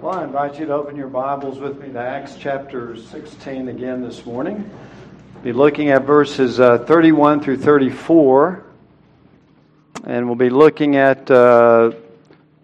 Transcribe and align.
Well, 0.00 0.14
I 0.14 0.24
invite 0.24 0.58
you 0.58 0.64
to 0.64 0.72
open 0.72 0.96
your 0.96 1.08
Bibles 1.08 1.58
with 1.58 1.78
me 1.78 1.92
to 1.92 1.98
Acts 1.98 2.34
chapter 2.38 2.96
16 2.96 3.68
again 3.68 4.00
this 4.00 4.24
morning. 4.24 4.70
Be 5.44 5.52
looking 5.52 5.90
at 5.90 6.06
verses 6.06 6.58
uh, 6.58 6.78
31 6.78 7.42
through 7.42 7.58
34, 7.58 8.64
and 10.04 10.24
we'll 10.24 10.36
be 10.36 10.48
looking 10.48 10.96
at 10.96 11.30
uh, 11.30 11.90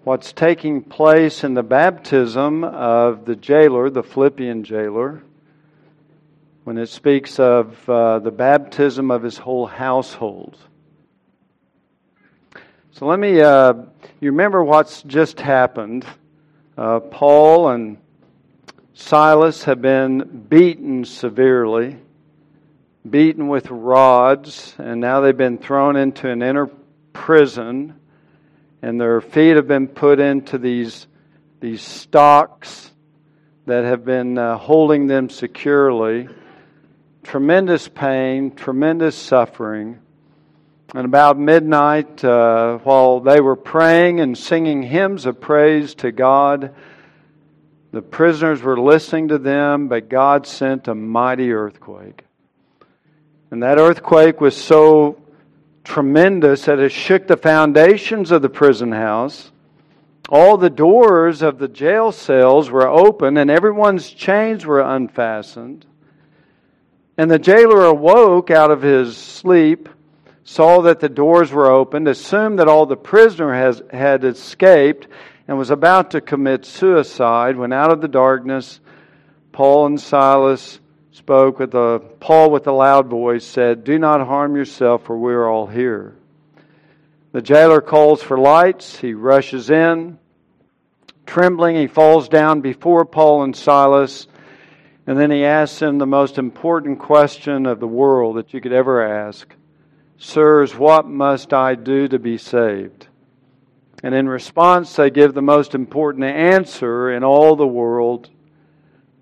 what's 0.04 0.32
taking 0.32 0.82
place 0.82 1.44
in 1.44 1.52
the 1.52 1.62
baptism 1.62 2.64
of 2.64 3.26
the 3.26 3.36
jailer, 3.36 3.90
the 3.90 4.02
Philippian 4.02 4.64
jailer, 4.64 5.22
when 6.64 6.78
it 6.78 6.88
speaks 6.88 7.38
of 7.38 7.86
uh, 7.86 8.18
the 8.20 8.30
baptism 8.30 9.10
of 9.10 9.22
his 9.22 9.36
whole 9.36 9.66
household. 9.66 10.56
So 12.92 13.04
let 13.04 13.18
me, 13.18 13.42
uh, 13.42 13.74
you 14.22 14.30
remember 14.30 14.64
what's 14.64 15.02
just 15.02 15.38
happened. 15.38 16.06
Uh, 16.76 17.00
Paul 17.00 17.70
and 17.70 17.96
Silas 18.92 19.64
have 19.64 19.80
been 19.80 20.46
beaten 20.48 21.06
severely, 21.06 21.96
beaten 23.08 23.48
with 23.48 23.70
rods, 23.70 24.74
and 24.76 25.00
now 25.00 25.20
they've 25.20 25.36
been 25.36 25.56
thrown 25.56 25.96
into 25.96 26.28
an 26.28 26.42
inner 26.42 26.68
prison, 27.14 27.94
and 28.82 29.00
their 29.00 29.22
feet 29.22 29.56
have 29.56 29.66
been 29.66 29.88
put 29.88 30.20
into 30.20 30.58
these, 30.58 31.06
these 31.60 31.80
stocks 31.80 32.90
that 33.64 33.84
have 33.84 34.04
been 34.04 34.36
uh, 34.36 34.58
holding 34.58 35.06
them 35.06 35.30
securely. 35.30 36.28
Tremendous 37.22 37.88
pain, 37.88 38.54
tremendous 38.54 39.16
suffering. 39.16 39.98
And 40.94 41.04
about 41.04 41.38
midnight, 41.38 42.24
uh, 42.24 42.78
while 42.78 43.20
they 43.20 43.40
were 43.40 43.56
praying 43.56 44.20
and 44.20 44.38
singing 44.38 44.82
hymns 44.82 45.26
of 45.26 45.40
praise 45.40 45.94
to 45.96 46.12
God, 46.12 46.74
the 47.90 48.02
prisoners 48.02 48.62
were 48.62 48.78
listening 48.78 49.28
to 49.28 49.38
them, 49.38 49.88
but 49.88 50.08
God 50.08 50.46
sent 50.46 50.86
a 50.86 50.94
mighty 50.94 51.52
earthquake. 51.52 52.24
And 53.50 53.62
that 53.62 53.78
earthquake 53.78 54.40
was 54.40 54.56
so 54.56 55.20
tremendous 55.82 56.66
that 56.66 56.78
it 56.78 56.92
shook 56.92 57.26
the 57.26 57.36
foundations 57.36 58.30
of 58.30 58.42
the 58.42 58.48
prison 58.48 58.92
house. 58.92 59.50
All 60.28 60.56
the 60.56 60.70
doors 60.70 61.42
of 61.42 61.58
the 61.58 61.68
jail 61.68 62.12
cells 62.12 62.70
were 62.70 62.88
open, 62.88 63.36
and 63.36 63.50
everyone's 63.50 64.10
chains 64.10 64.64
were 64.64 64.80
unfastened. 64.80 65.84
And 67.18 67.30
the 67.30 67.38
jailer 67.38 67.84
awoke 67.84 68.50
out 68.50 68.70
of 68.70 68.82
his 68.82 69.16
sleep 69.16 69.88
saw 70.46 70.80
that 70.82 71.00
the 71.00 71.08
doors 71.08 71.50
were 71.50 71.68
opened, 71.68 72.06
assumed 72.06 72.60
that 72.60 72.68
all 72.68 72.86
the 72.86 72.96
prisoner 72.96 73.52
has, 73.52 73.82
had 73.90 74.22
escaped, 74.22 75.08
and 75.48 75.58
was 75.58 75.70
about 75.70 76.12
to 76.12 76.20
commit 76.20 76.64
suicide 76.64 77.56
when 77.56 77.72
out 77.72 77.90
of 77.90 78.00
the 78.00 78.08
darkness 78.08 78.78
Paul 79.50 79.86
and 79.86 80.00
Silas 80.00 80.78
spoke 81.10 81.58
with 81.58 81.74
a 81.74 82.00
Paul 82.20 82.52
with 82.52 82.68
a 82.68 82.72
loud 82.72 83.08
voice 83.08 83.44
said, 83.44 83.82
"Do 83.82 83.98
not 83.98 84.24
harm 84.24 84.54
yourself 84.54 85.02
for 85.02 85.18
we 85.18 85.34
are 85.34 85.48
all 85.48 85.66
here." 85.66 86.14
The 87.32 87.42
jailer 87.42 87.80
calls 87.80 88.22
for 88.22 88.38
lights, 88.38 88.98
he 89.00 89.14
rushes 89.14 89.68
in. 89.68 90.18
Trembling, 91.26 91.74
he 91.74 91.88
falls 91.88 92.28
down 92.28 92.60
before 92.60 93.04
Paul 93.04 93.42
and 93.42 93.56
Silas, 93.56 94.28
and 95.08 95.18
then 95.18 95.32
he 95.32 95.44
asks 95.44 95.80
them 95.80 95.98
the 95.98 96.06
most 96.06 96.38
important 96.38 97.00
question 97.00 97.66
of 97.66 97.80
the 97.80 97.88
world 97.88 98.36
that 98.36 98.54
you 98.54 98.60
could 98.60 98.72
ever 98.72 99.02
ask. 99.02 99.52
Sirs, 100.18 100.74
what 100.74 101.06
must 101.06 101.52
I 101.52 101.74
do 101.74 102.08
to 102.08 102.18
be 102.18 102.38
saved? 102.38 103.06
And 104.02 104.14
in 104.14 104.28
response, 104.28 104.94
they 104.96 105.10
give 105.10 105.34
the 105.34 105.42
most 105.42 105.74
important 105.74 106.24
answer 106.24 107.10
in 107.10 107.24
all 107.24 107.56
the 107.56 107.66
world 107.66 108.30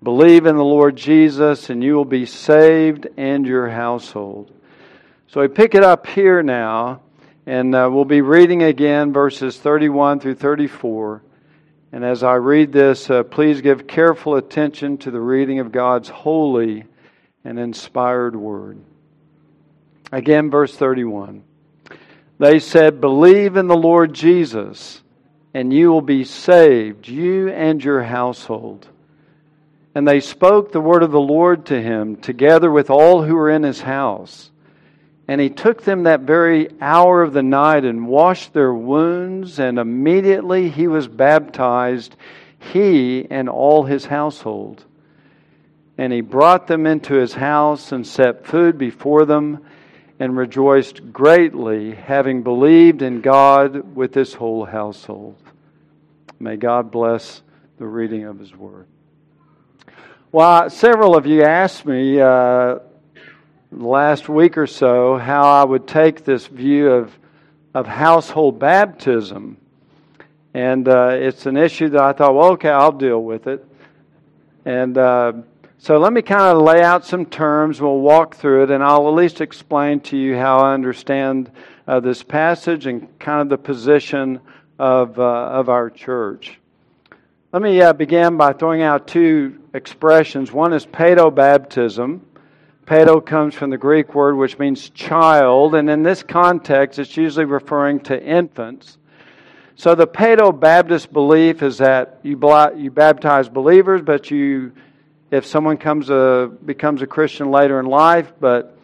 Believe 0.05 0.45
in 0.45 0.55
the 0.55 0.63
Lord 0.63 0.95
Jesus, 0.95 1.71
and 1.71 1.83
you 1.83 1.95
will 1.95 2.05
be 2.05 2.27
saved 2.27 3.07
and 3.17 3.43
your 3.43 3.67
household. 3.67 4.51
So 5.27 5.41
we 5.41 5.47
pick 5.47 5.73
it 5.73 5.83
up 5.83 6.05
here 6.05 6.43
now, 6.43 7.01
and 7.47 7.73
uh, 7.73 7.89
we'll 7.91 8.05
be 8.05 8.21
reading 8.21 8.61
again 8.61 9.13
verses 9.13 9.57
31 9.57 10.19
through 10.19 10.35
34. 10.35 11.23
And 11.91 12.05
as 12.05 12.21
I 12.21 12.35
read 12.35 12.71
this, 12.71 13.09
uh, 13.09 13.23
please 13.23 13.61
give 13.61 13.87
careful 13.87 14.35
attention 14.35 14.99
to 14.99 15.09
the 15.09 15.19
reading 15.19 15.57
of 15.57 15.71
God's 15.71 16.09
holy 16.09 16.83
and 17.43 17.57
inspired 17.57 18.35
word. 18.35 18.77
Again, 20.11 20.49
verse 20.49 20.75
31. 20.75 21.43
They 22.37 22.59
said, 22.59 23.01
Believe 23.01 23.55
in 23.55 23.67
the 23.67 23.77
Lord 23.77 24.13
Jesus, 24.13 25.01
and 25.53 25.73
you 25.73 25.91
will 25.91 26.01
be 26.01 26.23
saved, 26.23 27.07
you 27.07 27.49
and 27.49 27.83
your 27.83 28.03
household. 28.03 28.87
And 29.95 30.07
they 30.07 30.19
spoke 30.19 30.71
the 30.71 30.81
word 30.81 31.03
of 31.03 31.11
the 31.11 31.19
Lord 31.19 31.67
to 31.67 31.81
him, 31.81 32.17
together 32.17 32.69
with 32.69 32.89
all 32.89 33.23
who 33.23 33.35
were 33.35 33.49
in 33.49 33.63
his 33.63 33.81
house. 33.81 34.51
And 35.27 35.39
he 35.41 35.49
took 35.49 35.83
them 35.83 36.03
that 36.03 36.21
very 36.21 36.69
hour 36.81 37.23
of 37.23 37.33
the 37.33 37.41
night 37.41 37.85
and 37.85 38.07
washed 38.07 38.53
their 38.53 38.73
wounds, 38.73 39.57
and 39.57 39.79
immediately 39.79 40.69
he 40.69 40.87
was 40.87 41.07
baptized, 41.07 42.15
he 42.59 43.25
and 43.29 43.47
all 43.47 43.83
his 43.83 44.05
household. 44.05 44.83
And 45.97 46.11
he 46.11 46.21
brought 46.21 46.67
them 46.67 46.85
into 46.85 47.13
his 47.13 47.33
house 47.33 47.93
and 47.93 48.05
set 48.05 48.45
food 48.45 48.77
before 48.77 49.25
them 49.25 49.65
and 50.19 50.37
rejoiced 50.37 51.11
greatly, 51.11 51.93
having 51.93 52.43
believed 52.43 53.01
in 53.01 53.21
God 53.21 53.95
with 53.95 54.13
his 54.13 54.33
whole 54.33 54.65
household. 54.65 55.35
May 56.39 56.55
God 56.55 56.91
bless 56.91 57.41
the 57.77 57.85
reading 57.85 58.25
of 58.25 58.39
his 58.39 58.55
word. 58.55 58.87
Well, 60.31 60.69
several 60.69 61.15
of 61.15 61.25
you 61.25 61.43
asked 61.43 61.85
me 61.85 62.19
uh, 62.19 62.79
last 63.71 64.29
week 64.29 64.57
or 64.57 64.67
so 64.67 65.17
how 65.17 65.43
I 65.43 65.63
would 65.63 65.87
take 65.87 66.23
this 66.23 66.47
view 66.47 66.91
of, 66.91 67.17
of 67.73 67.87
household 67.87 68.59
baptism. 68.59 69.57
And 70.53 70.87
uh, 70.87 71.09
it's 71.11 71.45
an 71.45 71.57
issue 71.57 71.89
that 71.89 72.01
I 72.01 72.13
thought, 72.13 72.35
well, 72.35 72.51
okay, 72.53 72.69
I'll 72.69 72.91
deal 72.91 73.21
with 73.21 73.47
it. 73.47 73.65
And 74.63 74.97
uh, 74.97 75.33
so 75.77 75.97
let 75.97 76.13
me 76.13 76.21
kind 76.21 76.57
of 76.57 76.63
lay 76.63 76.81
out 76.81 77.05
some 77.05 77.25
terms. 77.25 77.81
We'll 77.81 77.99
walk 77.99 78.35
through 78.35 78.63
it, 78.63 78.71
and 78.71 78.83
I'll 78.83 79.07
at 79.07 79.13
least 79.13 79.41
explain 79.41 79.99
to 80.01 80.17
you 80.17 80.35
how 80.35 80.59
I 80.59 80.73
understand 80.73 81.51
uh, 81.87 81.99
this 81.99 82.23
passage 82.23 82.87
and 82.87 83.19
kind 83.19 83.41
of 83.41 83.49
the 83.49 83.57
position 83.57 84.39
of, 84.79 85.19
uh, 85.19 85.23
of 85.23 85.69
our 85.69 85.89
church. 85.89 86.59
Let 87.51 87.61
me 87.61 87.81
uh, 87.81 87.93
begin 87.93 88.35
by 88.35 88.53
throwing 88.53 88.81
out 88.81 89.07
two 89.07 89.61
expressions. 89.73 90.51
One 90.51 90.73
is 90.73 90.85
paedo 90.85 91.33
baptism. 91.33 92.25
Paedo 92.85 93.25
comes 93.25 93.55
from 93.55 93.69
the 93.69 93.77
Greek 93.77 94.13
word 94.13 94.35
which 94.35 94.59
means 94.59 94.89
child, 94.89 95.75
and 95.75 95.89
in 95.89 96.03
this 96.03 96.21
context, 96.21 96.99
it's 96.99 97.15
usually 97.15 97.45
referring 97.45 97.99
to 98.01 98.21
infants. 98.21 98.97
So 99.75 99.93
the 99.93 100.07
paedo 100.07 100.57
Baptist 100.57 101.11
belief 101.11 101.61
is 101.61 101.77
that 101.79 102.19
you, 102.23 102.39
you 102.77 102.91
baptize 102.91 103.49
believers, 103.49 104.01
but 104.01 104.31
you 104.31 104.71
if 105.31 105.45
someone 105.45 105.77
comes 105.77 106.09
a, 106.09 106.51
becomes 106.65 107.01
a 107.01 107.07
Christian 107.07 107.51
later 107.51 107.79
in 107.79 107.85
life, 107.85 108.31
but 108.39 108.77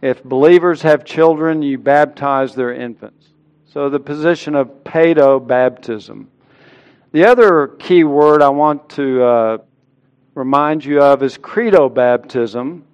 if 0.00 0.22
believers 0.22 0.82
have 0.82 1.04
children, 1.04 1.62
you 1.62 1.78
baptize 1.78 2.54
their 2.54 2.72
infants. 2.72 3.26
So 3.72 3.88
the 3.88 4.00
position 4.00 4.54
of 4.54 4.84
paedo 4.84 5.44
baptism. 5.46 6.28
The 7.12 7.24
other 7.26 7.68
key 7.78 8.04
word 8.04 8.42
I 8.42 8.48
want 8.48 8.88
to 8.90 9.22
uh, 9.22 9.58
remind 10.34 10.84
you 10.84 11.02
of 11.02 11.22
is 11.22 11.36
credo 11.36 11.88
baptism, 11.88 12.84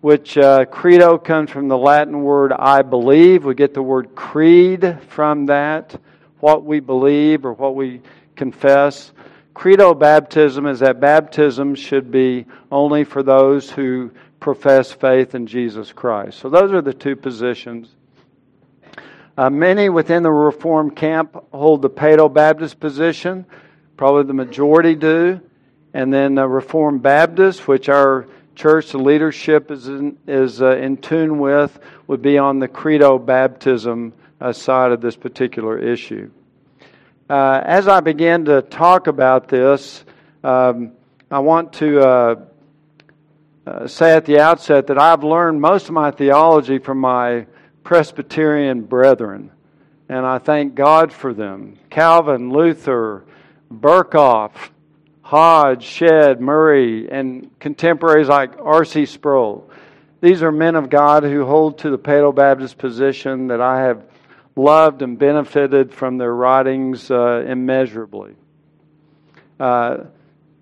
which 0.00 0.38
uh, 0.38 0.64
credo 0.66 1.18
comes 1.18 1.50
from 1.50 1.68
the 1.68 1.76
Latin 1.76 2.22
word 2.22 2.52
I 2.52 2.82
believe. 2.82 3.44
We 3.44 3.54
get 3.54 3.74
the 3.74 3.82
word 3.82 4.14
creed 4.14 4.98
from 5.08 5.46
that, 5.46 6.00
what 6.38 6.64
we 6.64 6.80
believe 6.80 7.44
or 7.44 7.52
what 7.52 7.74
we 7.74 8.00
confess. 8.34 9.12
Credo 9.54 9.94
baptism 9.94 10.66
is 10.66 10.80
that 10.80 11.00
baptism 11.00 11.74
should 11.74 12.10
be 12.10 12.46
only 12.70 13.04
for 13.04 13.22
those 13.22 13.70
who 13.70 14.10
profess 14.38 14.92
faith 14.92 15.34
in 15.34 15.46
Jesus 15.46 15.92
Christ. 15.92 16.38
So 16.38 16.48
those 16.48 16.72
are 16.72 16.80
the 16.80 16.94
two 16.94 17.16
positions. 17.16 17.94
Uh, 19.36 19.50
many 19.50 19.88
within 19.88 20.22
the 20.22 20.30
Reformed 20.30 20.96
camp 20.96 21.36
hold 21.52 21.82
the 21.82 21.90
Paedo 21.90 22.32
Baptist 22.32 22.80
position. 22.80 23.46
Probably 23.96 24.24
the 24.24 24.34
majority 24.34 24.94
do. 24.94 25.40
And 25.92 26.12
then 26.12 26.36
the 26.36 26.46
Reformed 26.46 27.02
Baptist, 27.02 27.66
which 27.66 27.88
our 27.88 28.26
church, 28.54 28.94
leadership 28.94 29.70
is 29.70 29.88
in, 29.88 30.18
is 30.26 30.62
uh, 30.62 30.76
in 30.76 30.96
tune 30.96 31.38
with, 31.38 31.78
would 32.06 32.22
be 32.22 32.38
on 32.38 32.58
the 32.58 32.68
Credo 32.68 33.18
baptism 33.18 34.12
uh, 34.40 34.52
side 34.52 34.92
of 34.92 35.00
this 35.00 35.16
particular 35.16 35.78
issue. 35.78 36.30
Uh, 37.30 37.62
as 37.64 37.86
I 37.86 38.00
begin 38.00 38.46
to 38.46 38.60
talk 38.60 39.06
about 39.06 39.46
this, 39.46 40.04
um, 40.42 40.90
I 41.30 41.38
want 41.38 41.74
to 41.74 42.00
uh, 42.00 42.44
uh, 43.64 43.86
say 43.86 44.16
at 44.16 44.24
the 44.24 44.40
outset 44.40 44.88
that 44.88 44.98
I've 44.98 45.22
learned 45.22 45.60
most 45.60 45.86
of 45.86 45.94
my 45.94 46.10
theology 46.10 46.78
from 46.78 46.98
my 46.98 47.46
Presbyterian 47.84 48.82
brethren, 48.82 49.52
and 50.08 50.26
I 50.26 50.38
thank 50.38 50.74
God 50.74 51.12
for 51.12 51.32
them. 51.32 51.78
Calvin, 51.88 52.50
Luther, 52.50 53.24
Berkhof, 53.72 54.50
Hodge, 55.22 55.84
Shedd, 55.84 56.40
Murray, 56.40 57.08
and 57.12 57.48
contemporaries 57.60 58.26
like 58.26 58.58
R.C. 58.58 59.06
Sproul. 59.06 59.70
These 60.20 60.42
are 60.42 60.50
men 60.50 60.74
of 60.74 60.90
God 60.90 61.22
who 61.22 61.46
hold 61.46 61.78
to 61.78 61.90
the 61.90 61.98
Paedo 61.98 62.34
Baptist 62.34 62.76
position 62.76 63.46
that 63.46 63.60
I 63.60 63.82
have 63.82 64.02
loved 64.60 65.02
and 65.02 65.18
benefited 65.18 65.92
from 65.92 66.18
their 66.18 66.34
writings 66.34 67.10
uh, 67.10 67.44
immeasurably. 67.46 68.34
Uh, 69.58 70.04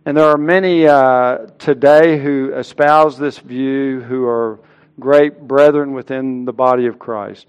and 0.04 0.16
there 0.16 0.24
are 0.24 0.38
many 0.38 0.86
uh, 0.86 1.46
today 1.58 2.18
who 2.18 2.54
espouse 2.54 3.18
this 3.18 3.38
view 3.38 4.00
who 4.00 4.26
are 4.26 4.58
great 4.98 5.40
brethren 5.40 5.92
within 5.92 6.44
the 6.44 6.52
body 6.52 6.86
of 6.86 6.98
Christ. 6.98 7.46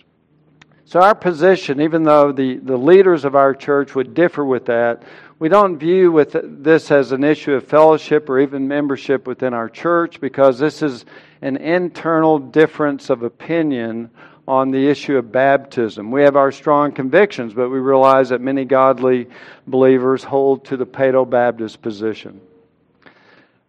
So, 0.85 0.99
our 0.99 1.15
position, 1.15 1.81
even 1.81 2.03
though 2.03 2.31
the, 2.31 2.57
the 2.57 2.75
leaders 2.77 3.23
of 3.23 3.35
our 3.35 3.53
church 3.53 3.93
would 3.93 4.15
differ 4.15 4.43
with 4.43 4.65
that, 4.65 5.03
we 5.37 5.47
don't 5.47 5.77
view 5.77 6.11
with 6.11 6.35
this 6.43 6.91
as 6.91 7.11
an 7.11 7.23
issue 7.23 7.53
of 7.53 7.65
fellowship 7.65 8.29
or 8.29 8.39
even 8.39 8.67
membership 8.67 9.25
within 9.25 9.53
our 9.53 9.69
church 9.69 10.19
because 10.19 10.59
this 10.59 10.81
is 10.81 11.05
an 11.41 11.57
internal 11.57 12.39
difference 12.39 13.09
of 13.09 13.23
opinion 13.23 14.09
on 14.49 14.71
the 14.71 14.87
issue 14.87 15.15
of 15.15 15.31
baptism. 15.31 16.09
We 16.09 16.23
have 16.23 16.35
our 16.35 16.51
strong 16.51 16.91
convictions, 16.91 17.53
but 17.53 17.69
we 17.69 17.77
realize 17.77 18.29
that 18.29 18.41
many 18.41 18.65
godly 18.65 19.27
believers 19.67 20.23
hold 20.23 20.65
to 20.65 20.75
the 20.75 20.87
Paedo 20.87 21.29
Baptist 21.29 21.83
position. 21.83 22.41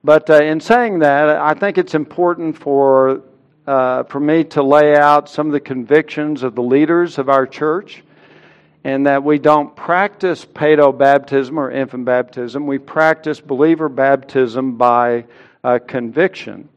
But 0.03 0.31
uh, 0.31 0.43
in 0.43 0.59
saying 0.59 1.01
that, 1.01 1.29
I 1.29 1.53
think 1.53 1.77
it's 1.77 1.95
important 1.95 2.57
for, 2.57 3.21
uh, 3.67 4.05
for 4.05 4.21
me 4.21 4.45
to 4.45 4.63
lay 4.63 4.97
out 4.97 5.29
some 5.29 5.49
of 5.49 5.53
the 5.53 5.61
convictions 5.61 6.43
of 6.43 6.55
the 6.55 6.63
leaders 6.63 7.19
of 7.19 7.29
our 7.29 7.47
church 7.47 8.03
and 8.83 9.07
that 9.07 9.23
we 9.23 9.39
don't 9.39 9.77
practice 9.77 10.47
paedo 10.47 10.97
baptism 10.97 11.59
or 11.59 11.71
infant 11.71 12.07
baptism. 12.07 12.67
We 12.67 12.79
practice 12.79 13.39
believer 13.39 13.91
baptism 13.91 14.79
by 14.79 15.27
uh, 15.63 15.79
conviction, 15.87 16.71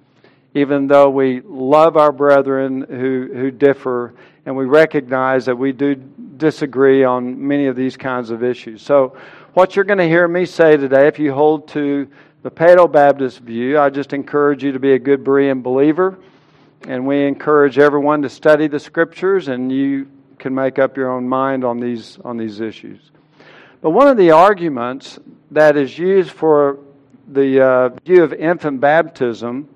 even 0.53 0.87
though 0.87 1.09
we 1.09 1.41
love 1.41 1.97
our 1.97 2.11
brethren 2.11 2.85
who, 2.87 3.29
who 3.33 3.51
differ 3.51 4.13
and 4.45 4.55
we 4.55 4.65
recognize 4.65 5.45
that 5.45 5.55
we 5.55 5.71
do 5.71 5.95
disagree 5.95 7.03
on 7.03 7.47
many 7.47 7.67
of 7.67 7.75
these 7.75 7.95
kinds 7.95 8.29
of 8.29 8.43
issues. 8.43 8.81
So, 8.81 9.17
what 9.53 9.75
you're 9.75 9.85
going 9.85 9.99
to 9.99 10.07
hear 10.07 10.27
me 10.27 10.45
say 10.45 10.77
today, 10.77 11.07
if 11.07 11.19
you 11.19 11.33
hold 11.33 11.67
to 11.69 12.07
the 12.41 12.51
Paedo 12.51 12.91
Baptist 12.91 13.39
view, 13.39 13.79
I 13.79 13.89
just 13.89 14.11
encourage 14.11 14.63
you 14.63 14.71
to 14.71 14.79
be 14.79 14.93
a 14.93 14.99
good 14.99 15.23
Berean 15.23 15.61
believer. 15.61 16.17
And 16.87 17.07
we 17.07 17.25
encourage 17.25 17.77
everyone 17.77 18.23
to 18.23 18.29
study 18.29 18.67
the 18.67 18.79
scriptures, 18.79 19.47
and 19.47 19.71
you 19.71 20.09
can 20.39 20.53
make 20.53 20.79
up 20.79 20.97
your 20.97 21.11
own 21.11 21.29
mind 21.29 21.63
on 21.63 21.79
these, 21.79 22.17
on 22.25 22.35
these 22.35 22.59
issues. 22.59 23.11
But 23.79 23.91
one 23.91 24.07
of 24.07 24.17
the 24.17 24.31
arguments 24.31 25.19
that 25.51 25.77
is 25.77 25.97
used 25.97 26.31
for 26.31 26.79
the 27.27 27.63
uh, 27.63 27.89
view 28.03 28.23
of 28.23 28.33
infant 28.33 28.81
baptism 28.81 29.69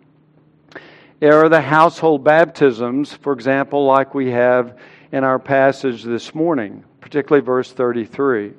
are 1.22 1.50
the 1.50 1.62
household 1.62 2.24
baptisms, 2.24 3.14
for 3.14 3.34
example, 3.34 3.86
like 3.86 4.14
we 4.14 4.30
have 4.31 4.78
in 5.12 5.24
our 5.24 5.40
passage 5.40 6.04
this 6.04 6.36
morning, 6.36 6.84
particularly 7.02 7.44
verse 7.44 7.72
33. 7.72 8.54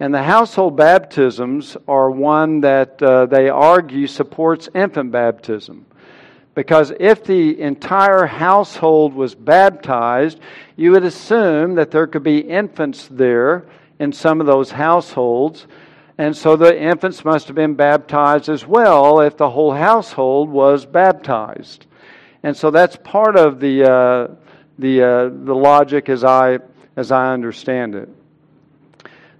And 0.00 0.12
the 0.12 0.22
household 0.22 0.76
baptisms 0.76 1.76
are 1.86 2.10
one 2.10 2.60
that 2.62 3.02
uh, 3.02 3.26
they 3.26 3.48
argue 3.48 4.06
supports 4.06 4.68
infant 4.74 5.12
baptism. 5.12 5.86
Because 6.54 6.92
if 6.98 7.22
the 7.22 7.60
entire 7.60 8.26
household 8.26 9.14
was 9.14 9.36
baptized, 9.36 10.40
you 10.76 10.90
would 10.90 11.04
assume 11.04 11.76
that 11.76 11.92
there 11.92 12.08
could 12.08 12.24
be 12.24 12.38
infants 12.38 13.06
there 13.08 13.66
in 14.00 14.12
some 14.12 14.40
of 14.40 14.46
those 14.48 14.72
households. 14.72 15.68
And 16.18 16.36
so 16.36 16.56
the 16.56 16.76
infants 16.76 17.24
must 17.24 17.46
have 17.46 17.54
been 17.54 17.74
baptized 17.74 18.48
as 18.48 18.66
well 18.66 19.20
if 19.20 19.36
the 19.36 19.50
whole 19.50 19.72
household 19.72 20.50
was 20.50 20.84
baptized. 20.84 21.86
And 22.42 22.56
so 22.56 22.72
that's 22.72 22.96
part 22.96 23.36
of 23.36 23.60
the, 23.60 23.84
uh, 23.84 24.34
the, 24.78 25.02
uh, 25.02 25.28
the 25.44 25.54
logic 25.54 26.08
as 26.08 26.24
I, 26.24 26.58
as 26.96 27.12
I 27.12 27.32
understand 27.32 27.94
it. 27.94 28.08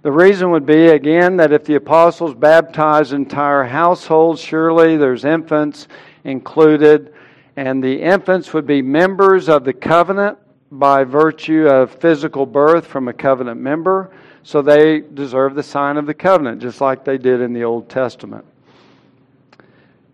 The 0.01 0.11
reason 0.11 0.51
would 0.51 0.65
be, 0.65 0.87
again, 0.87 1.35
that 1.37 1.51
if 1.51 1.65
the 1.65 1.75
apostles 1.75 2.33
baptized 2.33 3.11
entire 3.11 3.65
households, 3.65 4.39
surely 4.39 4.95
there's 4.95 5.25
infants 5.25 5.89
included, 6.23 7.13
and 7.57 7.83
the 7.83 8.01
infants 8.01 8.53
would 8.53 8.65
be 8.65 8.81
members 8.81 9.49
of 9.49 9.65
the 9.65 9.73
covenant 9.73 10.37
by 10.71 11.03
virtue 11.03 11.67
of 11.67 11.91
physical 11.91 12.45
birth 12.45 12.87
from 12.87 13.09
a 13.09 13.13
covenant 13.13 13.59
member, 13.59 14.11
so 14.43 14.61
they 14.61 15.01
deserve 15.01 15.55
the 15.55 15.63
sign 15.63 15.97
of 15.97 16.05
the 16.05 16.13
covenant, 16.13 16.61
just 16.61 16.81
like 16.81 17.05
they 17.05 17.17
did 17.17 17.41
in 17.41 17.53
the 17.53 17.63
Old 17.63 17.89
Testament. 17.89 18.45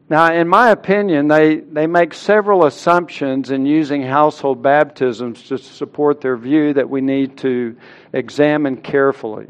Now, 0.07 0.31
in 0.31 0.48
my 0.48 0.69
opinion, 0.69 1.27
they, 1.27 1.56
they 1.57 1.88
make 1.88 2.13
several 2.13 2.66
assumptions 2.66 3.50
in 3.50 3.66
using 3.66 4.04
household 4.04 4.62
baptisms 4.62 5.42
to 5.48 5.57
support 5.57 6.22
their 6.22 6.38
view 6.38 6.74
that 6.74 6.88
we 6.88 7.01
need 7.01 7.38
to 7.38 7.75
examine 8.13 8.77
carefully. 8.77 9.48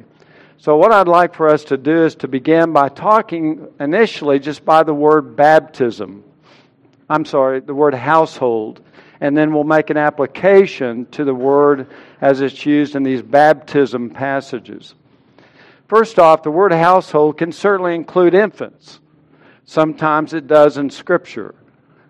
So, 0.57 0.77
what 0.77 0.93
I'd 0.93 1.09
like 1.09 1.35
for 1.35 1.49
us 1.49 1.65
to 1.65 1.77
do 1.77 2.05
is 2.05 2.15
to 2.15 2.29
begin 2.29 2.71
by 2.71 2.87
talking 2.87 3.67
initially 3.81 4.39
just 4.39 4.63
by 4.63 4.83
the 4.83 4.93
word 4.93 5.35
baptism. 5.35 6.23
I'm 7.09 7.25
sorry, 7.25 7.59
the 7.59 7.75
word 7.75 7.93
household. 7.93 8.81
And 9.21 9.35
then 9.35 9.53
we'll 9.53 9.63
make 9.63 9.89
an 9.89 9.97
application 9.97 11.05
to 11.07 11.23
the 11.23 11.33
word 11.33 11.87
as 12.21 12.41
it's 12.41 12.65
used 12.65 12.95
in 12.95 13.03
these 13.03 13.21
baptism 13.21 14.09
passages. 14.09 14.95
First 15.87 16.19
off, 16.19 16.43
the 16.43 16.51
word 16.51 16.71
household 16.71 17.37
can 17.37 17.51
certainly 17.51 17.95
include 17.95 18.33
infants. 18.33 18.99
Sometimes 19.65 20.33
it 20.33 20.47
does 20.47 20.77
in 20.77 20.89
Scripture. 20.89 21.55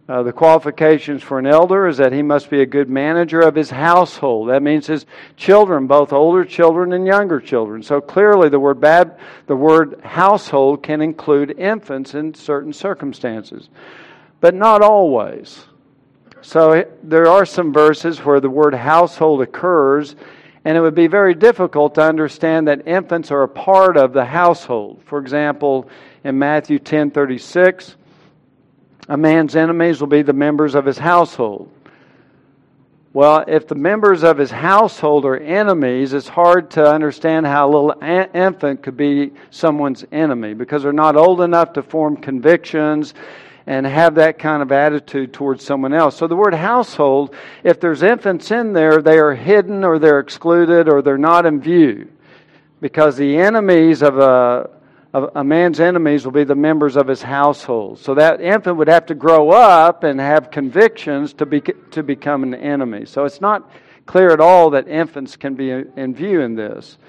Uh, 0.07 0.21
the 0.21 0.31
qualifications 0.31 1.23
for 1.23 1.39
an 1.39 1.47
elder 1.47 1.87
is 1.87 1.97
that 1.97 2.13
he 2.13 2.21
must 2.21 2.49
be 2.49 2.61
a 2.61 2.65
good 2.65 2.89
manager 2.89 3.39
of 3.39 3.55
his 3.55 3.71
household. 3.71 4.49
That 4.49 4.61
means 4.61 4.85
his 4.85 5.05
children, 5.35 5.87
both 5.87 6.13
older 6.13 6.45
children 6.45 6.93
and 6.93 7.07
younger 7.07 7.39
children. 7.39 7.81
So 7.81 8.01
clearly, 8.01 8.49
the 8.49 8.59
word 8.59 8.79
bad, 8.79 9.17
the 9.47 9.55
word 9.55 9.99
household 10.03 10.83
can 10.83 11.01
include 11.01 11.57
infants 11.57 12.13
in 12.13 12.35
certain 12.35 12.71
circumstances 12.71 13.69
but 14.45 14.53
not 14.53 14.83
always. 14.83 15.65
So 16.45 16.86
there 17.01 17.25
are 17.25 17.44
some 17.44 17.74
verses 17.74 18.19
where 18.19 18.39
the 18.39 18.51
word 18.51 18.75
household 18.75 19.42
occurs, 19.42 20.15
and 20.63 20.77
it 20.77 20.80
would 20.80 20.94
be 20.94 21.07
very 21.07 21.33
difficult 21.33 21.95
to 21.95 22.03
understand 22.03 22.68
that 22.68 22.88
infants 22.88 23.31
are 23.31 23.42
a 23.42 23.47
part 23.47 23.97
of 23.97 24.13
the 24.13 24.25
household. 24.25 25.01
For 25.05 25.17
example, 25.17 25.89
in 26.24 26.38
Matthew 26.38 26.77
10:36, 26.77 27.96
a 29.10 29.17
man's 29.17 29.55
enemies 29.55 30.00
will 30.00 30.08
be 30.08 30.22
the 30.22 30.34
members 30.34 30.75
of 30.75 30.86
his 30.86 31.00
household. 31.00 31.67
Well, 33.12 33.43
if 33.48 33.67
the 33.67 33.74
members 33.74 34.24
of 34.24 34.38
his 34.38 34.51
household 34.51 35.25
are 35.25 35.38
enemies, 35.38 36.13
it's 36.13 36.27
hard 36.27 36.69
to 36.72 36.88
understand 36.88 37.48
how 37.48 37.67
a 37.67 37.72
little 37.72 37.96
infant 38.36 38.84
could 38.84 38.98
be 38.98 39.34
someone's 39.50 40.05
enemy 40.12 40.53
because 40.53 40.84
they're 40.84 40.93
not 40.93 41.15
old 41.15 41.41
enough 41.41 41.74
to 41.74 41.81
form 41.81 42.17
convictions 42.17 43.15
and 43.67 43.86
have 43.86 44.15
that 44.15 44.38
kind 44.38 44.62
of 44.62 44.72
attitude 44.72 45.34
towards 45.34 45.63
someone 45.63 45.93
else. 45.93 46.17
So 46.17 46.27
the 46.27 46.36
word 46.36 46.53
household, 46.53 47.36
if 47.63 47.79
there's 47.79 48.03
infants 48.03 48.51
in 48.51 48.74
there, 48.74 49.01
they 49.01 49.17
are 49.17 49.34
hidden 49.34 49.84
or 49.84 49.98
they're 49.98 50.19
excluded 50.19 50.88
or 50.88 51.01
they're 51.01 51.17
not 51.17 51.45
in 51.45 51.60
view. 51.62 52.10
Because 52.79 53.17
the 53.17 53.38
enemies 53.38 54.03
of 54.03 54.19
a, 54.19 54.69
of 55.13 55.31
a 55.36 55.43
man's 55.43 55.79
enemies 55.79 56.25
will 56.25 56.31
be 56.31 56.43
the 56.43 56.55
members 56.55 56.95
of 56.95 57.07
his 57.07 57.24
household. 57.24 58.00
So 58.00 58.13
that 58.15 58.39
infant 58.39 58.77
would 58.77 58.88
have 58.88 59.07
to 59.07 59.15
grow 59.15 59.50
up 59.50 60.03
and 60.03 60.19
have 60.19 60.51
convictions 60.51 61.34
to, 61.34 61.48
be, 61.48 61.62
to 61.91 62.03
become 62.03 62.43
an 62.43 62.53
enemy. 62.53 63.05
So 63.05 63.25
it's 63.25 63.41
not 63.41 63.72
clear 64.05 64.29
at 64.29 64.39
all 64.39 64.72
that 64.72 64.88
infants 64.88 65.36
can 65.36 65.55
be 65.55 65.72
in 65.72 66.13
view 66.13 66.41
in 66.41 66.55
this. 66.55 67.00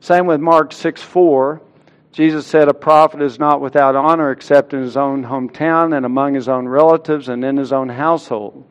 Same 0.00 0.26
with 0.26 0.40
Mark 0.40 0.72
6 0.72 1.02
4. 1.02 1.60
Jesus 2.12 2.46
said, 2.46 2.68
A 2.68 2.74
prophet 2.74 3.22
is 3.22 3.38
not 3.38 3.60
without 3.60 3.94
honor 3.94 4.32
except 4.32 4.74
in 4.74 4.82
his 4.82 4.96
own 4.96 5.24
hometown 5.24 5.96
and 5.96 6.04
among 6.04 6.34
his 6.34 6.48
own 6.48 6.66
relatives 6.66 7.28
and 7.28 7.44
in 7.44 7.56
his 7.56 7.72
own 7.72 7.88
household. 7.88 8.64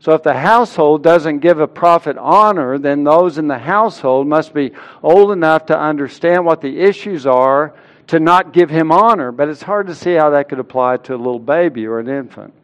So, 0.00 0.12
if 0.12 0.22
the 0.22 0.34
household 0.34 1.02
doesn't 1.02 1.40
give 1.40 1.58
a 1.58 1.66
prophet 1.66 2.16
honor, 2.18 2.78
then 2.78 3.02
those 3.02 3.36
in 3.36 3.48
the 3.48 3.58
household 3.58 4.28
must 4.28 4.54
be 4.54 4.72
old 5.02 5.32
enough 5.32 5.66
to 5.66 5.78
understand 5.78 6.44
what 6.44 6.60
the 6.60 6.78
issues 6.78 7.26
are 7.26 7.74
to 8.08 8.20
not 8.20 8.52
give 8.52 8.70
him 8.70 8.92
honor. 8.92 9.32
But 9.32 9.48
it's 9.48 9.62
hard 9.62 9.88
to 9.88 9.94
see 9.94 10.14
how 10.14 10.30
that 10.30 10.48
could 10.48 10.60
apply 10.60 10.98
to 10.98 11.14
a 11.14 11.16
little 11.16 11.40
baby 11.40 11.86
or 11.86 11.98
an 11.98 12.08
infant. 12.08 12.54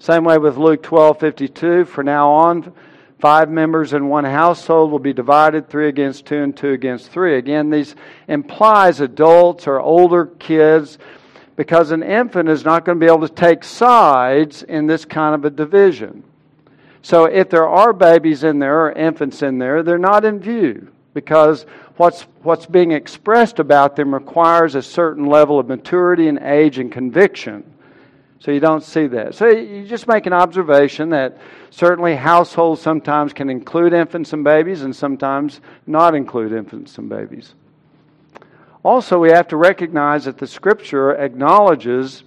Same 0.00 0.24
way 0.24 0.36
with 0.36 0.58
Luke 0.58 0.82
12 0.82 1.18
52. 1.18 1.84
For 1.86 2.02
now 2.02 2.30
on, 2.30 2.72
Five 3.20 3.50
members 3.50 3.92
in 3.92 4.08
one 4.08 4.24
household 4.24 4.90
will 4.90 4.98
be 4.98 5.12
divided 5.12 5.68
three 5.68 5.88
against 5.88 6.24
two 6.24 6.42
and 6.42 6.56
two 6.56 6.72
against 6.72 7.10
three. 7.10 7.36
Again, 7.36 7.68
these 7.68 7.94
implies 8.28 9.00
adults 9.00 9.66
or 9.66 9.78
older 9.78 10.26
kids 10.38 10.98
because 11.56 11.90
an 11.90 12.02
infant 12.02 12.48
is 12.48 12.64
not 12.64 12.86
going 12.86 12.98
to 12.98 13.04
be 13.04 13.12
able 13.12 13.28
to 13.28 13.34
take 13.34 13.62
sides 13.62 14.62
in 14.62 14.86
this 14.86 15.04
kind 15.04 15.34
of 15.34 15.44
a 15.44 15.50
division. 15.50 16.24
So 17.02 17.26
if 17.26 17.50
there 17.50 17.68
are 17.68 17.92
babies 17.92 18.42
in 18.44 18.58
there 18.58 18.86
or 18.86 18.92
infants 18.92 19.42
in 19.42 19.58
there, 19.58 19.82
they're 19.82 19.98
not 19.98 20.24
in 20.24 20.40
view. 20.40 20.88
because 21.14 21.66
what's, 21.96 22.22
what's 22.42 22.66
being 22.66 22.92
expressed 22.92 23.58
about 23.58 23.96
them 23.96 24.14
requires 24.14 24.74
a 24.74 24.82
certain 24.82 25.26
level 25.26 25.58
of 25.58 25.68
maturity 25.68 26.28
and 26.28 26.38
age 26.38 26.78
and 26.78 26.90
conviction. 26.92 27.64
So 28.40 28.50
you 28.50 28.60
don't 28.60 28.82
see 28.82 29.06
that. 29.08 29.34
So 29.34 29.48
you 29.48 29.86
just 29.86 30.08
make 30.08 30.24
an 30.24 30.32
observation 30.32 31.10
that 31.10 31.36
certainly 31.68 32.16
households 32.16 32.80
sometimes 32.80 33.34
can 33.34 33.50
include 33.50 33.92
infants 33.92 34.32
and 34.32 34.42
babies 34.42 34.80
and 34.80 34.96
sometimes 34.96 35.60
not 35.86 36.14
include 36.14 36.52
infants 36.52 36.96
and 36.96 37.08
babies. 37.08 37.54
Also, 38.82 39.18
we 39.18 39.30
have 39.30 39.46
to 39.48 39.58
recognize 39.58 40.24
that 40.24 40.38
the 40.38 40.46
scripture 40.46 41.12
acknowledges 41.12 42.24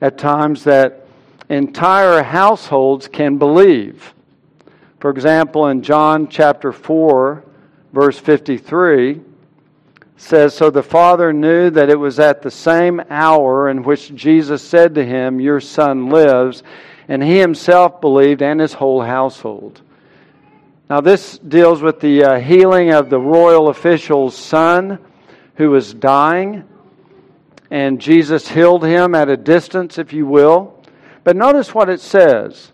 at 0.00 0.18
times 0.18 0.64
that 0.64 1.06
entire 1.48 2.24
households 2.24 3.06
can 3.06 3.38
believe. 3.38 4.12
For 4.98 5.10
example, 5.10 5.68
in 5.68 5.82
John 5.82 6.26
chapter 6.26 6.72
4, 6.72 7.44
verse 7.92 8.18
53, 8.18 9.20
says, 10.16 10.54
So 10.54 10.70
the 10.70 10.82
Father 10.82 11.32
knew 11.32 11.70
that 11.70 11.90
it 11.90 11.98
was 11.98 12.18
at 12.18 12.42
the 12.42 12.50
same 12.50 13.02
hour 13.10 13.68
in 13.68 13.82
which 13.82 14.14
Jesus 14.14 14.62
said 14.62 14.94
to 14.94 15.04
him, 15.04 15.40
Your 15.40 15.60
son 15.60 16.08
lives, 16.08 16.62
and 17.08 17.22
he 17.22 17.38
himself 17.38 18.00
believed 18.00 18.42
and 18.42 18.60
his 18.60 18.72
whole 18.72 19.02
household. 19.02 19.80
Now, 20.88 21.00
this 21.00 21.38
deals 21.38 21.82
with 21.82 22.00
the 22.00 22.22
uh, 22.22 22.40
healing 22.40 22.92
of 22.92 23.10
the 23.10 23.18
royal 23.18 23.68
official's 23.68 24.36
son 24.36 24.98
who 25.56 25.70
was 25.70 25.92
dying, 25.92 26.64
and 27.70 28.00
Jesus 28.00 28.48
healed 28.48 28.84
him 28.84 29.14
at 29.14 29.28
a 29.28 29.36
distance, 29.36 29.98
if 29.98 30.12
you 30.12 30.26
will. 30.26 30.80
But 31.24 31.36
notice 31.36 31.74
what 31.74 31.88
it 31.88 32.00
says 32.00 32.70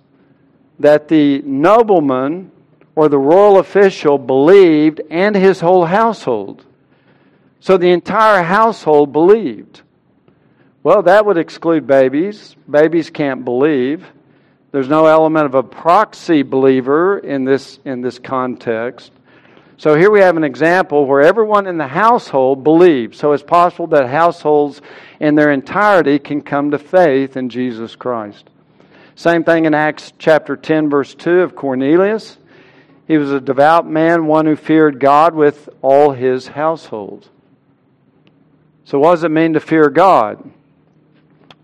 that 0.78 1.08
the 1.08 1.40
nobleman 1.42 2.50
or 2.94 3.08
the 3.08 3.18
royal 3.18 3.58
official 3.58 4.18
believed 4.18 5.00
and 5.10 5.34
his 5.34 5.60
whole 5.60 5.86
household. 5.86 6.66
So 7.62 7.76
the 7.76 7.92
entire 7.92 8.42
household 8.42 9.12
believed. 9.12 9.82
Well, 10.82 11.02
that 11.02 11.24
would 11.24 11.38
exclude 11.38 11.86
babies. 11.86 12.56
Babies 12.68 13.08
can't 13.08 13.44
believe. 13.44 14.04
There's 14.72 14.88
no 14.88 15.06
element 15.06 15.46
of 15.46 15.54
a 15.54 15.62
proxy 15.62 16.42
believer 16.42 17.18
in 17.18 17.44
this, 17.44 17.78
in 17.84 18.00
this 18.00 18.18
context. 18.18 19.12
So 19.76 19.94
here 19.94 20.10
we 20.10 20.18
have 20.18 20.36
an 20.36 20.42
example 20.42 21.06
where 21.06 21.20
everyone 21.20 21.68
in 21.68 21.78
the 21.78 21.86
household 21.86 22.64
believes. 22.64 23.16
So 23.18 23.30
it's 23.30 23.44
possible 23.44 23.86
that 23.88 24.08
households 24.08 24.82
in 25.20 25.36
their 25.36 25.52
entirety 25.52 26.18
can 26.18 26.42
come 26.42 26.72
to 26.72 26.80
faith 26.80 27.36
in 27.36 27.48
Jesus 27.48 27.94
Christ. 27.94 28.50
Same 29.14 29.44
thing 29.44 29.66
in 29.66 29.74
Acts 29.74 30.12
chapter 30.18 30.56
10, 30.56 30.90
verse 30.90 31.14
2 31.14 31.42
of 31.42 31.54
Cornelius. 31.54 32.38
He 33.06 33.18
was 33.18 33.30
a 33.30 33.40
devout 33.40 33.88
man, 33.88 34.26
one 34.26 34.46
who 34.46 34.56
feared 34.56 34.98
God 34.98 35.36
with 35.36 35.68
all 35.80 36.10
his 36.10 36.48
household. 36.48 37.28
So, 38.84 38.98
what 38.98 39.12
does 39.12 39.24
it 39.24 39.30
mean 39.30 39.52
to 39.52 39.60
fear 39.60 39.88
God? 39.88 40.50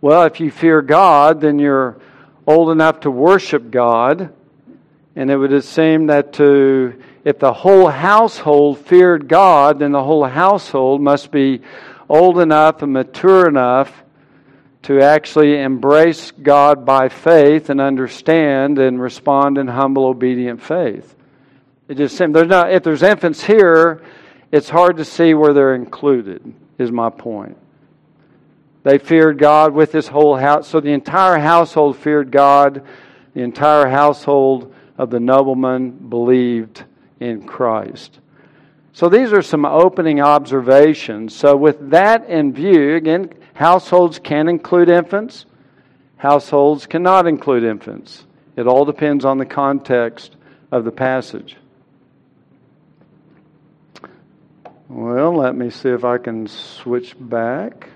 Well, 0.00 0.22
if 0.24 0.38
you 0.38 0.50
fear 0.50 0.80
God, 0.80 1.40
then 1.40 1.58
you're 1.58 1.96
old 2.46 2.70
enough 2.70 3.00
to 3.00 3.10
worship 3.10 3.70
God. 3.70 4.32
And 5.16 5.30
it 5.30 5.36
would 5.36 5.64
seem 5.64 6.06
that 6.06 6.34
to, 6.34 7.02
if 7.24 7.40
the 7.40 7.52
whole 7.52 7.88
household 7.88 8.78
feared 8.78 9.26
God, 9.26 9.80
then 9.80 9.90
the 9.90 10.02
whole 10.02 10.24
household 10.24 11.00
must 11.00 11.32
be 11.32 11.60
old 12.08 12.38
enough 12.38 12.82
and 12.82 12.92
mature 12.92 13.48
enough 13.48 14.04
to 14.82 15.00
actually 15.02 15.60
embrace 15.60 16.30
God 16.30 16.86
by 16.86 17.08
faith 17.08 17.68
and 17.68 17.80
understand 17.80 18.78
and 18.78 19.02
respond 19.02 19.58
in 19.58 19.66
humble, 19.66 20.06
obedient 20.06 20.62
faith. 20.62 21.16
It 21.88 21.96
just 21.96 22.16
seems 22.16 22.32
there's 22.32 22.48
not 22.48 22.72
if 22.72 22.84
there's 22.84 23.02
infants 23.02 23.42
here, 23.42 24.02
it's 24.52 24.68
hard 24.68 24.98
to 24.98 25.04
see 25.04 25.34
where 25.34 25.52
they're 25.52 25.74
included 25.74 26.54
is 26.78 26.90
my 26.90 27.10
point. 27.10 27.56
They 28.84 28.98
feared 28.98 29.38
God 29.38 29.74
with 29.74 29.92
this 29.92 30.08
whole 30.08 30.36
house. 30.36 30.68
So 30.68 30.80
the 30.80 30.92
entire 30.92 31.38
household 31.38 31.96
feared 31.98 32.30
God. 32.30 32.86
The 33.34 33.42
entire 33.42 33.88
household 33.88 34.74
of 34.96 35.10
the 35.10 35.20
nobleman 35.20 35.90
believed 35.90 36.84
in 37.20 37.44
Christ. 37.44 38.20
So 38.92 39.08
these 39.08 39.32
are 39.32 39.42
some 39.42 39.64
opening 39.64 40.20
observations. 40.20 41.34
So, 41.34 41.56
with 41.56 41.90
that 41.90 42.28
in 42.28 42.52
view, 42.52 42.96
again, 42.96 43.30
households 43.54 44.18
can 44.18 44.48
include 44.48 44.88
infants, 44.88 45.46
households 46.16 46.86
cannot 46.86 47.28
include 47.28 47.62
infants. 47.62 48.26
It 48.56 48.66
all 48.66 48.84
depends 48.84 49.24
on 49.24 49.38
the 49.38 49.46
context 49.46 50.34
of 50.72 50.84
the 50.84 50.90
passage. 50.90 51.56
Well, 54.90 55.36
let 55.36 55.54
me 55.54 55.68
see 55.68 55.90
if 55.90 56.02
I 56.02 56.16
can 56.16 56.46
switch 56.46 57.14
back. 57.20 57.90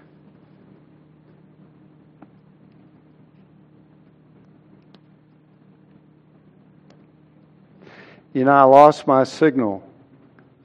You 8.35 8.45
know, 8.45 8.53
I 8.53 8.65
lost 8.65 9.07
my 9.07 9.25
signal. 9.25 9.83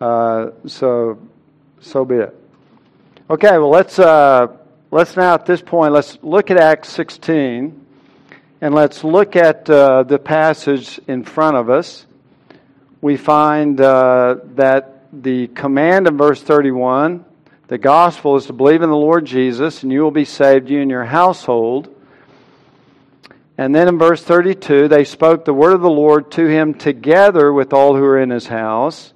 Uh, 0.02 0.50
so, 0.66 1.18
so 1.80 2.04
be 2.04 2.16
it. 2.16 2.36
Okay, 3.30 3.58
well, 3.58 3.70
let's, 3.70 3.98
uh, 3.98 4.48
let's 4.92 5.16
now 5.16 5.34
at 5.34 5.46
this 5.46 5.62
point, 5.62 5.94
let's 5.94 6.18
look 6.22 6.52
at 6.52 6.58
Acts 6.58 6.90
16 6.90 7.86
and 8.60 8.76
let's 8.76 9.06
look 9.06 9.38
at 9.38 9.70
uh, 9.70 10.04
the 10.04 10.20
passage 10.20 11.00
in 11.08 11.24
front 11.24 11.56
of 11.56 11.70
us. 11.70 12.06
We 13.00 13.16
find 13.16 13.80
uh, 13.80 14.40
that 14.56 14.97
the 15.12 15.48
command 15.48 16.08
in 16.08 16.18
verse 16.18 16.42
31 16.42 17.26
the 17.68 17.78
gospel 17.78 18.38
is 18.38 18.46
to 18.46 18.54
believe 18.54 18.82
in 18.82 18.90
the 18.90 18.96
Lord 18.96 19.26
Jesus, 19.26 19.84
and 19.84 19.92
you 19.92 20.02
will 20.02 20.12
be 20.12 20.24
saved, 20.24 20.70
you 20.70 20.82
and 20.82 20.90
your 20.90 21.04
household. 21.04 21.94
And 23.58 23.76
then 23.76 23.90
in 23.90 23.98
verse 23.98 24.24
32, 24.24 24.88
they 24.88 25.04
spoke 25.04 25.44
the 25.44 25.54
word 25.54 25.74
of 25.74 25.82
the 25.82 25.90
Lord 25.90 26.32
to 26.32 26.46
him 26.46 26.76
together 26.76 27.52
with 27.52 27.74
all 27.74 27.94
who 27.94 28.02
were 28.02 28.22
in 28.22 28.30
his 28.30 28.48
house. 28.48 29.14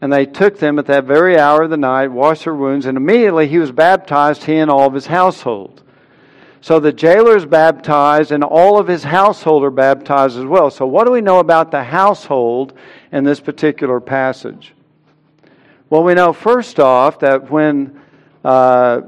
And 0.00 0.12
they 0.12 0.26
took 0.26 0.60
them 0.60 0.78
at 0.78 0.86
that 0.86 1.04
very 1.04 1.38
hour 1.38 1.64
of 1.64 1.70
the 1.70 1.76
night, 1.76 2.08
washed 2.08 2.44
their 2.44 2.54
wounds, 2.54 2.86
and 2.86 2.96
immediately 2.96 3.48
he 3.48 3.58
was 3.58 3.72
baptized, 3.72 4.44
he 4.44 4.56
and 4.56 4.70
all 4.70 4.86
of 4.86 4.94
his 4.94 5.06
household. 5.06 5.82
So 6.60 6.78
the 6.78 6.92
jailer 6.92 7.36
is 7.36 7.46
baptized, 7.46 8.30
and 8.30 8.44
all 8.44 8.78
of 8.78 8.86
his 8.86 9.02
household 9.02 9.64
are 9.64 9.70
baptized 9.70 10.38
as 10.38 10.44
well. 10.44 10.70
So, 10.70 10.86
what 10.86 11.04
do 11.04 11.12
we 11.12 11.20
know 11.20 11.40
about 11.40 11.70
the 11.70 11.82
household 11.82 12.74
in 13.10 13.24
this 13.24 13.40
particular 13.40 14.00
passage? 14.00 14.75
Well, 15.88 16.02
we 16.02 16.14
know 16.14 16.32
first 16.32 16.80
off 16.80 17.20
that 17.20 17.48
when 17.48 18.00
uh, 18.44 19.02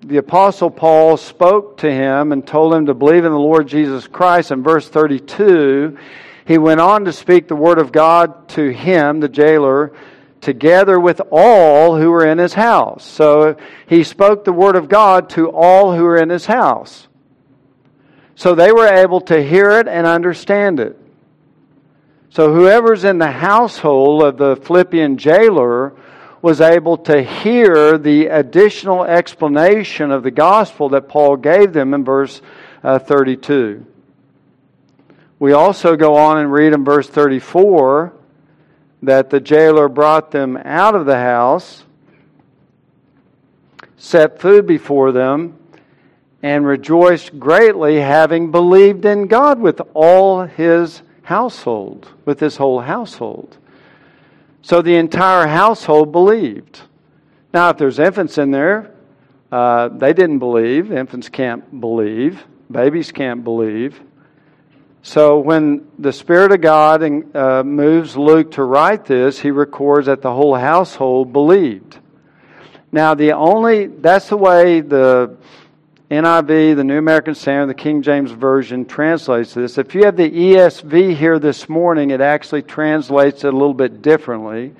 the 0.00 0.16
Apostle 0.16 0.68
Paul 0.68 1.16
spoke 1.16 1.76
to 1.78 1.90
him 1.90 2.32
and 2.32 2.44
told 2.44 2.74
him 2.74 2.86
to 2.86 2.94
believe 2.94 3.24
in 3.24 3.30
the 3.30 3.38
Lord 3.38 3.68
Jesus 3.68 4.08
Christ 4.08 4.50
in 4.50 4.64
verse 4.64 4.88
32, 4.88 5.96
he 6.46 6.58
went 6.58 6.80
on 6.80 7.04
to 7.04 7.12
speak 7.12 7.46
the 7.46 7.54
word 7.54 7.78
of 7.78 7.92
God 7.92 8.48
to 8.50 8.70
him, 8.70 9.20
the 9.20 9.28
jailer, 9.28 9.92
together 10.40 10.98
with 10.98 11.20
all 11.30 11.96
who 11.96 12.10
were 12.10 12.26
in 12.26 12.38
his 12.38 12.54
house. 12.54 13.04
So 13.04 13.56
he 13.86 14.02
spoke 14.02 14.44
the 14.44 14.52
word 14.52 14.74
of 14.74 14.88
God 14.88 15.30
to 15.30 15.48
all 15.50 15.94
who 15.94 16.02
were 16.02 16.16
in 16.16 16.28
his 16.28 16.46
house. 16.46 17.06
So 18.34 18.56
they 18.56 18.72
were 18.72 18.88
able 18.88 19.20
to 19.22 19.40
hear 19.40 19.70
it 19.78 19.86
and 19.86 20.08
understand 20.08 20.80
it. 20.80 20.99
So 22.32 22.54
whoever's 22.54 23.02
in 23.02 23.18
the 23.18 23.32
household 23.32 24.22
of 24.22 24.36
the 24.36 24.54
Philippian 24.54 25.18
jailer 25.18 25.94
was 26.40 26.60
able 26.60 26.96
to 26.98 27.22
hear 27.22 27.98
the 27.98 28.26
additional 28.26 29.04
explanation 29.04 30.12
of 30.12 30.22
the 30.22 30.30
gospel 30.30 30.90
that 30.90 31.08
Paul 31.08 31.36
gave 31.36 31.72
them 31.72 31.92
in 31.92 32.04
verse 32.04 32.40
uh, 32.84 33.00
32. 33.00 33.84
We 35.40 35.52
also 35.52 35.96
go 35.96 36.14
on 36.14 36.38
and 36.38 36.52
read 36.52 36.72
in 36.72 36.84
verse 36.84 37.08
34 37.08 38.12
that 39.02 39.30
the 39.30 39.40
jailer 39.40 39.88
brought 39.88 40.30
them 40.30 40.56
out 40.56 40.94
of 40.94 41.06
the 41.06 41.18
house, 41.18 41.84
set 43.96 44.40
food 44.40 44.68
before 44.68 45.10
them, 45.10 45.58
and 46.44 46.64
rejoiced 46.64 47.40
greatly, 47.40 47.96
having 47.96 48.52
believed 48.52 49.04
in 49.04 49.26
God 49.26 49.58
with 49.58 49.80
all 49.94 50.44
his 50.44 51.02
household, 51.22 52.08
with 52.24 52.40
his 52.40 52.56
whole 52.56 52.80
household. 52.80 53.56
So 54.62 54.82
the 54.82 54.96
entire 54.96 55.46
household 55.46 56.12
believed. 56.12 56.82
Now, 57.52 57.70
if 57.70 57.78
there's 57.78 57.98
infants 57.98 58.38
in 58.38 58.50
there, 58.50 58.92
uh, 59.50 59.88
they 59.88 60.12
didn't 60.12 60.38
believe. 60.38 60.92
Infants 60.92 61.28
can't 61.28 61.80
believe. 61.80 62.44
Babies 62.70 63.10
can't 63.10 63.42
believe. 63.42 64.00
So 65.02 65.38
when 65.38 65.88
the 65.98 66.12
Spirit 66.12 66.52
of 66.52 66.60
God 66.60 67.02
uh, 67.34 67.64
moves 67.64 68.16
Luke 68.16 68.52
to 68.52 68.62
write 68.62 69.06
this, 69.06 69.38
he 69.38 69.50
records 69.50 70.06
that 70.06 70.20
the 70.20 70.32
whole 70.32 70.54
household 70.54 71.32
believed. 71.32 71.98
Now, 72.92 73.14
the 73.14 73.32
only, 73.32 73.86
that's 73.86 74.28
the 74.28 74.36
way 74.36 74.80
the 74.80 75.36
NIV, 76.10 76.74
the 76.74 76.82
New 76.82 76.98
American 76.98 77.36
Standard, 77.36 77.68
the 77.68 77.80
King 77.80 78.02
James 78.02 78.32
Version 78.32 78.84
translates 78.84 79.54
this. 79.54 79.78
If 79.78 79.94
you 79.94 80.04
have 80.04 80.16
the 80.16 80.28
ESV 80.28 81.14
here 81.14 81.38
this 81.38 81.68
morning, 81.68 82.10
it 82.10 82.20
actually 82.20 82.62
translates 82.62 83.44
it 83.44 83.54
a 83.54 83.56
little 83.56 83.74
bit 83.74 84.02
differently. 84.02 84.66
It 84.66 84.74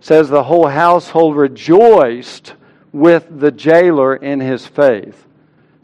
says 0.00 0.28
the 0.28 0.42
whole 0.42 0.66
household 0.66 1.36
rejoiced 1.36 2.54
with 2.92 3.38
the 3.38 3.52
jailer 3.52 4.16
in 4.16 4.40
his 4.40 4.66
faith. 4.66 5.26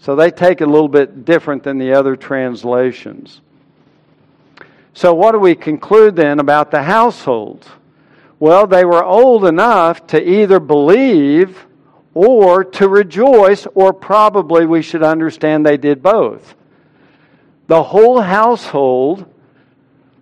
So 0.00 0.16
they 0.16 0.32
take 0.32 0.60
it 0.60 0.66
a 0.66 0.70
little 0.70 0.88
bit 0.88 1.24
different 1.24 1.62
than 1.62 1.78
the 1.78 1.92
other 1.92 2.16
translations. 2.16 3.40
So, 4.92 5.14
what 5.14 5.32
do 5.32 5.38
we 5.38 5.54
conclude 5.54 6.16
then 6.16 6.40
about 6.40 6.70
the 6.70 6.82
household? 6.82 7.66
Well, 8.40 8.66
they 8.66 8.84
were 8.84 9.04
old 9.04 9.44
enough 9.44 10.06
to 10.08 10.20
either 10.20 10.58
believe 10.58 11.64
or 12.14 12.64
to 12.64 12.88
rejoice, 12.88 13.66
or 13.74 13.92
probably 13.92 14.66
we 14.66 14.82
should 14.82 15.02
understand 15.02 15.66
they 15.66 15.76
did 15.76 16.02
both. 16.02 16.54
The 17.66 17.82
whole 17.82 18.20
household 18.20 19.26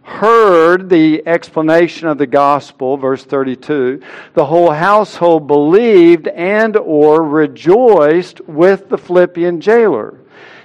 heard 0.02 0.88
the 0.88 1.22
explanation 1.26 2.08
of 2.08 2.18
the 2.18 2.26
gospel 2.26 2.96
verse 2.96 3.24
32 3.24 4.02
the 4.34 4.44
whole 4.44 4.72
household 4.72 5.46
believed 5.46 6.26
and 6.26 6.76
or 6.76 7.22
rejoiced 7.22 8.40
with 8.48 8.88
the 8.88 8.98
philippian 8.98 9.60
jailer. 9.60 10.18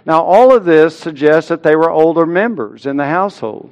Now 0.07 0.23
all 0.23 0.55
of 0.55 0.65
this 0.65 0.97
suggests 0.97 1.49
that 1.49 1.61
they 1.61 1.75
were 1.75 1.91
older 1.91 2.25
members 2.25 2.87
in 2.87 2.97
the 2.97 3.05
household. 3.05 3.69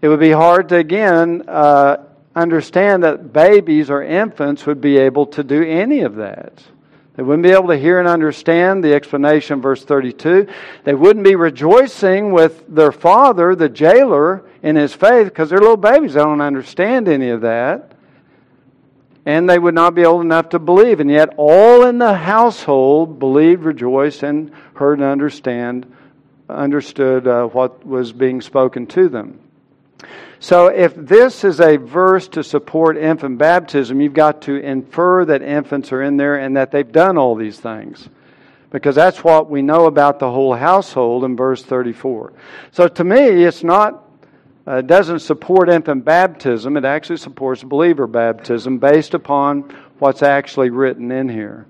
It 0.00 0.08
would 0.08 0.20
be 0.20 0.30
hard 0.30 0.68
to 0.68 0.76
again 0.76 1.42
uh, 1.48 2.05
understand 2.36 3.02
that 3.02 3.32
babies 3.32 3.90
or 3.90 4.02
infants 4.02 4.66
would 4.66 4.80
be 4.80 4.98
able 4.98 5.26
to 5.26 5.42
do 5.42 5.62
any 5.62 6.02
of 6.02 6.16
that. 6.16 6.62
They 7.16 7.22
wouldn't 7.22 7.44
be 7.44 7.50
able 7.50 7.68
to 7.68 7.78
hear 7.78 7.98
and 7.98 8.06
understand 8.06 8.84
the 8.84 8.92
explanation 8.92 9.62
verse 9.62 9.82
32. 9.82 10.46
They 10.84 10.94
wouldn't 10.94 11.24
be 11.24 11.34
rejoicing 11.34 12.30
with 12.30 12.62
their 12.68 12.92
father, 12.92 13.54
the 13.56 13.70
jailer, 13.70 14.44
in 14.62 14.76
his 14.76 14.92
faith 14.92 15.24
because 15.24 15.48
they're 15.48 15.58
little 15.58 15.78
babies. 15.78 16.12
They 16.12 16.20
don't 16.20 16.42
understand 16.42 17.08
any 17.08 17.30
of 17.30 17.40
that. 17.40 17.92
And 19.24 19.48
they 19.48 19.58
would 19.58 19.74
not 19.74 19.94
be 19.94 20.04
old 20.04 20.20
enough 20.20 20.50
to 20.50 20.58
believe. 20.58 21.00
And 21.00 21.10
yet, 21.10 21.34
all 21.38 21.86
in 21.86 21.98
the 21.98 22.14
household 22.14 23.18
believed, 23.18 23.64
rejoiced, 23.64 24.22
and 24.22 24.52
heard 24.74 24.98
and 24.98 25.08
understand, 25.08 25.92
understood 26.48 27.26
uh, 27.26 27.46
what 27.46 27.84
was 27.84 28.12
being 28.12 28.40
spoken 28.40 28.86
to 28.88 29.08
them. 29.08 29.40
So, 30.46 30.68
if 30.68 30.94
this 30.94 31.42
is 31.42 31.58
a 31.58 31.76
verse 31.76 32.28
to 32.28 32.44
support 32.44 32.96
infant 32.96 33.36
baptism, 33.36 34.00
you've 34.00 34.14
got 34.14 34.42
to 34.42 34.54
infer 34.54 35.24
that 35.24 35.42
infants 35.42 35.90
are 35.90 36.02
in 36.02 36.18
there 36.18 36.36
and 36.36 36.56
that 36.56 36.70
they've 36.70 36.92
done 36.92 37.18
all 37.18 37.34
these 37.34 37.58
things. 37.58 38.08
Because 38.70 38.94
that's 38.94 39.24
what 39.24 39.50
we 39.50 39.60
know 39.60 39.86
about 39.86 40.20
the 40.20 40.30
whole 40.30 40.54
household 40.54 41.24
in 41.24 41.34
verse 41.34 41.64
34. 41.64 42.32
So, 42.70 42.86
to 42.86 43.02
me, 43.02 43.42
it's 43.42 43.64
not, 43.64 44.08
uh, 44.68 44.76
it 44.76 44.86
doesn't 44.86 45.18
support 45.18 45.68
infant 45.68 46.04
baptism, 46.04 46.76
it 46.76 46.84
actually 46.84 47.16
supports 47.16 47.64
believer 47.64 48.06
baptism 48.06 48.78
based 48.78 49.14
upon 49.14 49.62
what's 49.98 50.22
actually 50.22 50.70
written 50.70 51.10
in 51.10 51.28
here. 51.28 51.66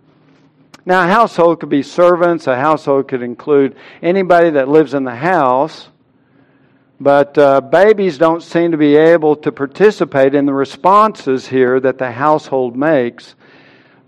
Now, 0.84 1.04
a 1.04 1.08
household 1.08 1.60
could 1.60 1.70
be 1.70 1.82
servants, 1.82 2.46
a 2.46 2.56
household 2.56 3.08
could 3.08 3.22
include 3.22 3.74
anybody 4.02 4.50
that 4.50 4.68
lives 4.68 4.92
in 4.92 5.04
the 5.04 5.16
house. 5.16 5.88
But 6.98 7.36
uh, 7.36 7.60
babies 7.60 8.16
don't 8.16 8.42
seem 8.42 8.70
to 8.70 8.78
be 8.78 8.96
able 8.96 9.36
to 9.36 9.52
participate 9.52 10.34
in 10.34 10.46
the 10.46 10.54
responses 10.54 11.46
here 11.46 11.78
that 11.80 11.98
the 11.98 12.10
household 12.10 12.76
makes 12.76 13.34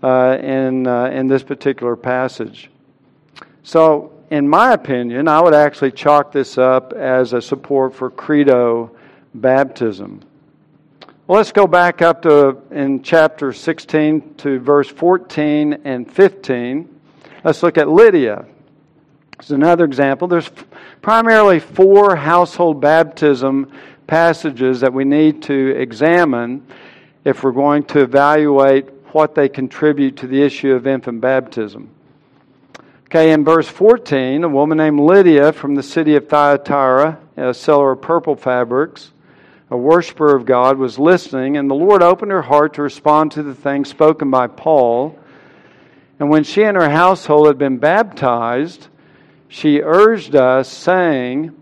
uh, 0.01 0.37
in, 0.41 0.87
uh, 0.87 1.05
in 1.05 1.27
this 1.27 1.43
particular 1.43 1.95
passage. 1.95 2.71
So, 3.63 4.13
in 4.31 4.47
my 4.47 4.73
opinion, 4.73 5.27
I 5.27 5.41
would 5.41 5.53
actually 5.53 5.91
chalk 5.91 6.31
this 6.31 6.57
up 6.57 6.93
as 6.93 7.33
a 7.33 7.41
support 7.41 7.93
for 7.93 8.09
credo 8.09 8.91
baptism. 9.35 10.21
Well, 11.27 11.37
let's 11.37 11.51
go 11.51 11.67
back 11.67 12.01
up 12.01 12.23
to 12.23 12.57
in 12.71 13.03
chapter 13.03 13.53
16 13.53 14.35
to 14.37 14.59
verse 14.59 14.89
14 14.89 15.81
and 15.83 16.11
15. 16.11 16.89
Let's 17.43 17.61
look 17.61 17.77
at 17.77 17.87
Lydia. 17.87 18.45
It's 19.39 19.51
another 19.51 19.85
example. 19.85 20.27
There's 20.27 20.49
primarily 21.01 21.59
four 21.59 22.17
household 22.17 22.81
baptism 22.81 23.71
passages 24.05 24.81
that 24.81 24.91
we 24.91 25.05
need 25.05 25.43
to 25.43 25.75
examine 25.77 26.67
if 27.23 27.41
we're 27.41 27.53
going 27.53 27.83
to 27.83 28.01
evaluate 28.01 28.89
what 29.13 29.35
they 29.35 29.47
contribute 29.47 30.17
to 30.17 30.27
the 30.27 30.43
issue 30.43 30.73
of 30.73 30.85
infant 30.85 31.21
baptism. 31.21 31.89
Okay, 33.05 33.31
in 33.31 33.45
verse 33.45 33.67
14, 33.67 34.43
a 34.43 34.49
woman 34.49 34.77
named 34.77 34.99
Lydia 34.99 35.53
from 35.53 35.73
the 35.73 35.83
city 35.83 36.15
of 36.15 36.27
Thyatira, 36.27 37.17
a 37.37 37.53
seller 37.53 37.93
of 37.93 38.01
purple 38.01 38.35
fabrics, 38.35 39.11
a 39.71 39.77
worshiper 39.77 40.35
of 40.35 40.45
God, 40.45 40.77
was 40.77 40.99
listening, 40.99 41.55
and 41.55 41.69
the 41.69 41.75
Lord 41.75 42.03
opened 42.03 42.31
her 42.31 42.41
heart 42.41 42.73
to 42.73 42.81
respond 42.81 43.31
to 43.31 43.43
the 43.43 43.55
things 43.55 43.87
spoken 43.87 44.29
by 44.29 44.47
Paul. 44.47 45.17
And 46.19 46.29
when 46.29 46.43
she 46.43 46.63
and 46.63 46.75
her 46.75 46.89
household 46.89 47.47
had 47.47 47.57
been 47.57 47.77
baptized, 47.77 48.89
she 49.49 49.81
urged 49.81 50.35
us, 50.35 50.69
saying, 50.69 51.55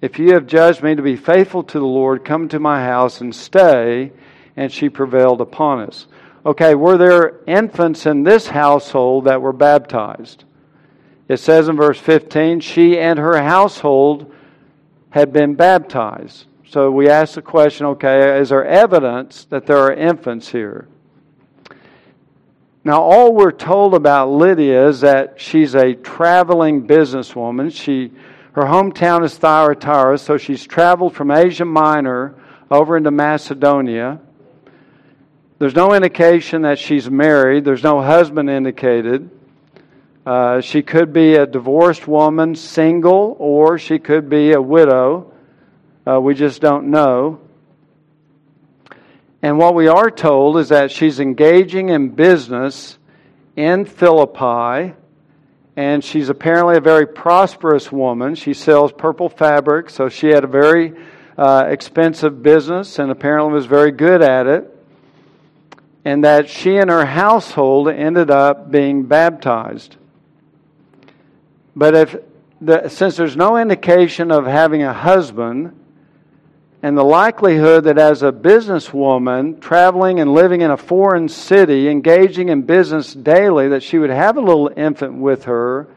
If 0.00 0.18
you 0.18 0.32
have 0.32 0.46
judged 0.46 0.82
me 0.82 0.94
to 0.94 1.02
be 1.02 1.14
faithful 1.14 1.62
to 1.62 1.78
the 1.78 1.84
Lord, 1.84 2.24
come 2.24 2.48
to 2.48 2.58
my 2.58 2.82
house 2.82 3.20
and 3.20 3.34
stay. 3.34 4.10
And 4.56 4.72
she 4.72 4.88
prevailed 4.88 5.40
upon 5.40 5.80
us. 5.80 6.08
Okay, 6.44 6.74
were 6.74 6.96
there 6.96 7.40
infants 7.46 8.06
in 8.06 8.24
this 8.24 8.48
household 8.48 9.26
that 9.26 9.42
were 9.42 9.52
baptized? 9.52 10.44
It 11.28 11.36
says 11.36 11.68
in 11.68 11.76
verse 11.76 12.00
15, 12.00 12.60
she 12.60 12.98
and 12.98 13.18
her 13.18 13.40
household 13.40 14.34
had 15.10 15.32
been 15.32 15.54
baptized. 15.54 16.46
So 16.66 16.90
we 16.90 17.08
ask 17.08 17.34
the 17.34 17.42
question 17.42 17.86
okay, 17.86 18.40
is 18.40 18.48
there 18.48 18.64
evidence 18.64 19.44
that 19.50 19.66
there 19.66 19.78
are 19.78 19.92
infants 19.92 20.48
here? 20.48 20.88
Now, 22.88 23.02
all 23.02 23.34
we're 23.34 23.52
told 23.52 23.92
about 23.92 24.30
Lydia 24.30 24.88
is 24.88 25.00
that 25.00 25.38
she's 25.38 25.74
a 25.74 25.92
traveling 25.92 26.86
businesswoman. 26.86 27.70
She, 27.70 28.10
her 28.52 28.62
hometown 28.62 29.26
is 29.26 29.36
Thyatira, 29.36 30.16
so 30.16 30.38
she's 30.38 30.66
traveled 30.66 31.14
from 31.14 31.30
Asia 31.30 31.66
Minor 31.66 32.34
over 32.70 32.96
into 32.96 33.10
Macedonia. 33.10 34.18
There's 35.58 35.74
no 35.74 35.92
indication 35.92 36.62
that 36.62 36.78
she's 36.78 37.10
married, 37.10 37.66
there's 37.66 37.82
no 37.82 38.00
husband 38.00 38.48
indicated. 38.48 39.28
Uh, 40.24 40.62
she 40.62 40.80
could 40.80 41.12
be 41.12 41.34
a 41.34 41.44
divorced 41.44 42.08
woman, 42.08 42.54
single, 42.54 43.36
or 43.38 43.78
she 43.78 43.98
could 43.98 44.30
be 44.30 44.52
a 44.52 44.62
widow. 44.62 45.30
Uh, 46.06 46.18
we 46.18 46.32
just 46.32 46.62
don't 46.62 46.86
know. 46.86 47.38
And 49.42 49.58
what 49.58 49.74
we 49.74 49.86
are 49.86 50.10
told 50.10 50.58
is 50.58 50.70
that 50.70 50.90
she's 50.90 51.20
engaging 51.20 51.90
in 51.90 52.10
business 52.10 52.98
in 53.54 53.84
Philippi, 53.84 54.94
and 55.76 56.02
she's 56.02 56.28
apparently 56.28 56.76
a 56.76 56.80
very 56.80 57.06
prosperous 57.06 57.92
woman. 57.92 58.34
She 58.34 58.52
sells 58.52 58.90
purple 58.92 59.28
fabric, 59.28 59.90
so 59.90 60.08
she 60.08 60.28
had 60.28 60.42
a 60.42 60.48
very 60.48 60.92
uh, 61.36 61.66
expensive 61.68 62.42
business 62.42 62.98
and 62.98 63.12
apparently 63.12 63.52
was 63.52 63.66
very 63.66 63.92
good 63.92 64.22
at 64.22 64.46
it. 64.46 64.74
And 66.04 66.24
that 66.24 66.48
she 66.48 66.78
and 66.78 66.90
her 66.90 67.04
household 67.04 67.88
ended 67.88 68.30
up 68.30 68.70
being 68.70 69.04
baptized. 69.04 69.96
But 71.76 71.94
if 71.94 72.16
the, 72.60 72.88
since 72.88 73.16
there's 73.16 73.36
no 73.36 73.56
indication 73.56 74.32
of 74.32 74.46
having 74.46 74.82
a 74.82 74.92
husband, 74.92 75.77
and 76.82 76.96
the 76.96 77.04
likelihood 77.04 77.84
that 77.84 77.98
as 77.98 78.22
a 78.22 78.30
businesswoman 78.30 79.60
traveling 79.60 80.20
and 80.20 80.32
living 80.32 80.60
in 80.60 80.70
a 80.70 80.76
foreign 80.76 81.28
city, 81.28 81.88
engaging 81.88 82.50
in 82.50 82.62
business 82.62 83.12
daily, 83.12 83.68
that 83.68 83.82
she 83.82 83.98
would 83.98 84.10
have 84.10 84.36
a 84.36 84.40
little 84.40 84.70
infant 84.76 85.14
with 85.14 85.44
her 85.44 85.88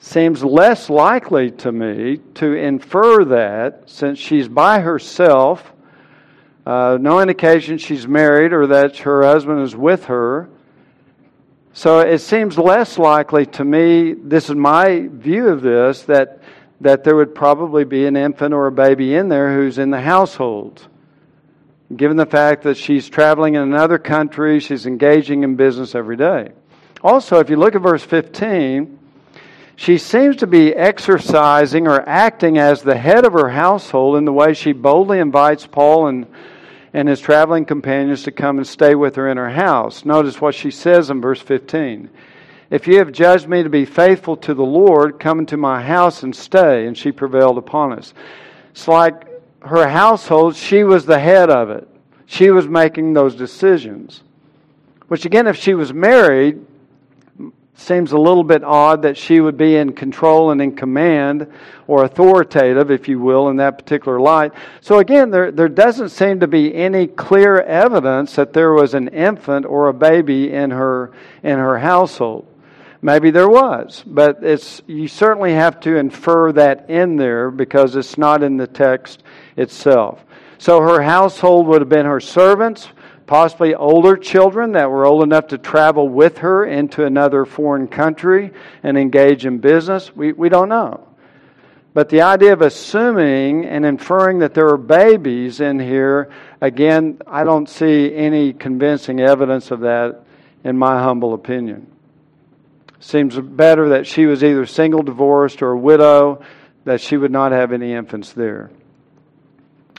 seems 0.00 0.44
less 0.44 0.90
likely 0.90 1.50
to 1.50 1.72
me 1.72 2.18
to 2.34 2.52
infer 2.52 3.24
that 3.24 3.88
since 3.88 4.18
she's 4.18 4.48
by 4.48 4.80
herself, 4.80 5.72
uh, 6.66 6.98
no 7.00 7.20
indication 7.20 7.78
she's 7.78 8.06
married 8.06 8.52
or 8.52 8.66
that 8.66 8.98
her 8.98 9.22
husband 9.22 9.62
is 9.62 9.74
with 9.74 10.04
her. 10.04 10.48
So 11.72 12.00
it 12.00 12.18
seems 12.18 12.58
less 12.58 12.98
likely 12.98 13.46
to 13.46 13.64
me, 13.64 14.12
this 14.12 14.50
is 14.50 14.56
my 14.56 15.08
view 15.10 15.48
of 15.48 15.62
this, 15.62 16.02
that 16.02 16.40
that 16.84 17.02
there 17.02 17.16
would 17.16 17.34
probably 17.34 17.84
be 17.84 18.04
an 18.04 18.14
infant 18.14 18.52
or 18.52 18.66
a 18.66 18.72
baby 18.72 19.14
in 19.14 19.30
there 19.30 19.54
who's 19.54 19.78
in 19.78 19.90
the 19.90 20.02
household. 20.02 20.86
Given 21.96 22.18
the 22.18 22.26
fact 22.26 22.62
that 22.64 22.76
she's 22.76 23.08
traveling 23.08 23.54
in 23.54 23.62
another 23.62 23.98
country, 23.98 24.60
she's 24.60 24.84
engaging 24.84 25.44
in 25.44 25.56
business 25.56 25.94
every 25.94 26.18
day. 26.18 26.52
Also, 27.02 27.38
if 27.38 27.48
you 27.48 27.56
look 27.56 27.74
at 27.74 27.80
verse 27.80 28.02
15, 28.02 28.98
she 29.76 29.96
seems 29.96 30.36
to 30.36 30.46
be 30.46 30.74
exercising 30.74 31.88
or 31.88 32.06
acting 32.06 32.58
as 32.58 32.82
the 32.82 32.98
head 32.98 33.24
of 33.24 33.32
her 33.32 33.48
household 33.48 34.16
in 34.16 34.26
the 34.26 34.32
way 34.32 34.52
she 34.52 34.72
boldly 34.72 35.20
invites 35.20 35.66
Paul 35.66 36.08
and, 36.08 36.26
and 36.92 37.08
his 37.08 37.18
traveling 37.18 37.64
companions 37.64 38.24
to 38.24 38.30
come 38.30 38.58
and 38.58 38.66
stay 38.66 38.94
with 38.94 39.16
her 39.16 39.26
in 39.26 39.38
her 39.38 39.50
house. 39.50 40.04
Notice 40.04 40.38
what 40.38 40.54
she 40.54 40.70
says 40.70 41.08
in 41.08 41.22
verse 41.22 41.40
15. 41.40 42.10
If 42.70 42.86
you 42.86 42.98
have 42.98 43.12
judged 43.12 43.48
me 43.48 43.62
to 43.62 43.68
be 43.68 43.84
faithful 43.84 44.36
to 44.38 44.54
the 44.54 44.64
Lord, 44.64 45.20
come 45.20 45.38
into 45.38 45.56
my 45.56 45.82
house 45.82 46.22
and 46.22 46.34
stay. 46.34 46.86
And 46.86 46.96
she 46.96 47.12
prevailed 47.12 47.58
upon 47.58 47.92
us. 47.92 48.14
It's 48.70 48.88
like 48.88 49.28
her 49.60 49.88
household, 49.88 50.56
she 50.56 50.84
was 50.84 51.06
the 51.06 51.18
head 51.18 51.50
of 51.50 51.70
it. 51.70 51.88
She 52.26 52.50
was 52.50 52.66
making 52.66 53.12
those 53.12 53.34
decisions. 53.34 54.22
Which, 55.08 55.24
again, 55.24 55.46
if 55.46 55.56
she 55.56 55.74
was 55.74 55.92
married, 55.92 56.64
seems 57.76 58.12
a 58.12 58.18
little 58.18 58.44
bit 58.44 58.62
odd 58.62 59.02
that 59.02 59.16
she 59.16 59.40
would 59.40 59.56
be 59.56 59.76
in 59.76 59.92
control 59.92 60.50
and 60.50 60.62
in 60.62 60.74
command 60.74 61.52
or 61.86 62.04
authoritative, 62.04 62.90
if 62.90 63.08
you 63.08 63.18
will, 63.18 63.48
in 63.48 63.56
that 63.56 63.76
particular 63.78 64.20
light. 64.20 64.52
So 64.80 64.98
again, 65.00 65.30
there, 65.30 65.50
there 65.50 65.68
doesn't 65.68 66.10
seem 66.10 66.40
to 66.40 66.46
be 66.46 66.74
any 66.74 67.06
clear 67.06 67.60
evidence 67.60 68.36
that 68.36 68.52
there 68.52 68.72
was 68.72 68.94
an 68.94 69.08
infant 69.08 69.66
or 69.66 69.88
a 69.88 69.92
baby 69.92 70.52
in 70.52 70.70
her 70.70 71.12
in 71.42 71.58
her 71.58 71.78
household. 71.78 72.46
Maybe 73.04 73.30
there 73.30 73.50
was, 73.50 74.02
but 74.06 74.38
it's 74.42 74.80
you 74.86 75.08
certainly 75.08 75.52
have 75.52 75.78
to 75.80 75.96
infer 75.96 76.52
that 76.52 76.88
in 76.88 77.16
there 77.16 77.50
because 77.50 77.96
it's 77.96 78.16
not 78.16 78.42
in 78.42 78.56
the 78.56 78.66
text 78.66 79.22
itself. 79.58 80.24
So 80.56 80.80
her 80.80 81.02
household 81.02 81.66
would 81.66 81.82
have 81.82 81.90
been 81.90 82.06
her 82.06 82.18
servants, 82.18 82.88
possibly 83.26 83.74
older 83.74 84.16
children 84.16 84.72
that 84.72 84.90
were 84.90 85.04
old 85.04 85.22
enough 85.22 85.48
to 85.48 85.58
travel 85.58 86.08
with 86.08 86.38
her 86.38 86.64
into 86.64 87.04
another 87.04 87.44
foreign 87.44 87.88
country 87.88 88.52
and 88.82 88.96
engage 88.96 89.44
in 89.44 89.58
business. 89.58 90.16
We, 90.16 90.32
we 90.32 90.48
don't 90.48 90.70
know. 90.70 91.06
But 91.92 92.08
the 92.08 92.22
idea 92.22 92.54
of 92.54 92.62
assuming 92.62 93.66
and 93.66 93.84
inferring 93.84 94.38
that 94.38 94.54
there 94.54 94.70
are 94.70 94.78
babies 94.78 95.60
in 95.60 95.78
here, 95.78 96.30
again, 96.62 97.18
I 97.26 97.44
don't 97.44 97.68
see 97.68 98.14
any 98.14 98.54
convincing 98.54 99.20
evidence 99.20 99.70
of 99.70 99.80
that, 99.80 100.24
in 100.64 100.78
my 100.78 101.02
humble 101.02 101.34
opinion. 101.34 101.93
Seems 103.04 103.38
better 103.38 103.90
that 103.90 104.06
she 104.06 104.24
was 104.24 104.42
either 104.42 104.64
single, 104.64 105.02
divorced, 105.02 105.60
or 105.60 105.72
a 105.72 105.78
widow, 105.78 106.42
that 106.86 107.02
she 107.02 107.18
would 107.18 107.30
not 107.30 107.52
have 107.52 107.70
any 107.70 107.92
infants 107.92 108.32
there. 108.32 108.70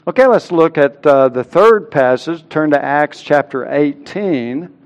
Okay, 0.08 0.26
let's 0.26 0.50
look 0.50 0.76
at 0.76 1.06
uh, 1.06 1.28
the 1.28 1.44
third 1.44 1.92
passage. 1.92 2.44
Turn 2.48 2.72
to 2.72 2.84
Acts 2.84 3.22
chapter 3.22 3.72
18. 3.72 4.76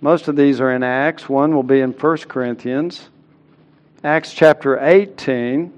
Most 0.00 0.28
of 0.28 0.36
these 0.36 0.58
are 0.58 0.72
in 0.72 0.82
Acts. 0.82 1.28
One 1.28 1.54
will 1.54 1.62
be 1.62 1.80
in 1.80 1.92
1 1.92 2.16
Corinthians. 2.28 3.10
Acts 4.02 4.32
chapter 4.32 4.82
18. 4.82 5.70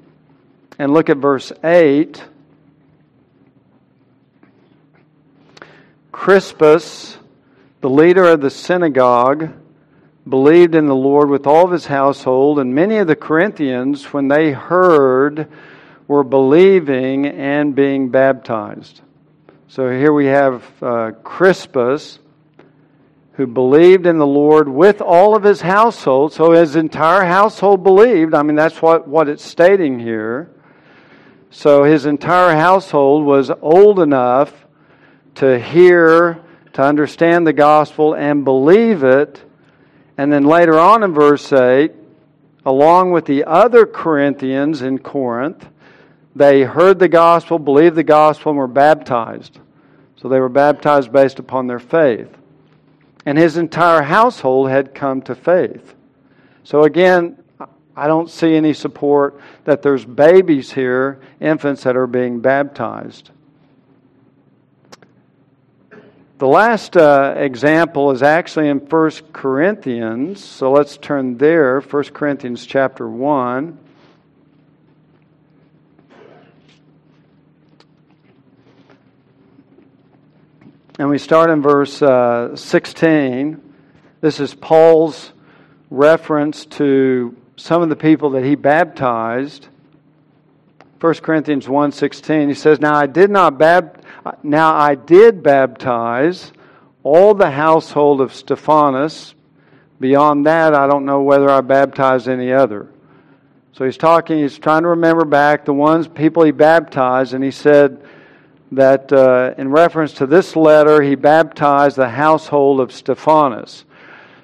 And 0.79 0.95
look 0.95 1.11
at 1.11 1.17
verse 1.17 1.51
8. 1.65 2.23
Crispus, 6.13 7.19
the 7.81 7.91
leader 7.91 8.23
of 8.23 8.41
the 8.41 8.51
synagogue, 8.51 9.53
believed 10.29 10.75
in 10.75 10.87
the 10.87 10.95
Lord 10.95 11.29
with 11.29 11.47
all 11.47 11.65
of 11.67 11.71
his 11.71 11.87
household, 11.87 12.59
and 12.59 12.75
many 12.75 12.97
of 12.97 13.07
the 13.07 13.17
Corinthians, 13.17 14.13
when 14.13 14.29
they 14.29 14.53
heard, 14.53 15.49
were 16.09 16.25
believing 16.25 17.27
and 17.27 17.75
being 17.75 18.09
baptized. 18.09 19.01
So 19.69 19.91
here 19.91 20.13
we 20.13 20.27
have 20.27 20.65
uh, 20.83 21.13
Crispus, 21.23 22.19
who 23.33 23.47
believed 23.47 24.07
in 24.07 24.19
the 24.19 24.27
Lord 24.27 24.69
with 24.69 25.01
all 25.01 25.35
of 25.35 25.43
his 25.43 25.61
household. 25.61 26.33
So 26.33 26.53
his 26.53 26.77
entire 26.77 27.25
household 27.25 27.83
believed. 27.83 28.33
I 28.33 28.43
mean, 28.43 28.55
that's 28.55 28.81
what, 28.81 29.09
what 29.09 29.29
it's 29.29 29.45
stating 29.45 29.99
here. 29.99 30.51
So 31.51 31.83
his 31.83 32.07
entire 32.07 32.55
household 32.55 33.25
was 33.25 33.51
old 33.51 33.99
enough 33.99 34.53
to 35.37 35.59
hear, 35.59 36.41
to 36.75 36.83
understand 36.83 37.47
the 37.47 37.53
gospel, 37.53 38.15
and 38.15 38.45
believe 38.45 39.03
it. 39.03 39.43
And 40.17 40.33
then 40.33 40.45
later 40.45 40.79
on 40.79 41.03
in 41.03 41.13
verse 41.13 41.53
8, 41.53 41.93
along 42.65 43.11
with 43.11 43.27
the 43.27 43.45
other 43.45 43.87
Corinthians 43.87 44.83
in 44.83 44.99
Corinth, 44.99 45.69
they 46.37 46.63
heard 46.63 46.99
the 46.99 47.09
gospel, 47.09 47.59
believed 47.59 47.97
the 47.97 48.05
gospel, 48.05 48.51
and 48.51 48.59
were 48.59 48.67
baptized. 48.67 49.59
So 50.17 50.29
they 50.29 50.41
were 50.41 50.49
baptized 50.49 51.13
based 51.13 51.39
upon 51.39 51.67
their 51.67 51.79
faith. 51.79 52.29
And 53.27 53.39
his 53.39 53.57
entire 53.57 54.03
household 54.03 54.71
had 54.71 54.95
come 54.95 55.23
to 55.23 55.35
faith. 55.35 55.95
So 56.65 56.85
again, 56.85 57.37
I 57.97 58.07
don't 58.07 58.29
see 58.29 58.55
any 58.55 58.73
support 58.73 59.41
that 59.65 59.83
there's 59.83 60.05
babies 60.05 60.73
here, 60.73 61.21
infants 61.41 61.85
that 61.85 61.97
are 61.97 62.07
being 62.07 62.41
baptized. 62.41 63.31
The 66.37 66.49
last 66.49 66.97
uh, 66.97 67.35
example 67.37 68.11
is 68.11 68.21
actually 68.21 68.69
in 68.69 68.79
1 68.79 69.11
Corinthians. 69.33 70.43
So 70.43 70.73
let's 70.73 70.97
turn 70.97 71.39
there, 71.39 71.81
1 71.81 72.05
Corinthians 72.07 72.67
chapter 72.67 73.09
1. 73.09 73.79
And 80.99 81.09
we 81.09 81.19
start 81.19 81.51
in 81.51 81.63
verse 81.63 82.03
uh, 82.03 82.57
16. 82.57 83.75
This 84.21 84.41
is 84.41 84.55
Paul's 84.55 85.33
reference 85.89 86.67
to 86.67 87.37
some 87.55 87.81
of 87.81 87.89
the 87.89 87.97
people 87.97 88.31
that 88.31 88.43
he 88.43 88.57
baptized. 88.57 89.69
1 91.05 91.13
Corinthians 91.17 91.69
1:16 91.69 92.49
he 92.49 92.55
says 92.55 92.81
now 92.81 92.95
I 92.95 93.05
did 93.05 93.31
not 93.31 93.59
bab- 93.59 93.99
now 94.43 94.75
I 94.75 94.95
did 94.95 95.43
baptize 95.43 96.51
all 97.03 97.35
the 97.35 97.51
household 97.51 98.23
of 98.23 98.33
Stephanas. 98.33 99.35
Beyond 100.01 100.47
that 100.47 100.75
I 100.75 100.87
don't 100.87 101.05
know 101.05 101.21
whether 101.21 101.51
I 101.51 101.61
baptized 101.61 102.27
any 102.27 102.55
other. 102.55 102.87
So 103.75 103.85
he's 103.85 103.99
talking 103.99 104.39
he's 104.39 104.57
trying 104.57 104.85
to 104.85 104.89
remember 104.89 105.27
back 105.27 105.67
the 105.67 105.75
ones 105.75 106.09
people 106.09 106.43
he 106.43 106.53
baptized 106.53 107.35
and 107.35 107.45
he 107.45 107.51
said 107.51 108.03
that 108.73 109.13
uh, 109.13 109.53
in 109.59 109.69
reference 109.69 110.15
to 110.15 110.27
this 110.27 110.57
letter, 110.57 111.03
he 111.03 111.17
baptized 111.17 111.97
the 111.97 112.09
household 112.09 112.81
of 112.81 112.91
Stephanas. 112.91 113.85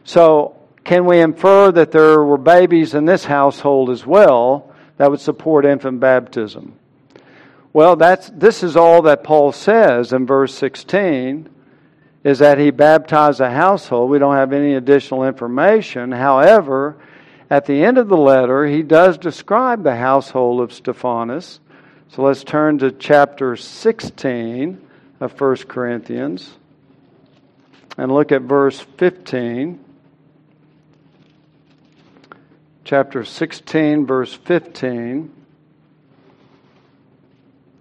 So, 0.04 0.56
can 0.84 1.06
we 1.06 1.20
infer 1.20 1.72
that 1.72 1.90
there 1.90 2.22
were 2.22 2.36
babies 2.36 2.94
in 2.94 3.06
this 3.06 3.24
household 3.24 3.88
as 3.88 4.04
well 4.04 4.69
that 5.00 5.10
would 5.10 5.20
support 5.20 5.64
infant 5.64 5.98
baptism? 5.98 6.74
Well, 7.72 7.96
that's, 7.96 8.28
this 8.28 8.62
is 8.62 8.76
all 8.76 9.00
that 9.02 9.24
Paul 9.24 9.50
says 9.50 10.12
in 10.12 10.26
verse 10.26 10.54
16 10.54 11.48
is 12.22 12.40
that 12.40 12.58
he 12.58 12.70
baptized 12.70 13.40
a 13.40 13.50
household. 13.50 14.10
We 14.10 14.18
don't 14.18 14.34
have 14.34 14.52
any 14.52 14.74
additional 14.74 15.24
information. 15.24 16.12
However, 16.12 16.98
at 17.48 17.64
the 17.64 17.82
end 17.82 17.96
of 17.96 18.08
the 18.08 18.16
letter, 18.18 18.66
he 18.66 18.82
does 18.82 19.16
describe 19.16 19.84
the 19.84 19.96
household 19.96 20.60
of 20.60 20.70
Stephanas. 20.70 21.60
so 22.08 22.22
let's 22.22 22.44
turn 22.44 22.76
to 22.80 22.92
chapter 22.92 23.56
16 23.56 24.86
of 25.18 25.40
1 25.40 25.56
Corinthians 25.66 26.58
and 27.96 28.12
look 28.12 28.32
at 28.32 28.42
verse 28.42 28.80
15. 28.98 29.82
Chapter 32.84 33.24
16, 33.24 34.06
verse 34.06 34.34
15. 34.34 35.30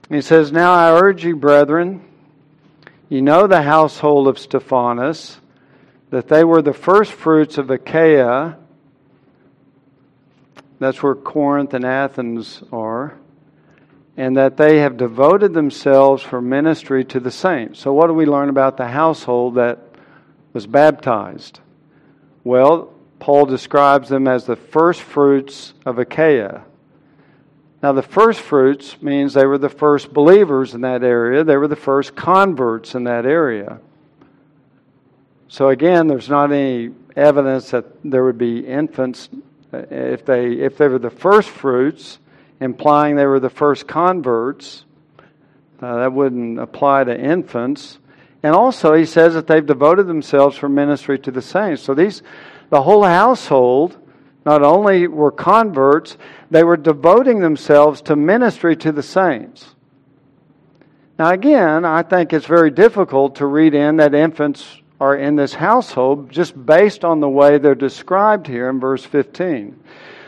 He 0.09 0.21
says, 0.21 0.51
Now 0.51 0.73
I 0.73 0.99
urge 0.99 1.23
you, 1.23 1.35
brethren, 1.35 2.05
you 3.09 3.21
know 3.21 3.47
the 3.47 3.61
household 3.61 4.27
of 4.27 4.37
Stephanas, 4.37 5.39
that 6.09 6.27
they 6.27 6.43
were 6.43 6.61
the 6.61 6.73
first 6.73 7.11
fruits 7.11 7.57
of 7.57 7.69
Achaia. 7.69 8.57
That's 10.79 11.01
where 11.03 11.15
Corinth 11.15 11.73
and 11.73 11.85
Athens 11.85 12.63
are 12.71 13.17
and 14.19 14.35
that 14.35 14.57
they 14.57 14.79
have 14.79 14.97
devoted 14.97 15.53
themselves 15.53 16.21
for 16.21 16.41
ministry 16.41 17.05
to 17.05 17.21
the 17.21 17.31
saints. 17.31 17.79
So, 17.79 17.93
what 17.93 18.07
do 18.07 18.13
we 18.13 18.25
learn 18.25 18.49
about 18.49 18.75
the 18.75 18.87
household 18.87 19.55
that 19.55 19.79
was 20.51 20.67
baptized? 20.67 21.61
Well, 22.43 22.93
Paul 23.19 23.45
describes 23.45 24.09
them 24.09 24.27
as 24.27 24.45
the 24.45 24.55
first 24.55 25.01
fruits 25.01 25.73
of 25.85 25.99
Achaia. 25.99 26.63
Now, 27.81 27.93
the 27.93 28.03
first 28.03 28.41
fruits 28.41 29.01
means 29.01 29.33
they 29.33 29.45
were 29.45 29.57
the 29.57 29.69
first 29.69 30.13
believers 30.13 30.73
in 30.73 30.81
that 30.81 31.03
area, 31.03 31.43
they 31.43 31.57
were 31.57 31.67
the 31.67 31.75
first 31.75 32.15
converts 32.15 32.95
in 32.95 33.05
that 33.05 33.25
area. 33.25 33.79
So, 35.47 35.69
again, 35.69 36.07
there's 36.07 36.29
not 36.29 36.51
any 36.51 36.91
evidence 37.15 37.71
that 37.71 37.85
there 38.03 38.23
would 38.23 38.37
be 38.37 38.59
infants. 38.59 39.29
If 39.71 40.25
they, 40.25 40.53
if 40.53 40.77
they 40.77 40.87
were 40.87 40.99
the 40.99 41.09
first 41.09 41.49
fruits, 41.49 42.19
implying 42.59 43.15
they 43.15 43.25
were 43.25 43.39
the 43.39 43.49
first 43.49 43.87
converts. 43.87 44.85
Uh, 45.81 45.99
that 45.99 46.11
wouldn't 46.11 46.59
apply 46.59 47.05
to 47.05 47.17
infants. 47.17 47.99
And 48.43 48.53
also, 48.53 48.93
he 48.93 49.05
says 49.05 49.33
that 49.33 49.47
they've 49.47 49.65
devoted 49.65 50.07
themselves 50.07 50.57
for 50.57 50.69
ministry 50.69 51.17
to 51.19 51.31
the 51.31 51.41
saints. 51.41 51.81
So 51.81 51.93
these, 51.93 52.21
the 52.69 52.81
whole 52.81 53.03
household, 53.03 53.97
not 54.45 54.63
only 54.63 55.07
were 55.07 55.31
converts, 55.31 56.17
they 56.51 56.63
were 56.63 56.77
devoting 56.77 57.39
themselves 57.39 58.01
to 58.03 58.15
ministry 58.15 58.75
to 58.77 58.91
the 58.91 59.03
saints. 59.03 59.75
Now, 61.17 61.31
again, 61.31 61.83
I 61.83 62.03
think 62.03 62.31
it's 62.31 62.45
very 62.45 62.71
difficult 62.71 63.35
to 63.35 63.45
read 63.45 63.73
in 63.73 63.97
that 63.97 64.15
infants 64.15 64.81
are 65.01 65.15
in 65.15 65.35
this 65.35 65.53
household 65.53 66.29
just 66.29 66.65
based 66.65 67.03
on 67.03 67.19
the 67.19 67.29
way 67.29 67.57
they're 67.57 67.75
described 67.75 68.47
here 68.47 68.69
in 68.69 68.79
verse 68.79 69.03
15. 69.03 69.77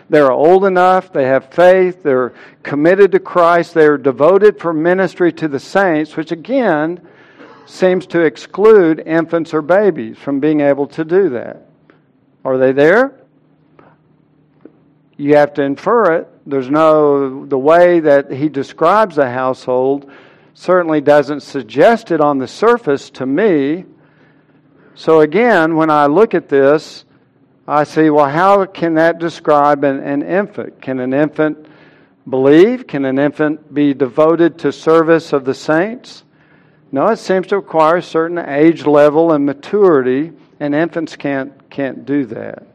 They're 0.10 0.32
old 0.32 0.66
enough, 0.66 1.14
they 1.14 1.26
have 1.26 1.54
faith, 1.54 2.04
they're 2.04 2.34
committed 2.64 3.14
to 3.14 3.20
Christ, 3.20 3.74
they're 3.74 3.98
devoted 3.98 4.60
for 4.60 4.74
ministry 4.74 5.32
to 5.34 5.48
the 5.48 5.60
saints, 5.60 6.18
which 6.18 6.34
again 6.34 7.00
seems 7.66 8.06
to 8.08 8.20
exclude 8.20 9.00
infants 9.00 9.54
or 9.54 9.62
babies 9.62 10.18
from 10.18 10.42
being 10.42 10.60
able 10.60 10.88
to 10.88 11.06
do 11.06 11.30
that. 11.30 11.71
Are 12.44 12.58
they 12.58 12.72
there? 12.72 13.20
You 15.18 15.36
have 15.36 15.54
to 15.56 15.62
infer 15.62 16.16
it. 16.16 16.28
There's 16.46 16.70
no, 16.70 17.46
the 17.46 17.58
way 17.58 18.00
that 18.00 18.32
he 18.32 18.50
describes 18.50 19.16
the 19.16 19.30
household 19.30 20.12
certainly 20.54 21.02
doesn't 21.02 21.42
suggest 21.42 22.12
it 22.12 22.20
on 22.20 22.40
the 22.40 22.48
surface 22.48 23.10
to 23.12 23.26
me. 23.26 23.86
So 24.96 25.22
again, 25.22 25.76
when 25.76 25.90
I 25.90 26.08
look 26.08 26.34
at 26.34 26.50
this, 26.50 27.06
I 27.68 27.84
see, 27.84 28.10
well, 28.10 28.28
how 28.28 28.66
can 28.66 28.96
that 28.96 29.20
describe 29.20 29.84
an, 29.84 30.00
an 30.00 30.24
infant? 30.24 30.82
Can 30.82 31.00
an 31.00 31.14
infant 31.14 31.68
believe? 32.28 32.88
Can 32.88 33.06
an 33.06 33.20
infant 33.20 33.74
be 33.74 33.94
devoted 33.94 34.58
to 34.60 34.72
service 34.72 35.32
of 35.32 35.46
the 35.46 35.54
saints? 35.54 36.24
No, 36.92 37.08
it 37.08 37.18
seems 37.18 37.48
to 37.48 37.58
require 37.58 37.98
a 37.98 38.04
certain 38.04 38.38
age 38.38 38.86
level 38.86 39.32
and 39.32 39.46
maturity, 39.46 40.34
and 40.60 40.76
infants 40.76 41.16
can't, 41.16 41.54
can't 41.72 42.06
do 42.06 42.26
that. 42.28 42.68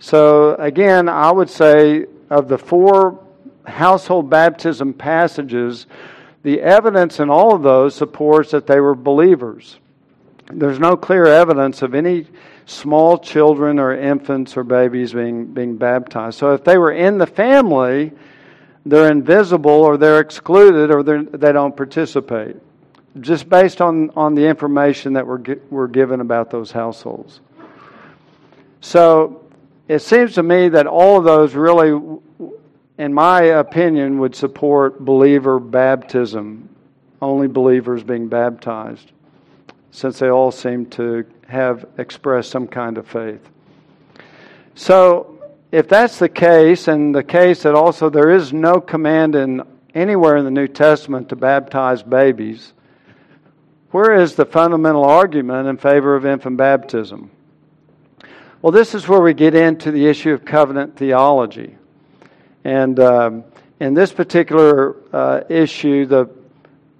So, 0.00 0.56
again, 0.56 1.08
I 1.08 1.30
would 1.30 1.48
say 1.48 2.06
of 2.28 2.48
the 2.48 2.58
four 2.58 3.24
household 3.66 4.28
baptism 4.28 4.94
passages, 4.94 5.86
the 6.42 6.60
evidence 6.60 7.20
in 7.20 7.30
all 7.30 7.54
of 7.54 7.62
those 7.62 7.94
supports 7.94 8.50
that 8.50 8.66
they 8.66 8.80
were 8.80 8.96
believers. 8.96 9.78
There's 10.46 10.80
no 10.80 10.96
clear 10.96 11.26
evidence 11.26 11.82
of 11.82 11.94
any 11.94 12.26
small 12.66 13.18
children 13.18 13.78
or 13.78 13.94
infants 13.94 14.56
or 14.56 14.64
babies 14.64 15.12
being, 15.12 15.46
being 15.46 15.76
baptized. 15.76 16.38
So 16.38 16.52
if 16.52 16.64
they 16.64 16.78
were 16.78 16.92
in 16.92 17.18
the 17.18 17.26
family, 17.26 18.12
they're 18.84 19.10
invisible 19.10 19.70
or 19.70 19.96
they're 19.96 20.20
excluded 20.20 20.90
or 20.90 21.02
they're, 21.02 21.22
they 21.22 21.52
don't 21.52 21.76
participate, 21.76 22.56
just 23.20 23.48
based 23.48 23.80
on, 23.80 24.10
on 24.10 24.34
the 24.34 24.46
information 24.46 25.12
that 25.12 25.26
we're, 25.26 25.42
we're 25.70 25.86
given 25.86 26.20
about 26.20 26.50
those 26.50 26.72
households. 26.72 27.40
So 28.82 29.50
it 29.88 30.00
seems 30.00 30.34
to 30.34 30.42
me 30.42 30.68
that 30.68 30.86
all 30.86 31.16
of 31.16 31.24
those 31.24 31.54
really 31.54 32.20
in 32.98 33.12
my 33.12 33.42
opinion, 33.42 34.18
would 34.18 34.34
support 34.34 35.04
believer 35.04 35.58
baptism, 35.58 36.68
only 37.20 37.48
believers 37.48 38.02
being 38.02 38.28
baptized, 38.28 39.10
since 39.90 40.18
they 40.18 40.30
all 40.30 40.52
seem 40.52 40.86
to 40.86 41.24
have 41.48 41.84
expressed 41.98 42.50
some 42.50 42.66
kind 42.68 42.98
of 42.98 43.06
faith. 43.06 43.40
So, 44.74 45.28
if 45.70 45.88
that's 45.88 46.18
the 46.18 46.28
case, 46.28 46.86
and 46.86 47.14
the 47.14 47.24
case 47.24 47.62
that 47.62 47.74
also 47.74 48.10
there 48.10 48.30
is 48.30 48.52
no 48.52 48.80
command 48.80 49.34
in 49.34 49.62
anywhere 49.94 50.36
in 50.36 50.44
the 50.44 50.50
New 50.50 50.68
Testament 50.68 51.30
to 51.30 51.36
baptize 51.36 52.02
babies, 52.02 52.72
where 53.90 54.14
is 54.14 54.34
the 54.34 54.46
fundamental 54.46 55.04
argument 55.04 55.66
in 55.66 55.76
favor 55.76 56.14
of 56.14 56.24
infant 56.24 56.56
baptism? 56.56 57.30
Well, 58.62 58.70
this 58.70 58.94
is 58.94 59.08
where 59.08 59.20
we 59.20 59.34
get 59.34 59.56
into 59.56 59.90
the 59.90 60.06
issue 60.06 60.30
of 60.30 60.44
covenant 60.44 60.96
theology. 60.96 61.76
And 62.62 63.00
um, 63.00 63.44
in 63.80 63.92
this 63.92 64.12
particular 64.12 64.94
uh, 65.12 65.40
issue, 65.48 66.06
the 66.06 66.30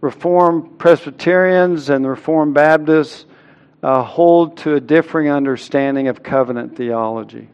Reformed 0.00 0.80
Presbyterians 0.80 1.88
and 1.88 2.04
the 2.04 2.08
Reformed 2.08 2.54
Baptists 2.54 3.26
uh, 3.80 4.02
hold 4.02 4.56
to 4.58 4.74
a 4.74 4.80
differing 4.80 5.30
understanding 5.30 6.08
of 6.08 6.20
covenant 6.24 6.76
theology. 6.76 7.48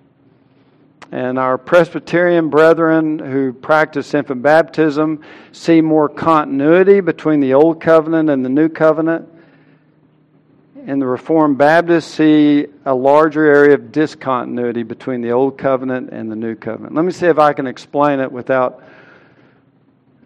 And 1.13 1.39
our 1.39 1.59
Presbyterian 1.59 2.49
brethren 2.49 3.19
who 3.19 3.53
practice 3.53 4.15
infant 4.15 4.41
baptism 4.41 5.23
see 5.53 5.83
more 5.83 6.09
continuity 6.09 7.01
between 7.01 7.41
the 7.41 7.53
Old 7.53 7.83
Covenant 7.83 8.31
and 8.31 8.43
the 8.43 8.49
New 8.49 8.71
Covenant 8.71 9.29
and 10.89 11.03
the 11.03 11.07
Reformed 11.07 11.59
Baptists 11.59 12.15
see 12.15 12.67
a 12.87 12.95
larger 12.95 13.45
area 13.45 13.75
of 13.75 13.93
discontinuity 13.93 14.83
between 14.83 15.21
the 15.21 15.33
Old 15.33 15.59
Covenant 15.59 16.09
and 16.09 16.33
the 16.33 16.35
New 16.35 16.55
Covenant. 16.55 16.95
Let 16.95 17.05
me 17.05 17.13
see 17.13 17.27
if 17.27 17.39
I 17.39 17.53
can 17.53 17.67
explain 17.67 18.21
it 18.21 18.33
without 18.33 18.83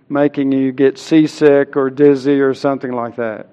making 0.08 0.52
you 0.52 0.70
get 0.70 0.98
seasick 0.98 1.76
or 1.76 1.90
dizzy 1.90 2.40
or 2.40 2.54
something 2.54 2.92
like 2.92 3.16
that. 3.16 3.48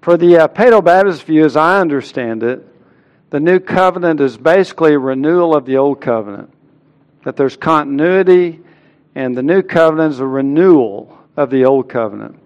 For 0.00 0.16
the 0.16 0.36
uh, 0.36 0.48
Paedo 0.48 0.82
Baptist 0.82 1.24
view, 1.24 1.44
as 1.44 1.56
I 1.56 1.80
understand 1.80 2.44
it, 2.44 2.64
the 3.30 3.40
New 3.40 3.58
Covenant 3.58 4.20
is 4.20 4.38
basically 4.38 4.94
a 4.94 4.98
renewal 5.00 5.56
of 5.56 5.66
the 5.66 5.78
Old 5.78 6.00
Covenant. 6.00 6.52
That 7.24 7.36
there's 7.36 7.56
continuity, 7.56 8.60
and 9.16 9.36
the 9.36 9.42
New 9.42 9.62
Covenant 9.62 10.14
is 10.14 10.20
a 10.20 10.26
renewal 10.26 11.18
of 11.36 11.50
the 11.50 11.64
Old 11.64 11.88
Covenant. 11.88 12.38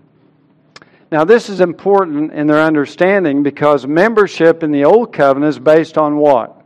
Now, 1.13 1.25
this 1.25 1.51
is 1.51 1.61
important 1.61 2.33
in 2.33 2.47
their 2.47 2.63
understanding 2.63 3.43
because 3.43 3.87
membership 3.87 4.63
in 4.63 4.73
the 4.73 4.87
Old 4.87 5.13
Covenant 5.13 5.51
is 5.51 5.59
based 5.59 5.99
on 5.99 6.17
what? 6.17 6.65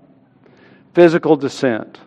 Physical 0.95 1.35
descent. 1.35 1.99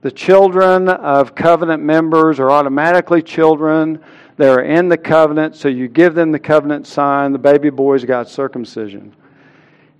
The 0.00 0.10
children 0.10 0.88
of 0.88 1.34
covenant 1.34 1.82
members 1.82 2.40
are 2.40 2.50
automatically 2.50 3.20
children. 3.20 4.02
They're 4.38 4.62
in 4.62 4.88
the 4.88 4.96
covenant, 4.96 5.56
so 5.56 5.68
you 5.68 5.88
give 5.88 6.14
them 6.14 6.32
the 6.32 6.38
covenant 6.38 6.86
sign. 6.86 7.32
The 7.32 7.38
baby 7.38 7.68
boys 7.68 8.02
got 8.06 8.30
circumcision. 8.30 9.14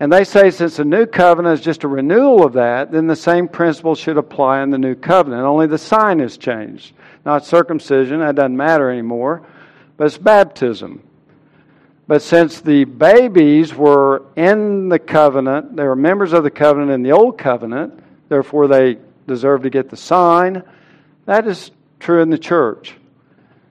And 0.00 0.10
they 0.10 0.24
say 0.24 0.50
since 0.50 0.78
the 0.78 0.86
new 0.86 1.04
covenant 1.04 1.58
is 1.58 1.64
just 1.64 1.84
a 1.84 1.88
renewal 1.88 2.46
of 2.46 2.54
that, 2.54 2.90
then 2.90 3.06
the 3.06 3.14
same 3.14 3.46
principle 3.46 3.94
should 3.94 4.16
apply 4.16 4.62
in 4.62 4.70
the 4.70 4.78
new 4.78 4.94
covenant. 4.94 5.42
Only 5.42 5.66
the 5.66 5.76
sign 5.76 6.20
has 6.20 6.38
changed. 6.38 6.94
Not 7.26 7.44
circumcision, 7.44 8.20
that 8.20 8.36
doesn't 8.36 8.56
matter 8.56 8.88
anymore, 8.90 9.46
but 9.98 10.06
it's 10.06 10.16
baptism. 10.16 11.02
But 12.08 12.22
since 12.22 12.60
the 12.60 12.84
babies 12.84 13.74
were 13.74 14.22
in 14.36 14.88
the 14.88 14.98
covenant, 14.98 15.74
they 15.76 15.84
were 15.84 15.96
members 15.96 16.32
of 16.32 16.44
the 16.44 16.50
covenant 16.50 16.92
in 16.92 17.02
the 17.02 17.12
old 17.12 17.36
covenant, 17.36 18.00
therefore 18.28 18.68
they 18.68 18.98
deserve 19.26 19.62
to 19.62 19.70
get 19.70 19.90
the 19.90 19.96
sign. 19.96 20.62
That 21.24 21.48
is 21.48 21.72
true 21.98 22.22
in 22.22 22.30
the 22.30 22.38
church. 22.38 22.96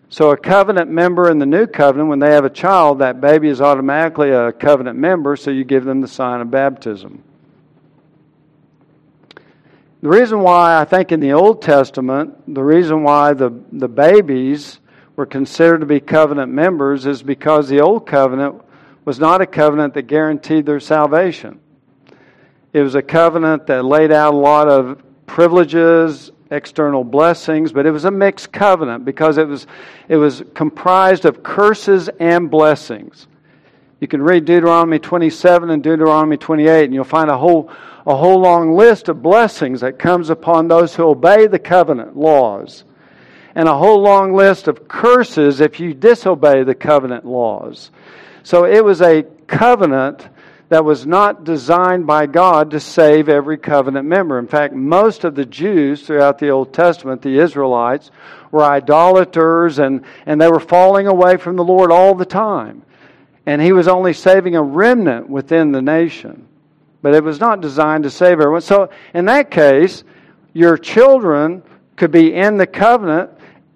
So, 0.09 0.31
a 0.31 0.37
covenant 0.37 0.89
member 0.89 1.29
in 1.29 1.39
the 1.39 1.45
new 1.45 1.65
covenant, 1.65 2.09
when 2.09 2.19
they 2.19 2.31
have 2.31 2.45
a 2.45 2.49
child, 2.49 2.99
that 2.99 3.19
baby 3.19 3.49
is 3.49 3.59
automatically 3.59 4.29
a 4.29 4.51
covenant 4.51 4.99
member, 4.99 5.35
so 5.35 5.51
you 5.51 5.63
give 5.63 5.83
them 5.83 6.01
the 6.01 6.07
sign 6.07 6.41
of 6.41 6.51
baptism. 6.51 7.23
The 10.01 10.09
reason 10.09 10.41
why 10.41 10.79
I 10.79 10.85
think 10.85 11.11
in 11.11 11.19
the 11.19 11.33
Old 11.33 11.63
Testament, 11.63 12.53
the 12.53 12.63
reason 12.63 13.01
why 13.01 13.33
the, 13.33 13.51
the 13.71 13.87
babies 13.87 14.79
were 15.15 15.25
considered 15.25 15.79
to 15.79 15.85
be 15.85 15.99
covenant 15.99 16.51
members 16.51 17.05
is 17.05 17.23
because 17.23 17.69
the 17.69 17.79
old 17.79 18.05
covenant 18.05 18.61
was 19.05 19.19
not 19.19 19.41
a 19.41 19.45
covenant 19.45 19.93
that 19.93 20.03
guaranteed 20.03 20.65
their 20.65 20.79
salvation. 20.79 21.59
It 22.73 22.81
was 22.81 22.95
a 22.95 23.01
covenant 23.01 23.67
that 23.67 23.85
laid 23.85 24.11
out 24.11 24.33
a 24.33 24.37
lot 24.37 24.67
of 24.67 25.01
privileges, 25.25 26.31
external 26.51 27.03
blessings, 27.03 27.71
but 27.71 27.85
it 27.85 27.91
was 27.91 28.05
a 28.05 28.11
mixed 28.11 28.51
covenant 28.51 29.05
because 29.05 29.37
it 29.37 29.47
was, 29.47 29.67
it 30.09 30.17
was 30.17 30.43
comprised 30.53 31.25
of 31.25 31.43
curses 31.43 32.09
and 32.19 32.51
blessings. 32.51 33.27
You 34.01 34.07
can 34.07 34.21
read 34.21 34.43
Deuteronomy 34.43 34.99
27 34.99 35.69
and 35.69 35.81
Deuteronomy 35.81 36.37
28, 36.37 36.83
and 36.83 36.93
you'll 36.93 37.05
find 37.05 37.29
a 37.29 37.37
whole, 37.37 37.71
a 38.05 38.15
whole 38.15 38.41
long 38.41 38.75
list 38.75 39.07
of 39.07 39.21
blessings 39.21 39.79
that 39.81 39.97
comes 39.97 40.29
upon 40.29 40.67
those 40.67 40.93
who 40.93 41.03
obey 41.03 41.47
the 41.47 41.59
covenant 41.59 42.17
laws 42.17 42.83
and 43.55 43.69
a 43.69 43.77
whole 43.77 44.01
long 44.01 44.33
list 44.33 44.67
of 44.67 44.87
curses 44.87 45.61
if 45.61 45.79
you 45.79 45.93
disobey 45.93 46.63
the 46.63 46.75
covenant 46.75 47.25
laws. 47.25 47.89
So 48.43 48.65
it 48.65 48.83
was 48.83 49.01
a 49.01 49.23
covenant 49.47 50.27
that 50.69 50.83
was 50.83 51.05
not 51.05 51.43
designed 51.43 52.07
by 52.07 52.25
God 52.25 52.71
to 52.71 52.79
save 52.79 53.29
every 53.29 53.57
covenant 53.57 54.07
member. 54.07 54.39
In 54.39 54.47
fact, 54.47 54.73
most 54.73 55.23
of 55.23 55.35
the 55.35 55.45
Jews 55.45 56.05
throughout 56.05 56.39
the 56.39 56.49
Old 56.49 56.73
Testament, 56.73 57.21
the 57.21 57.39
Israelites, 57.39 58.11
were 58.51 58.63
idolaters 58.63 59.79
and, 59.79 60.03
and 60.25 60.41
they 60.41 60.49
were 60.49 60.59
falling 60.59 61.07
away 61.07 61.37
from 61.37 61.55
the 61.55 61.63
Lord 61.63 61.91
all 61.91 62.15
the 62.15 62.25
time. 62.25 62.81
And 63.45 63.61
He 63.61 63.73
was 63.73 63.87
only 63.87 64.13
saving 64.13 64.55
a 64.55 64.63
remnant 64.63 65.29
within 65.29 65.71
the 65.71 65.81
nation. 65.81 66.47
But 67.03 67.13
it 67.13 67.23
was 67.23 67.39
not 67.39 67.61
designed 67.61 68.03
to 68.03 68.09
save 68.09 68.39
everyone. 68.39 68.61
So, 68.61 68.89
in 69.13 69.25
that 69.25 69.51
case, 69.51 70.03
your 70.53 70.77
children 70.77 71.61
could 71.95 72.11
be 72.11 72.33
in 72.33 72.57
the 72.57 72.65
covenant 72.65 73.29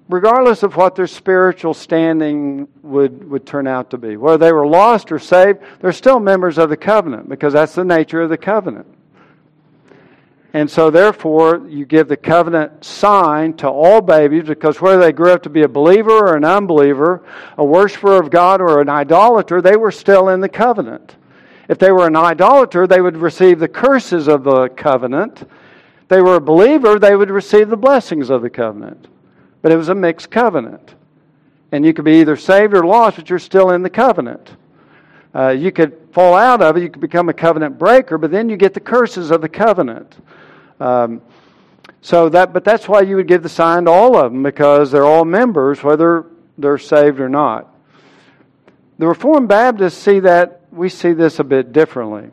regardless 0.10 0.64
of 0.64 0.76
what 0.76 0.96
their 0.96 1.08
spiritual 1.08 1.74
standing 1.74 2.68
would, 2.82 3.30
would 3.30 3.46
turn 3.46 3.68
out 3.68 3.92
to 3.92 3.98
be. 3.98 4.18
Whether 4.18 4.40
they 4.40 4.52
were 4.52 4.68
lost 4.68 5.12
or 5.12 5.20
saved, 5.20 5.60
they're 5.80 5.94
still 5.94 6.20
members 6.20 6.58
of 6.58 6.70
the 6.70 6.78
covenant 6.78 7.30
because 7.30 7.54
that's 7.54 7.76
the 7.76 7.86
nature 7.86 8.22
of 8.22 8.30
the 8.30 8.38
covenant. 8.38 8.88
And 10.52 10.70
so, 10.70 10.90
therefore, 10.90 11.64
you 11.70 11.86
give 11.86 12.08
the 12.08 12.18
covenant 12.18 12.84
sign 12.84 13.54
to 13.58 13.70
all 13.70 14.02
babies 14.02 14.46
because 14.46 14.82
whether 14.82 15.00
they 15.00 15.12
grew 15.12 15.32
up 15.32 15.44
to 15.44 15.50
be 15.50 15.62
a 15.62 15.68
believer 15.68 16.10
or 16.10 16.36
an 16.36 16.44
unbeliever, 16.44 17.24
a 17.56 17.64
worshiper 17.64 18.20
of 18.20 18.32
God 18.32 18.60
or 18.60 18.82
an 18.82 18.90
idolater, 18.90 19.62
they 19.62 19.78
were 19.78 19.92
still 19.92 20.30
in 20.30 20.40
the 20.40 20.50
covenant. 20.50 21.18
If 21.68 21.78
they 21.78 21.92
were 21.92 22.08
an 22.08 22.16
idolater, 22.16 22.88
they 22.88 23.00
would 23.00 23.16
receive 23.16 23.60
the 23.60 23.68
curses 23.68 24.28
of 24.28 24.44
the 24.44 24.70
covenant. 24.70 25.44
If 25.44 26.08
they 26.08 26.20
were 26.20 26.38
a 26.38 26.42
believer, 26.42 26.98
they 26.98 27.16
would 27.16 27.30
receive 27.30 27.70
the 27.70 27.78
blessings 27.78 28.32
of 28.32 28.42
the 28.42 28.50
covenant. 28.50 29.08
But 29.62 29.72
it 29.72 29.78
was 29.78 29.90
a 29.90 29.96
mixed 29.96 30.32
covenant. 30.32 30.96
And 31.72 31.86
you 31.86 31.94
could 31.94 32.06
be 32.06 32.22
either 32.22 32.36
saved 32.36 32.74
or 32.74 32.86
lost, 32.86 33.18
but 33.18 33.30
you're 33.30 33.40
still 33.40 33.72
in 33.72 33.84
the 33.84 33.90
covenant. 33.90 34.56
Uh, 35.36 35.50
you 35.50 35.72
could 35.72 35.96
fall 36.12 36.34
out 36.34 36.62
of 36.62 36.76
it, 36.76 36.82
you 36.82 36.90
could 36.90 37.02
become 37.02 37.30
a 37.30 37.34
covenant 37.34 37.78
breaker, 37.78 38.18
but 38.18 38.32
then 38.32 38.50
you 38.50 38.58
get 38.58 38.74
the 38.74 38.80
curses 38.80 39.30
of 39.30 39.42
the 39.42 39.50
covenant. 39.50 40.18
Um, 40.80 41.22
so 42.02 42.30
that, 42.30 42.54
but 42.54 42.64
that's 42.64 42.88
why 42.88 43.02
you 43.02 43.18
would 43.18 43.28
give 43.28 43.44
the 43.44 43.50
sign 43.50 43.86
to 43.86 43.92
all 43.92 44.18
of 44.18 44.32
them 44.32 44.42
because 44.42 44.92
they're 44.92 45.06
all 45.06 45.26
members, 45.26 45.84
whether 45.84 46.26
they're 46.58 46.78
saved 46.78 47.20
or 47.20 47.30
not. 47.30 47.76
The 48.98 49.08
Reformed 49.08 49.48
Baptists 49.48 49.98
see 49.98 50.20
that 50.22 50.62
we 50.72 50.90
see 50.90 51.14
this 51.14 51.40
a 51.40 51.44
bit 51.44 51.72
differently. 51.72 52.30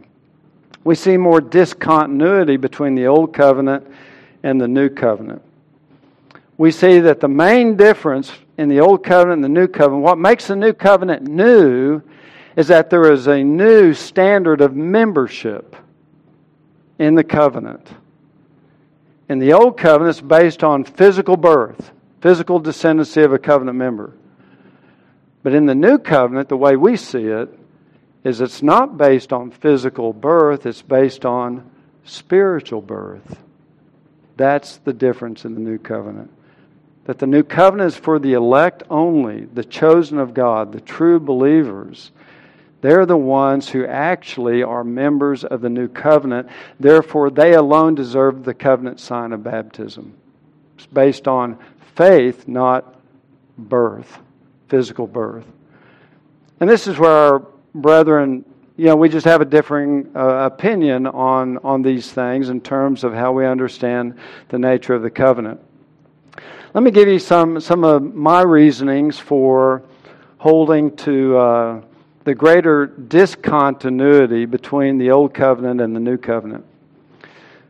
We 0.85 0.95
see 0.95 1.17
more 1.17 1.41
discontinuity 1.41 2.57
between 2.57 2.95
the 2.95 3.07
old 3.07 3.33
covenant 3.33 3.87
and 4.43 4.61
the 4.61 4.69
new 4.69 4.89
covenant. 4.89 5.43
We 6.59 6.71
see 6.71 7.01
that 7.01 7.21
the 7.21 7.29
main 7.29 7.77
difference 7.77 8.33
in 8.57 8.69
the 8.69 8.81
old 8.81 9.05
covenant 9.05 9.45
and 9.45 9.45
the 9.45 9.61
new 9.61 9.69
covenant, 9.69 10.03
what 10.03 10.19
makes 10.19 10.47
the 10.47 10.57
new 10.57 10.73
covenant 10.73 11.23
new 11.23 12.03
is 12.57 12.69
that 12.69 12.89
there 12.89 13.13
is 13.13 13.27
a 13.27 13.45
new 13.45 13.93
standard 13.93 14.63
of 14.63 14.75
membership 14.75 15.77
in 16.99 17.15
the 17.15 17.25
covenant. 17.25 17.87
In 19.29 19.39
the 19.39 19.53
old 19.53 19.77
covenant, 19.77 20.17
it's 20.17 20.27
based 20.27 20.65
on 20.65 20.85
physical 20.85 21.37
birth, 21.37 21.91
physical 22.23 22.61
descendancy 22.61 23.23
of 23.23 23.33
a 23.33 23.39
covenant 23.39 23.77
member. 23.77 24.15
But 25.43 25.53
in 25.53 25.67
the 25.67 25.75
new 25.75 25.99
covenant, 25.99 26.49
the 26.49 26.57
way 26.57 26.77
we 26.77 26.97
see 26.97 27.25
it, 27.25 27.51
is 28.25 28.41
it's 28.41 28.63
not 28.63 28.97
based 28.97 29.33
on 29.33 29.51
physical 29.51 30.13
birth, 30.13 30.67
it's 30.67 30.83
based 30.83 31.25
on 31.25 31.71
spiritual 32.05 32.81
birth. 32.81 33.39
That's 34.37 34.79
the 34.79 34.93
difference 34.93 35.45
in 35.45 35.55
the 35.55 35.61
new 35.61 35.79
covenant. 35.79 36.31
That 37.07 37.19
the 37.19 37.27
new 37.27 37.43
covenant 37.43 37.95
is 37.95 37.97
for 37.97 38.19
the 38.19 38.33
elect 38.35 38.83
only, 38.91 39.45
the 39.45 39.65
chosen 39.65 40.19
of 40.19 40.35
God, 40.35 40.73
the 40.73 40.81
true 40.81 41.21
believers. 41.21 42.11
They're 42.81 43.07
the 43.07 43.17
ones 43.17 43.69
who 43.69 43.87
actually 43.87 44.63
are 44.63 44.85
members 44.85 45.45
of 45.45 45.61
the 45.61 45.69
new 45.69 45.89
covenant. 45.89 46.49
Therefore, 46.79 47.31
they 47.31 47.55
alone 47.55 47.95
deserve 47.95 48.45
the 48.45 48.55
covenant 48.55 49.01
sign 49.01 49.33
of 49.33 49.43
baptism. 49.43 50.15
It's 50.77 50.87
based 50.87 51.27
on 51.27 51.59
faith, 51.95 52.47
not 52.47 52.97
birth, 53.57 54.19
physical 54.69 55.07
birth. 55.07 55.47
And 56.61 56.69
this 56.69 56.87
is 56.87 56.99
where 56.99 57.11
our 57.11 57.47
brethren, 57.75 58.45
you 58.77 58.87
know, 58.87 58.97
we 58.97 59.09
just 59.09 59.27
have 59.27 59.41
a 59.41 59.47
differing 59.47 60.11
uh, 60.15 60.47
opinion 60.47 61.07
on, 61.07 61.59
on 61.59 61.83
these 61.83 62.11
things 62.13 62.49
in 62.49 62.61
terms 62.61 63.05
of 63.05 63.15
how 63.15 63.33
we 63.33 63.47
understand 63.47 64.19
the 64.49 64.59
nature 64.59 64.95
of 64.95 65.03
the 65.03 65.11
covenant. 65.11 65.61
Let 66.77 66.83
me 66.83 66.91
give 66.91 67.09
you 67.09 67.19
some, 67.19 67.59
some 67.59 67.85
of 67.85 68.15
my 68.15 68.43
reasonings 68.43 69.19
for 69.19 69.83
holding 70.37 70.95
to. 70.99 71.39
Uh, 71.39 71.81
the 72.25 72.35
greater 72.35 72.87
discontinuity 72.87 74.47
between 74.47 74.99
the 74.99 75.13
Old 75.13 75.33
Covenant 75.33 75.81
and 75.81 75.95
the 75.95 76.01
New 76.01 76.19
Covenant. 76.19 76.65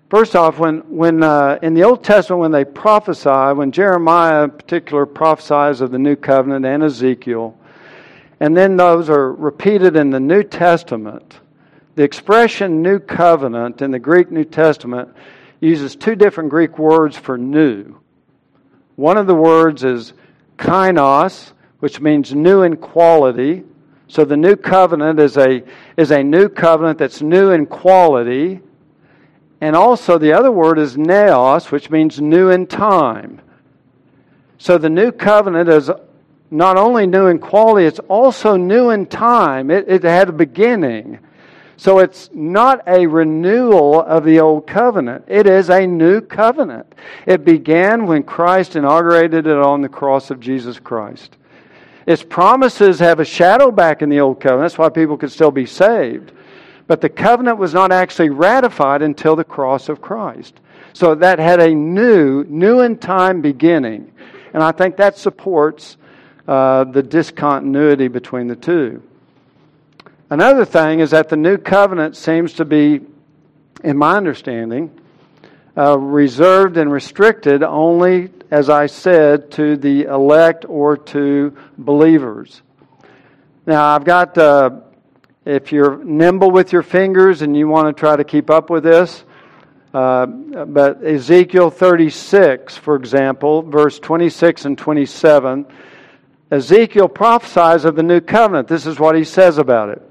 First 0.08 0.34
off, 0.34 0.58
when, 0.58 0.78
when 0.88 1.22
uh, 1.22 1.58
in 1.60 1.74
the 1.74 1.82
Old 1.82 2.02
Testament, 2.02 2.40
when 2.40 2.52
they 2.52 2.64
prophesy, 2.64 3.54
when 3.54 3.70
Jeremiah 3.70 4.44
in 4.44 4.50
particular 4.50 5.04
prophesies 5.04 5.82
of 5.82 5.90
the 5.90 5.98
New 5.98 6.16
Covenant 6.16 6.64
and 6.64 6.82
Ezekiel, 6.82 7.54
and 8.40 8.56
then 8.56 8.78
those 8.78 9.10
are 9.10 9.34
repeated 9.34 9.94
in 9.94 10.08
the 10.08 10.18
New 10.18 10.42
Testament, 10.42 11.40
the 11.96 12.02
expression 12.02 12.80
New 12.80 12.98
Covenant 12.98 13.82
in 13.82 13.90
the 13.90 13.98
Greek 13.98 14.30
New 14.30 14.44
Testament 14.44 15.10
uses 15.60 15.94
two 15.94 16.16
different 16.16 16.48
Greek 16.48 16.78
words 16.78 17.14
for 17.14 17.36
new. 17.36 18.00
One 18.96 19.16
of 19.16 19.26
the 19.26 19.34
words 19.34 19.84
is 19.84 20.12
kainos, 20.58 21.52
which 21.80 22.00
means 22.00 22.34
new 22.34 22.62
in 22.62 22.76
quality, 22.76 23.62
so 24.08 24.24
the 24.24 24.36
new 24.36 24.56
covenant 24.56 25.18
is 25.18 25.36
a, 25.36 25.62
is 25.96 26.10
a 26.10 26.22
new 26.22 26.48
covenant 26.48 26.98
that's 26.98 27.22
new 27.22 27.50
in 27.50 27.66
quality. 27.66 28.60
And 29.60 29.74
also 29.74 30.18
the 30.18 30.32
other 30.32 30.52
word 30.52 30.78
is 30.78 30.96
neos, 30.96 31.70
which 31.70 31.90
means 31.90 32.20
new 32.20 32.50
in 32.50 32.66
time. 32.66 33.40
So 34.58 34.78
the 34.78 34.90
new 34.90 35.10
covenant 35.10 35.68
is 35.68 35.90
not 36.50 36.76
only 36.76 37.06
new 37.06 37.26
in 37.26 37.38
quality, 37.38 37.86
it's 37.86 37.98
also 38.08 38.56
new 38.56 38.90
in 38.90 39.06
time. 39.06 39.70
It, 39.70 39.88
it 39.88 40.04
had 40.04 40.28
a 40.28 40.32
beginning. 40.32 41.18
So 41.76 41.98
it's 41.98 42.30
not 42.32 42.82
a 42.86 43.06
renewal 43.06 44.00
of 44.00 44.24
the 44.24 44.40
old 44.40 44.66
covenant. 44.66 45.24
It 45.28 45.46
is 45.46 45.68
a 45.68 45.86
new 45.86 46.20
covenant. 46.20 46.94
It 47.26 47.44
began 47.44 48.06
when 48.06 48.22
Christ 48.22 48.76
inaugurated 48.76 49.46
it 49.46 49.58
on 49.58 49.82
the 49.82 49.88
cross 49.88 50.30
of 50.30 50.40
Jesus 50.40 50.78
Christ. 50.78 51.36
Its 52.06 52.22
promises 52.22 52.98
have 53.00 53.20
a 53.20 53.24
shadow 53.24 53.70
back 53.70 54.00
in 54.00 54.08
the 54.08 54.20
old 54.20 54.40
covenant. 54.40 54.62
That's 54.62 54.78
why 54.78 54.88
people 54.88 55.16
could 55.16 55.32
still 55.32 55.50
be 55.50 55.66
saved. 55.66 56.32
But 56.86 57.00
the 57.00 57.08
covenant 57.08 57.58
was 57.58 57.74
not 57.74 57.92
actually 57.92 58.30
ratified 58.30 59.02
until 59.02 59.36
the 59.36 59.44
cross 59.44 59.88
of 59.88 60.00
Christ. 60.00 60.60
So 60.92 61.14
that 61.16 61.38
had 61.38 61.60
a 61.60 61.74
new, 61.74 62.44
new 62.44 62.80
in 62.80 62.96
time 62.96 63.42
beginning. 63.42 64.12
And 64.54 64.62
I 64.62 64.72
think 64.72 64.96
that 64.96 65.18
supports 65.18 65.96
uh, 66.48 66.84
the 66.84 67.02
discontinuity 67.02 68.08
between 68.08 68.46
the 68.46 68.56
two. 68.56 69.02
Another 70.28 70.64
thing 70.64 71.00
is 71.00 71.10
that 71.10 71.28
the 71.28 71.36
new 71.36 71.56
covenant 71.56 72.16
seems 72.16 72.54
to 72.54 72.64
be, 72.64 73.00
in 73.84 73.96
my 73.96 74.16
understanding, 74.16 74.90
uh, 75.76 75.98
reserved 75.98 76.76
and 76.76 76.90
restricted 76.90 77.62
only 77.62 78.30
as 78.50 78.70
I 78.70 78.86
said, 78.86 79.50
to 79.52 79.76
the 79.76 80.04
elect 80.04 80.64
or 80.68 80.96
to 80.96 81.56
believers. 81.78 82.62
Now, 83.66 83.94
I've 83.94 84.04
got, 84.04 84.38
uh, 84.38 84.70
if 85.44 85.72
you're 85.72 86.02
nimble 86.04 86.50
with 86.50 86.72
your 86.72 86.82
fingers 86.82 87.42
and 87.42 87.56
you 87.56 87.68
want 87.68 87.94
to 87.94 88.00
try 88.00 88.16
to 88.16 88.24
keep 88.24 88.50
up 88.50 88.70
with 88.70 88.84
this, 88.84 89.24
uh, 89.92 90.26
but 90.26 91.02
Ezekiel 91.02 91.70
36, 91.70 92.76
for 92.76 92.96
example, 92.96 93.62
verse 93.62 93.98
26 93.98 94.66
and 94.66 94.78
27, 94.78 95.66
Ezekiel 96.50 97.08
prophesies 97.08 97.84
of 97.84 97.96
the 97.96 98.02
new 98.02 98.20
covenant. 98.20 98.68
This 98.68 98.86
is 98.86 99.00
what 99.00 99.16
he 99.16 99.24
says 99.24 99.58
about 99.58 99.88
it. 99.88 100.02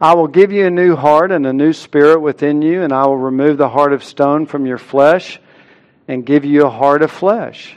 I 0.00 0.14
will 0.14 0.28
give 0.28 0.52
you 0.52 0.66
a 0.66 0.70
new 0.70 0.94
heart 0.94 1.32
and 1.32 1.46
a 1.46 1.52
new 1.52 1.72
spirit 1.72 2.20
within 2.20 2.60
you, 2.60 2.82
and 2.82 2.92
I 2.92 3.06
will 3.06 3.16
remove 3.16 3.56
the 3.56 3.68
heart 3.68 3.92
of 3.92 4.04
stone 4.04 4.46
from 4.46 4.66
your 4.66 4.78
flesh 4.78 5.40
and 6.06 6.24
give 6.24 6.44
you 6.44 6.66
a 6.66 6.70
heart 6.70 7.02
of 7.02 7.10
flesh. 7.10 7.76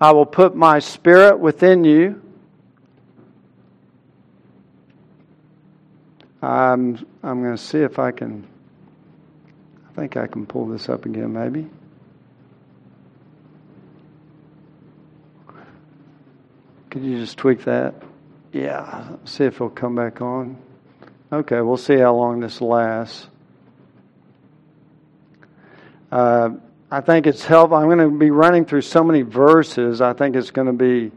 I 0.00 0.12
will 0.12 0.26
put 0.26 0.54
my 0.54 0.78
spirit 0.78 1.40
within 1.40 1.84
you. 1.84 2.22
I'm, 6.40 7.04
I'm 7.24 7.42
going 7.42 7.56
to 7.56 7.62
see 7.62 7.78
if 7.78 7.98
I 7.98 8.12
can. 8.12 8.46
I 9.88 9.92
think 9.94 10.16
I 10.16 10.28
can 10.28 10.46
pull 10.46 10.66
this 10.66 10.88
up 10.88 11.04
again, 11.04 11.32
maybe. 11.32 11.68
Could 16.90 17.02
you 17.02 17.18
just 17.18 17.36
tweak 17.36 17.64
that? 17.64 17.94
Yeah, 18.52 19.16
see 19.24 19.44
if 19.44 19.56
it'll 19.56 19.68
come 19.68 19.96
back 19.96 20.22
on. 20.22 20.56
Okay, 21.30 21.60
we'll 21.60 21.76
see 21.76 21.96
how 21.96 22.14
long 22.14 22.40
this 22.40 22.60
lasts. 22.60 23.26
Uh, 26.10 26.50
I 26.90 27.02
think 27.02 27.26
it's 27.26 27.44
helpful. 27.44 27.76
I'm 27.76 27.86
going 27.86 27.98
to 27.98 28.18
be 28.18 28.30
running 28.30 28.64
through 28.64 28.80
so 28.80 29.04
many 29.04 29.20
verses. 29.20 30.00
I 30.00 30.14
think 30.14 30.36
it's 30.36 30.50
going 30.50 30.68
to 30.68 30.72
be. 30.72 31.12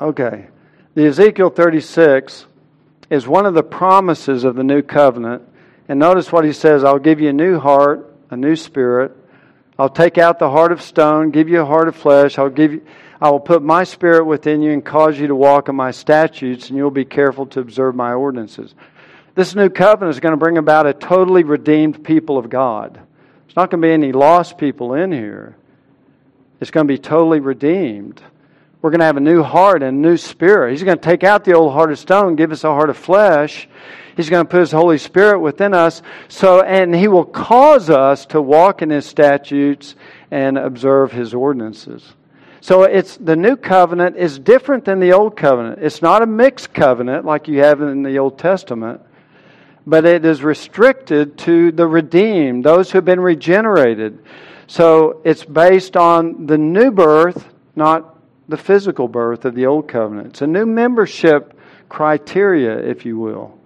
Okay. 0.00 0.46
The 0.94 1.06
Ezekiel 1.06 1.50
36 1.50 2.46
is 3.10 3.26
one 3.26 3.44
of 3.44 3.54
the 3.54 3.64
promises 3.64 4.44
of 4.44 4.54
the 4.54 4.62
new 4.62 4.82
covenant. 4.82 5.42
And 5.88 5.98
notice 5.98 6.30
what 6.30 6.44
he 6.44 6.52
says 6.52 6.84
I'll 6.84 7.00
give 7.00 7.18
you 7.18 7.30
a 7.30 7.32
new 7.32 7.58
heart, 7.58 8.14
a 8.30 8.36
new 8.36 8.54
spirit. 8.54 9.16
I'll 9.76 9.88
take 9.88 10.16
out 10.16 10.38
the 10.38 10.50
heart 10.50 10.70
of 10.70 10.80
stone, 10.80 11.30
give 11.30 11.48
you 11.48 11.60
a 11.60 11.64
heart 11.64 11.88
of 11.88 11.96
flesh. 11.96 12.38
I'll 12.38 12.50
give 12.50 12.72
you. 12.72 12.86
I 13.20 13.30
will 13.30 13.40
put 13.40 13.62
my 13.62 13.84
spirit 13.84 14.24
within 14.24 14.62
you 14.62 14.72
and 14.72 14.84
cause 14.84 15.18
you 15.18 15.26
to 15.26 15.34
walk 15.34 15.68
in 15.68 15.74
my 15.74 15.90
statutes, 15.90 16.68
and 16.68 16.76
you'll 16.76 16.90
be 16.90 17.04
careful 17.04 17.46
to 17.46 17.60
observe 17.60 17.96
my 17.96 18.12
ordinances. 18.12 18.74
This 19.34 19.54
new 19.54 19.68
covenant 19.68 20.14
is 20.14 20.20
going 20.20 20.32
to 20.32 20.36
bring 20.36 20.58
about 20.58 20.86
a 20.86 20.92
totally 20.92 21.42
redeemed 21.42 22.04
people 22.04 22.38
of 22.38 22.48
God. 22.48 22.94
There's 22.94 23.56
not 23.56 23.70
going 23.70 23.80
to 23.82 23.88
be 23.88 23.92
any 23.92 24.12
lost 24.12 24.58
people 24.58 24.94
in 24.94 25.10
here. 25.10 25.56
It's 26.60 26.70
going 26.70 26.86
to 26.86 26.92
be 26.92 26.98
totally 26.98 27.40
redeemed. 27.40 28.22
We're 28.82 28.90
going 28.90 29.00
to 29.00 29.06
have 29.06 29.16
a 29.16 29.20
new 29.20 29.42
heart 29.42 29.82
and 29.82 29.96
a 29.96 30.00
new 30.08 30.16
spirit. 30.16 30.72
He's 30.72 30.84
going 30.84 30.98
to 30.98 31.04
take 31.04 31.24
out 31.24 31.44
the 31.44 31.54
old 31.54 31.72
heart 31.72 31.90
of 31.90 31.98
stone, 31.98 32.36
give 32.36 32.52
us 32.52 32.62
a 32.62 32.68
heart 32.68 32.90
of 32.90 32.96
flesh. 32.96 33.68
He's 34.16 34.30
going 34.30 34.44
to 34.44 34.50
put 34.50 34.60
His 34.60 34.72
Holy 34.72 34.98
Spirit 34.98 35.40
within 35.40 35.74
us. 35.74 36.02
So, 36.28 36.62
and 36.62 36.94
He 36.94 37.08
will 37.08 37.24
cause 37.24 37.90
us 37.90 38.26
to 38.26 38.42
walk 38.42 38.82
in 38.82 38.90
His 38.90 39.06
statutes 39.06 39.94
and 40.30 40.58
observe 40.58 41.12
His 41.12 41.34
ordinances. 41.34 42.14
So 42.60 42.82
it's 42.82 43.16
the 43.16 43.36
new 43.36 43.56
covenant 43.56 44.16
is 44.16 44.38
different 44.38 44.84
than 44.84 45.00
the 45.00 45.12
old 45.12 45.36
covenant. 45.36 45.78
It's 45.80 46.02
not 46.02 46.22
a 46.22 46.26
mixed 46.26 46.74
covenant 46.74 47.24
like 47.24 47.48
you 47.48 47.60
have 47.60 47.80
in 47.80 48.02
the 48.02 48.18
Old 48.18 48.38
Testament, 48.38 49.00
but 49.86 50.04
it 50.04 50.24
is 50.24 50.42
restricted 50.42 51.38
to 51.38 51.72
the 51.72 51.86
redeemed, 51.86 52.64
those 52.64 52.90
who 52.90 52.98
have 52.98 53.04
been 53.04 53.20
regenerated. 53.20 54.18
So 54.66 55.20
it's 55.24 55.44
based 55.44 55.96
on 55.96 56.46
the 56.46 56.58
new 56.58 56.90
birth, 56.90 57.46
not 57.74 58.16
the 58.48 58.56
physical 58.56 59.08
birth 59.08 59.44
of 59.44 59.54
the 59.54 59.66
old 59.66 59.88
covenant. 59.88 60.28
It's 60.28 60.42
a 60.42 60.46
new 60.46 60.66
membership 60.66 61.58
criteria, 61.88 62.78
if 62.78 63.06
you 63.06 63.18
will. 63.18 63.58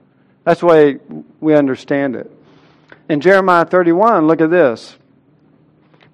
That's 0.45 0.61
the 0.61 0.67
way 0.67 0.99
we 1.41 1.55
understand 1.55 2.17
it. 2.17 2.31
In 3.09 3.21
Jeremiah 3.21 3.65
31, 3.65 4.27
look 4.27 4.41
at 4.41 4.51
this. 4.51 4.97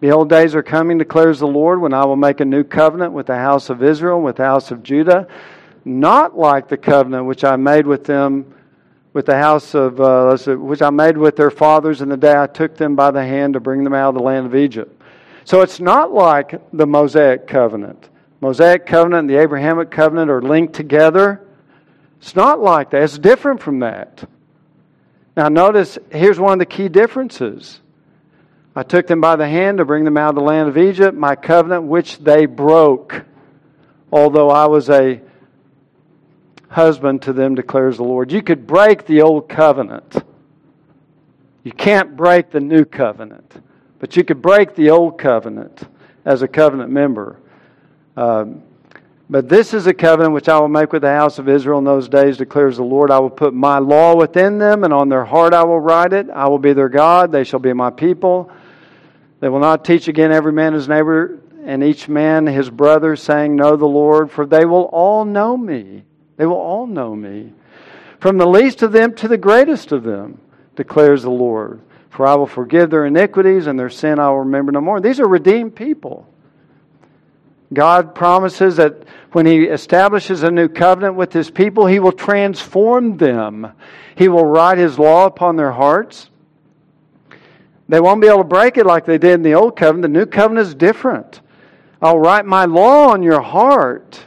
Behold, 0.00 0.28
days 0.28 0.54
are 0.54 0.62
coming, 0.62 0.98
declares 0.98 1.40
the 1.40 1.46
Lord, 1.46 1.80
when 1.80 1.92
I 1.92 2.04
will 2.04 2.16
make 2.16 2.40
a 2.40 2.44
new 2.44 2.62
covenant 2.62 3.12
with 3.12 3.26
the 3.26 3.36
house 3.36 3.68
of 3.68 3.82
Israel, 3.82 4.20
with 4.20 4.36
the 4.36 4.44
house 4.44 4.70
of 4.70 4.82
Judah, 4.84 5.26
not 5.84 6.38
like 6.38 6.68
the 6.68 6.76
covenant 6.76 7.26
which 7.26 7.42
I 7.42 7.56
made 7.56 7.86
with 7.86 8.04
them, 8.04 8.54
with 9.12 9.26
the 9.26 9.36
house 9.36 9.74
of, 9.74 10.00
uh, 10.00 10.36
which 10.56 10.82
I 10.82 10.90
made 10.90 11.16
with 11.16 11.34
their 11.34 11.50
fathers 11.50 12.00
in 12.00 12.08
the 12.08 12.16
day 12.16 12.36
I 12.36 12.46
took 12.46 12.76
them 12.76 12.94
by 12.94 13.10
the 13.10 13.24
hand 13.24 13.54
to 13.54 13.60
bring 13.60 13.82
them 13.82 13.94
out 13.94 14.10
of 14.10 14.14
the 14.14 14.22
land 14.22 14.46
of 14.46 14.54
Egypt. 14.54 15.02
So 15.44 15.62
it's 15.62 15.80
not 15.80 16.12
like 16.12 16.60
the 16.72 16.86
Mosaic 16.86 17.48
covenant. 17.48 18.08
Mosaic 18.40 18.86
covenant 18.86 19.20
and 19.20 19.30
the 19.30 19.40
Abrahamic 19.40 19.90
covenant 19.90 20.30
are 20.30 20.42
linked 20.42 20.74
together. 20.74 21.42
It's 22.20 22.36
not 22.36 22.60
like 22.60 22.90
that. 22.90 23.02
It's 23.02 23.18
different 23.18 23.60
from 23.60 23.80
that. 23.80 24.28
Now, 25.36 25.48
notice 25.48 25.98
here's 26.10 26.38
one 26.38 26.52
of 26.52 26.58
the 26.58 26.66
key 26.66 26.88
differences. 26.88 27.80
I 28.74 28.82
took 28.82 29.06
them 29.06 29.20
by 29.20 29.36
the 29.36 29.48
hand 29.48 29.78
to 29.78 29.84
bring 29.84 30.04
them 30.04 30.16
out 30.16 30.30
of 30.30 30.34
the 30.36 30.42
land 30.42 30.68
of 30.68 30.78
Egypt, 30.78 31.16
my 31.16 31.34
covenant 31.34 31.84
which 31.84 32.18
they 32.18 32.46
broke, 32.46 33.24
although 34.12 34.50
I 34.50 34.66
was 34.66 34.88
a 34.88 35.20
husband 36.68 37.22
to 37.22 37.32
them, 37.32 37.54
declares 37.54 37.96
the 37.96 38.04
Lord. 38.04 38.30
You 38.30 38.42
could 38.42 38.66
break 38.66 39.06
the 39.06 39.22
old 39.22 39.48
covenant. 39.48 40.22
You 41.64 41.72
can't 41.72 42.16
break 42.16 42.50
the 42.50 42.60
new 42.60 42.84
covenant, 42.84 43.62
but 43.98 44.16
you 44.16 44.24
could 44.24 44.40
break 44.40 44.74
the 44.74 44.90
old 44.90 45.18
covenant 45.18 45.82
as 46.24 46.42
a 46.42 46.48
covenant 46.48 46.90
member. 46.90 47.38
Um, 48.16 48.62
but 49.30 49.48
this 49.48 49.74
is 49.74 49.86
a 49.86 49.94
covenant 49.94 50.34
which 50.34 50.48
I 50.48 50.58
will 50.58 50.68
make 50.68 50.92
with 50.92 51.02
the 51.02 51.14
house 51.14 51.38
of 51.38 51.48
Israel 51.48 51.78
in 51.78 51.84
those 51.84 52.08
days, 52.08 52.38
declares 52.38 52.76
the 52.76 52.84
Lord. 52.84 53.10
I 53.10 53.18
will 53.18 53.30
put 53.30 53.52
my 53.52 53.78
law 53.78 54.16
within 54.16 54.58
them, 54.58 54.84
and 54.84 54.92
on 54.92 55.08
their 55.08 55.24
heart 55.24 55.52
I 55.52 55.64
will 55.64 55.80
write 55.80 56.12
it. 56.12 56.30
I 56.30 56.48
will 56.48 56.58
be 56.58 56.72
their 56.72 56.88
God, 56.88 57.30
they 57.32 57.44
shall 57.44 57.60
be 57.60 57.72
my 57.72 57.90
people. 57.90 58.50
They 59.40 59.48
will 59.48 59.60
not 59.60 59.84
teach 59.84 60.08
again 60.08 60.32
every 60.32 60.52
man 60.52 60.72
his 60.72 60.88
neighbor 60.88 61.38
and 61.68 61.84
each 61.84 62.08
man 62.08 62.46
his 62.46 62.70
brother, 62.70 63.14
saying, 63.14 63.54
Know 63.54 63.76
the 63.76 63.86
Lord, 63.86 64.30
for 64.30 64.46
they 64.46 64.64
will 64.64 64.84
all 64.84 65.26
know 65.26 65.54
me. 65.54 66.02
They 66.38 66.46
will 66.46 66.56
all 66.56 66.86
know 66.86 67.14
me. 67.14 67.52
From 68.20 68.38
the 68.38 68.46
least 68.46 68.82
of 68.82 68.92
them 68.92 69.14
to 69.16 69.28
the 69.28 69.36
greatest 69.36 69.92
of 69.92 70.02
them, 70.02 70.40
declares 70.76 71.22
the 71.22 71.30
Lord. 71.30 71.80
For 72.08 72.26
I 72.26 72.36
will 72.36 72.46
forgive 72.46 72.88
their 72.88 73.04
iniquities, 73.04 73.66
and 73.66 73.78
their 73.78 73.90
sin 73.90 74.18
I 74.18 74.30
will 74.30 74.38
remember 74.38 74.72
no 74.72 74.80
more. 74.80 75.00
These 75.00 75.20
are 75.20 75.28
redeemed 75.28 75.76
people. 75.76 76.26
God 77.72 78.14
promises 78.14 78.76
that 78.76 79.04
when 79.32 79.44
He 79.46 79.64
establishes 79.64 80.42
a 80.42 80.50
new 80.50 80.68
covenant 80.68 81.14
with 81.14 81.32
His 81.32 81.50
people, 81.50 81.86
He 81.86 81.98
will 81.98 82.12
transform 82.12 83.16
them. 83.16 83.72
He 84.14 84.28
will 84.28 84.46
write 84.46 84.78
His 84.78 84.98
law 84.98 85.26
upon 85.26 85.56
their 85.56 85.72
hearts. 85.72 86.30
They 87.88 88.00
won't 88.00 88.20
be 88.20 88.26
able 88.26 88.38
to 88.38 88.44
break 88.44 88.76
it 88.76 88.86
like 88.86 89.04
they 89.04 89.18
did 89.18 89.34
in 89.34 89.42
the 89.42 89.54
old 89.54 89.76
covenant. 89.76 90.02
The 90.12 90.18
new 90.20 90.26
covenant 90.26 90.66
is 90.66 90.74
different. 90.74 91.40
I'll 92.00 92.18
write 92.18 92.46
my 92.46 92.64
law 92.64 93.08
on 93.08 93.22
your 93.22 93.40
heart, 93.40 94.24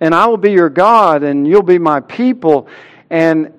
and 0.00 0.14
I 0.14 0.26
will 0.26 0.36
be 0.36 0.52
your 0.52 0.70
God, 0.70 1.22
and 1.22 1.46
you'll 1.46 1.62
be 1.62 1.78
my 1.78 2.00
people. 2.00 2.68
And 3.10 3.52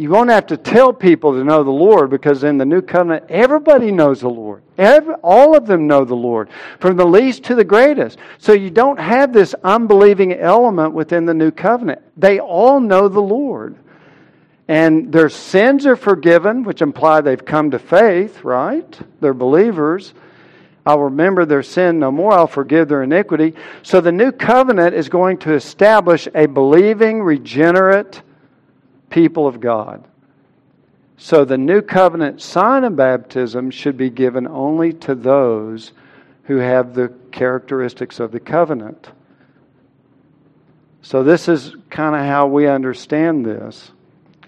you 0.00 0.08
won't 0.08 0.30
have 0.30 0.46
to 0.46 0.56
tell 0.56 0.94
people 0.94 1.34
to 1.34 1.44
know 1.44 1.62
the 1.62 1.70
Lord 1.70 2.08
because 2.08 2.42
in 2.42 2.56
the 2.56 2.64
new 2.64 2.80
covenant, 2.80 3.26
everybody 3.28 3.92
knows 3.92 4.20
the 4.20 4.30
Lord. 4.30 4.62
Every, 4.78 5.14
all 5.16 5.54
of 5.54 5.66
them 5.66 5.86
know 5.86 6.06
the 6.06 6.14
Lord, 6.14 6.48
from 6.78 6.96
the 6.96 7.04
least 7.04 7.44
to 7.44 7.54
the 7.54 7.64
greatest. 7.64 8.18
So 8.38 8.54
you 8.54 8.70
don't 8.70 8.98
have 8.98 9.34
this 9.34 9.54
unbelieving 9.62 10.32
element 10.32 10.94
within 10.94 11.26
the 11.26 11.34
new 11.34 11.50
covenant. 11.50 12.00
They 12.16 12.40
all 12.40 12.80
know 12.80 13.08
the 13.08 13.20
Lord. 13.20 13.76
And 14.68 15.12
their 15.12 15.28
sins 15.28 15.84
are 15.84 15.96
forgiven, 15.96 16.62
which 16.62 16.80
imply 16.80 17.20
they've 17.20 17.44
come 17.44 17.70
to 17.72 17.78
faith, 17.78 18.42
right? 18.42 18.98
They're 19.20 19.34
believers. 19.34 20.14
I'll 20.86 21.00
remember 21.00 21.44
their 21.44 21.62
sin 21.62 21.98
no 21.98 22.10
more. 22.10 22.32
I'll 22.32 22.46
forgive 22.46 22.88
their 22.88 23.02
iniquity. 23.02 23.54
So 23.82 24.00
the 24.00 24.12
new 24.12 24.32
covenant 24.32 24.94
is 24.94 25.10
going 25.10 25.38
to 25.38 25.52
establish 25.52 26.26
a 26.34 26.46
believing, 26.46 27.20
regenerate, 27.20 28.22
people 29.10 29.46
of 29.46 29.60
God. 29.60 30.06
So 31.18 31.44
the 31.44 31.58
new 31.58 31.82
covenant 31.82 32.40
sign 32.40 32.84
of 32.84 32.96
baptism 32.96 33.70
should 33.70 33.96
be 33.96 34.08
given 34.08 34.46
only 34.46 34.94
to 34.94 35.14
those 35.14 35.92
who 36.44 36.56
have 36.56 36.94
the 36.94 37.12
characteristics 37.30 38.18
of 38.18 38.32
the 38.32 38.40
covenant. 38.40 39.10
So 41.02 41.22
this 41.22 41.48
is 41.48 41.76
kind 41.90 42.14
of 42.14 42.22
how 42.22 42.46
we 42.46 42.66
understand 42.66 43.44
this. 43.44 43.92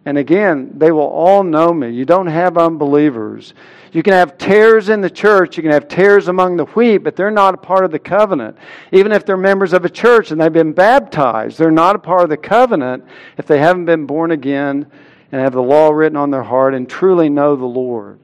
And 0.05 0.19
again, 0.19 0.73
they 0.77 0.91
will 0.91 1.03
all 1.03 1.45
know 1.45 1.73
me. 1.73 1.91
You 1.91 2.05
don't 2.05 2.27
have 2.27 2.59
unbelievers. 2.59 3.55
You 3.93 4.03
can 4.03 4.15
have 4.15 4.39
tares 4.39 4.89
in 4.89 5.01
the 5.01 5.11
church, 5.11 5.57
you 5.57 5.63
can 5.63 5.73
have 5.73 5.87
tares 5.87 6.29
among 6.29 6.57
the 6.57 6.65
wheat, 6.65 6.99
but 6.99 7.15
they're 7.15 7.31
not 7.31 7.55
a 7.55 7.59
part 7.59 7.85
of 7.85 7.91
the 7.91 7.99
covenant. 7.99 8.57
Even 8.91 9.13
if 9.13 9.27
they're 9.27 9.37
members 9.37 9.75
of 9.75 9.85
a 9.85 9.91
church 9.91 10.31
and 10.31 10.41
they've 10.41 10.53
been 10.53 10.73
baptized, 10.73 11.59
they're 11.59 11.71
not 11.71 11.95
a 11.95 11.99
part 11.99 12.23
of 12.23 12.31
the 12.31 12.37
covenant 12.39 13.05
if 13.37 13.47
they 13.47 13.59
haven't 13.59 13.85
been 13.85 14.07
born 14.07 14.31
again 14.31 14.91
and 15.31 15.41
have 15.41 15.53
the 15.53 15.63
law 15.63 15.91
written 15.91 16.17
on 16.17 16.31
their 16.31 16.43
heart 16.43 16.75
and 16.75 16.89
truly 16.89 17.29
know 17.29 17.55
the 17.55 17.67
Lord. 17.67 18.19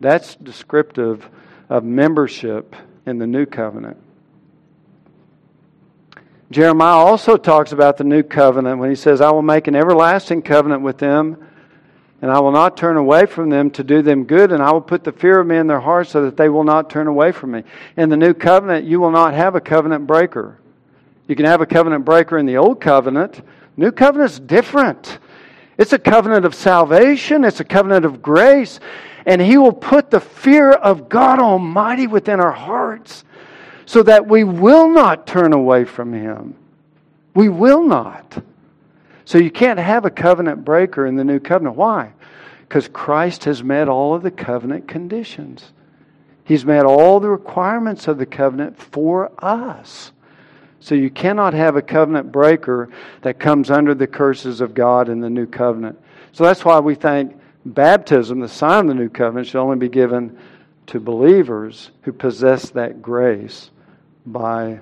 That's 0.00 0.34
descriptive 0.36 1.28
of 1.68 1.84
membership 1.84 2.74
in 3.06 3.18
the 3.18 3.26
new 3.26 3.46
covenant. 3.46 3.98
Jeremiah 6.52 6.98
also 6.98 7.38
talks 7.38 7.72
about 7.72 7.96
the 7.96 8.04
new 8.04 8.22
covenant 8.22 8.78
when 8.78 8.90
he 8.90 8.96
says, 8.96 9.22
I 9.22 9.30
will 9.30 9.40
make 9.40 9.68
an 9.68 9.74
everlasting 9.74 10.42
covenant 10.42 10.82
with 10.82 10.98
them, 10.98 11.48
and 12.20 12.30
I 12.30 12.40
will 12.40 12.52
not 12.52 12.76
turn 12.76 12.98
away 12.98 13.24
from 13.24 13.48
them 13.48 13.70
to 13.70 13.82
do 13.82 14.02
them 14.02 14.24
good, 14.24 14.52
and 14.52 14.62
I 14.62 14.70
will 14.70 14.82
put 14.82 15.02
the 15.02 15.12
fear 15.12 15.40
of 15.40 15.46
me 15.46 15.56
in 15.56 15.66
their 15.66 15.80
hearts 15.80 16.10
so 16.10 16.26
that 16.26 16.36
they 16.36 16.50
will 16.50 16.62
not 16.62 16.90
turn 16.90 17.06
away 17.06 17.32
from 17.32 17.52
me. 17.52 17.62
In 17.96 18.10
the 18.10 18.18
new 18.18 18.34
covenant, 18.34 18.84
you 18.84 19.00
will 19.00 19.10
not 19.10 19.32
have 19.32 19.54
a 19.54 19.62
covenant 19.62 20.06
breaker. 20.06 20.58
You 21.26 21.36
can 21.36 21.46
have 21.46 21.62
a 21.62 21.66
covenant 21.66 22.04
breaker 22.04 22.36
in 22.36 22.44
the 22.44 22.58
old 22.58 22.82
covenant. 22.82 23.40
New 23.78 23.90
covenant 23.90 24.32
is 24.32 24.38
different. 24.38 25.20
It's 25.78 25.94
a 25.94 25.98
covenant 25.98 26.44
of 26.44 26.54
salvation, 26.54 27.44
it's 27.44 27.60
a 27.60 27.64
covenant 27.64 28.04
of 28.04 28.20
grace, 28.20 28.78
and 29.24 29.40
He 29.40 29.56
will 29.56 29.72
put 29.72 30.10
the 30.10 30.20
fear 30.20 30.70
of 30.70 31.08
God 31.08 31.38
Almighty 31.38 32.06
within 32.06 32.40
our 32.40 32.52
hearts 32.52 33.24
so 33.86 34.02
that 34.02 34.28
we 34.28 34.44
will 34.44 34.88
not 34.88 35.26
turn 35.26 35.52
away 35.52 35.84
from 35.84 36.12
Him. 36.12 36.54
We 37.34 37.48
will 37.48 37.82
not. 37.82 38.42
So 39.24 39.38
you 39.38 39.50
can't 39.50 39.78
have 39.78 40.04
a 40.04 40.10
covenant 40.10 40.64
breaker 40.64 41.06
in 41.06 41.16
the 41.16 41.24
new 41.24 41.40
covenant. 41.40 41.76
Why? 41.76 42.12
Because 42.60 42.88
Christ 42.88 43.44
has 43.44 43.62
met 43.62 43.88
all 43.88 44.14
of 44.14 44.22
the 44.22 44.30
covenant 44.30 44.88
conditions. 44.88 45.72
He's 46.44 46.64
met 46.64 46.84
all 46.84 47.20
the 47.20 47.28
requirements 47.28 48.08
of 48.08 48.18
the 48.18 48.26
covenant 48.26 48.78
for 48.78 49.32
us. 49.42 50.12
So 50.80 50.96
you 50.96 51.10
cannot 51.10 51.54
have 51.54 51.76
a 51.76 51.82
covenant 51.82 52.32
breaker 52.32 52.88
that 53.22 53.38
comes 53.38 53.70
under 53.70 53.94
the 53.94 54.08
curses 54.08 54.60
of 54.60 54.74
God 54.74 55.08
in 55.08 55.20
the 55.20 55.30
new 55.30 55.46
covenant. 55.46 55.98
So 56.32 56.42
that's 56.44 56.64
why 56.64 56.80
we 56.80 56.96
think 56.96 57.38
baptism, 57.64 58.40
the 58.40 58.48
sign 58.48 58.80
of 58.80 58.88
the 58.88 58.94
new 58.94 59.08
covenant, 59.08 59.46
should 59.46 59.60
only 59.60 59.76
be 59.76 59.88
given 59.88 60.36
to 60.92 61.00
believers 61.00 61.90
who 62.02 62.12
possess 62.12 62.68
that 62.68 63.00
grace 63.00 63.70
by, 64.26 64.78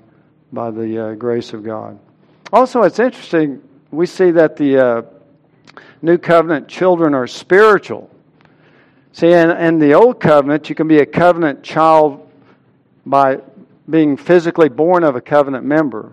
by 0.52 0.68
the 0.68 1.10
uh, 1.10 1.14
grace 1.14 1.52
of 1.52 1.62
God. 1.62 1.96
Also, 2.52 2.82
it's 2.82 2.98
interesting, 2.98 3.62
we 3.92 4.06
see 4.06 4.32
that 4.32 4.56
the 4.56 4.76
uh, 4.76 5.02
new 6.02 6.18
covenant 6.18 6.66
children 6.66 7.14
are 7.14 7.28
spiritual. 7.28 8.10
See, 9.12 9.30
in, 9.30 9.52
in 9.52 9.78
the 9.78 9.94
old 9.94 10.18
covenant, 10.18 10.68
you 10.68 10.74
can 10.74 10.88
be 10.88 10.98
a 10.98 11.06
covenant 11.06 11.62
child 11.62 12.28
by 13.06 13.38
being 13.88 14.16
physically 14.16 14.68
born 14.68 15.04
of 15.04 15.14
a 15.14 15.20
covenant 15.20 15.64
member. 15.64 16.12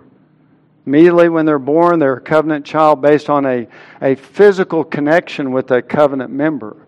Immediately 0.86 1.30
when 1.30 1.48
they're 1.48 1.58
born, 1.58 1.98
they're 1.98 2.18
a 2.18 2.22
covenant 2.22 2.68
child 2.68 3.02
based 3.02 3.32
on 3.32 3.48
a, 3.48 3.68
a 4.00 4.14
physical 4.14 4.84
connection 4.84 5.52
with 5.52 5.72
a 5.72 5.82
covenant 5.82 6.32
member. 6.32 6.87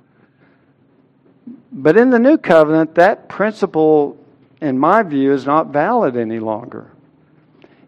But 1.71 1.97
in 1.97 2.09
the 2.09 2.19
new 2.19 2.37
covenant, 2.37 2.95
that 2.95 3.29
principle 3.29 4.19
in 4.61 4.77
my 4.77 5.03
view, 5.03 5.33
is 5.33 5.45
not 5.45 5.67
valid 5.67 6.17
any 6.17 6.39
longer. 6.39 6.91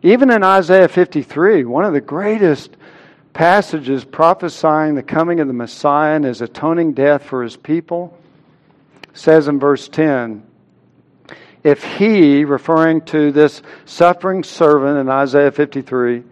Even 0.01 0.31
in 0.31 0.43
Isaiah 0.43 0.87
53, 0.87 1.65
one 1.65 1.85
of 1.85 1.93
the 1.93 2.01
greatest 2.01 2.75
passages 3.33 4.03
prophesying 4.03 4.95
the 4.95 5.03
coming 5.03 5.39
of 5.39 5.47
the 5.47 5.53
Messiah 5.53 6.15
and 6.15 6.25
his 6.25 6.41
atoning 6.41 6.93
death 6.93 7.23
for 7.23 7.43
his 7.43 7.55
people, 7.55 8.17
says 9.13 9.47
in 9.47 9.59
verse 9.59 9.87
10 9.87 10.43
if 11.63 11.83
he, 11.83 12.43
referring 12.43 13.01
to 13.01 13.31
this 13.31 13.61
suffering 13.85 14.43
servant 14.43 14.97
in 14.97 15.09
Isaiah 15.09 15.51
53, 15.51 16.23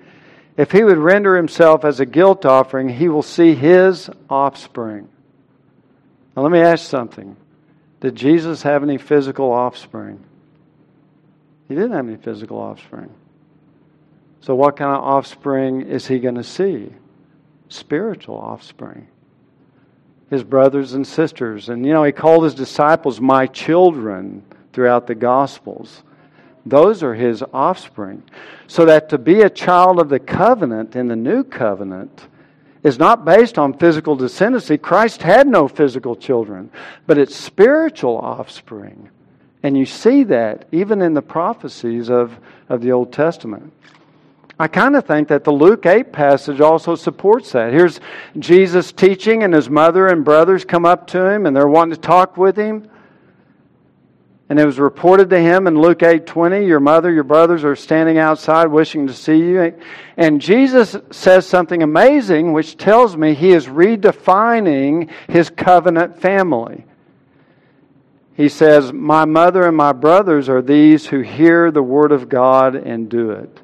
if 0.57 0.71
he 0.71 0.83
would 0.83 0.97
render 0.97 1.37
himself 1.37 1.85
as 1.85 1.99
a 1.99 2.05
guilt 2.07 2.45
offering, 2.45 2.89
he 2.89 3.09
will 3.09 3.21
see 3.21 3.53
his 3.53 4.09
offspring. 4.27 5.07
Now, 6.35 6.41
let 6.41 6.51
me 6.51 6.59
ask 6.59 6.83
something. 6.83 7.37
Did 8.01 8.15
Jesus 8.15 8.63
have 8.63 8.83
any 8.83 8.97
physical 8.97 9.51
offspring? 9.51 10.23
He 11.67 11.75
didn't 11.75 11.91
have 11.91 12.07
any 12.07 12.17
physical 12.17 12.57
offspring. 12.57 13.13
So, 14.41 14.55
what 14.55 14.77
kind 14.77 14.95
of 14.95 15.03
offspring 15.03 15.81
is 15.81 16.07
he 16.07 16.19
going 16.19 16.35
to 16.35 16.43
see? 16.43 16.89
Spiritual 17.67 18.37
offspring. 18.37 19.07
His 20.29 20.43
brothers 20.43 20.93
and 20.93 21.05
sisters. 21.05 21.69
And, 21.69 21.85
you 21.85 21.93
know, 21.93 22.03
he 22.03 22.11
called 22.11 22.43
his 22.43 22.55
disciples 22.55 23.19
my 23.19 23.47
children 23.47 24.43
throughout 24.71 25.07
the 25.07 25.15
Gospels. 25.15 26.03
Those 26.65 27.03
are 27.03 27.15
his 27.15 27.43
offspring. 27.53 28.23
So 28.67 28.85
that 28.85 29.09
to 29.09 29.17
be 29.17 29.41
a 29.41 29.49
child 29.49 29.99
of 29.99 30.09
the 30.09 30.19
covenant 30.19 30.95
in 30.95 31.07
the 31.07 31.15
new 31.15 31.43
covenant 31.43 32.27
is 32.83 32.97
not 32.97 33.25
based 33.25 33.57
on 33.57 33.77
physical 33.77 34.17
descendancy. 34.17 34.81
Christ 34.81 35.21
had 35.21 35.47
no 35.47 35.67
physical 35.67 36.15
children, 36.15 36.69
but 37.07 37.17
it's 37.17 37.35
spiritual 37.35 38.17
offspring. 38.17 39.09
And 39.63 39.77
you 39.77 39.85
see 39.85 40.23
that 40.25 40.67
even 40.71 41.01
in 41.01 41.13
the 41.13 41.21
prophecies 41.21 42.09
of, 42.09 42.37
of 42.69 42.81
the 42.81 42.91
Old 42.91 43.11
Testament. 43.11 43.73
I 44.61 44.67
kind 44.67 44.97
of 44.97 45.05
think 45.05 45.29
that 45.29 45.45
the 45.45 45.51
Luke 45.51 45.85
8 45.85 46.11
passage 46.11 46.59
also 46.59 46.95
supports 46.95 47.53
that. 47.53 47.71
Here's 47.71 48.01
Jesus 48.37 48.91
teaching, 48.91 49.43
and 49.43 49.53
his 49.53 49.69
mother 49.69 50.07
and 50.07 50.25
brothers 50.25 50.65
come 50.65 50.85
up 50.85 51.07
to 51.07 51.29
him, 51.29 51.45
and 51.45 51.55
they're 51.55 51.67
wanting 51.67 51.95
to 51.95 52.01
talk 52.01 52.35
with 52.35 52.57
him. 52.57 52.89
And 54.49 54.59
it 54.59 54.65
was 54.65 54.79
reported 54.79 55.29
to 55.29 55.37
him 55.37 55.67
in 55.67 55.79
Luke 55.79 56.01
8:20, 56.01 56.65
your 56.65 56.79
mother, 56.79 57.11
your 57.11 57.23
brothers 57.23 57.63
are 57.63 57.75
standing 57.75 58.17
outside 58.17 58.67
wishing 58.67 59.05
to 59.05 59.13
see 59.13 59.37
you. 59.37 59.73
And 60.17 60.41
Jesus 60.41 60.97
says 61.11 61.45
something 61.45 61.83
amazing 61.83 62.51
which 62.51 62.75
tells 62.75 63.15
me 63.15 63.35
he 63.35 63.51
is 63.51 63.67
redefining 63.67 65.09
his 65.27 65.51
covenant 65.51 66.19
family. 66.19 66.85
He 68.33 68.49
says, 68.49 68.91
"My 68.91 69.25
mother 69.25 69.67
and 69.67 69.77
my 69.77 69.91
brothers 69.91 70.49
are 70.49 70.63
these 70.63 71.05
who 71.05 71.19
hear 71.19 71.69
the 71.69 71.83
word 71.83 72.11
of 72.11 72.27
God 72.27 72.73
and 72.73 73.07
do 73.07 73.29
it." 73.29 73.61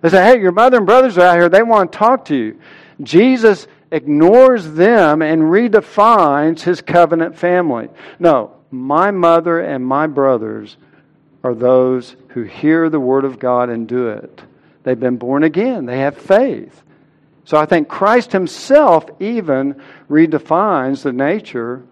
They 0.00 0.08
say, 0.08 0.24
"Hey, 0.24 0.40
your 0.40 0.52
mother 0.52 0.78
and 0.78 0.86
brothers 0.86 1.16
are 1.18 1.26
out 1.26 1.36
here. 1.36 1.48
They 1.48 1.62
want 1.62 1.92
to 1.92 1.98
talk 1.98 2.24
to 2.26 2.34
you." 2.34 2.56
Jesus 3.00 3.68
ignores 3.92 4.72
them 4.72 5.22
and 5.22 5.42
redefines 5.42 6.62
his 6.62 6.80
covenant 6.80 7.36
family. 7.36 7.88
No, 8.18 8.50
my 8.70 9.10
mother 9.10 9.60
and 9.60 9.84
my 9.86 10.06
brothers 10.06 10.76
are 11.42 11.54
those 11.54 12.16
who 12.28 12.42
hear 12.42 12.90
the 12.90 13.00
Word 13.00 13.24
of 13.24 13.38
God 13.38 13.70
and 13.70 13.86
do 13.86 14.08
it. 14.08 14.42
They've 14.82 14.98
been 14.98 15.16
born 15.16 15.42
again, 15.42 15.86
they 15.86 15.98
have 15.98 16.16
faith. 16.16 16.82
So 17.44 17.56
I 17.56 17.66
think 17.66 17.88
Christ 17.88 18.32
Himself 18.32 19.08
even 19.20 19.80
redefines 20.10 21.02
the 21.02 21.12
nature 21.12 21.84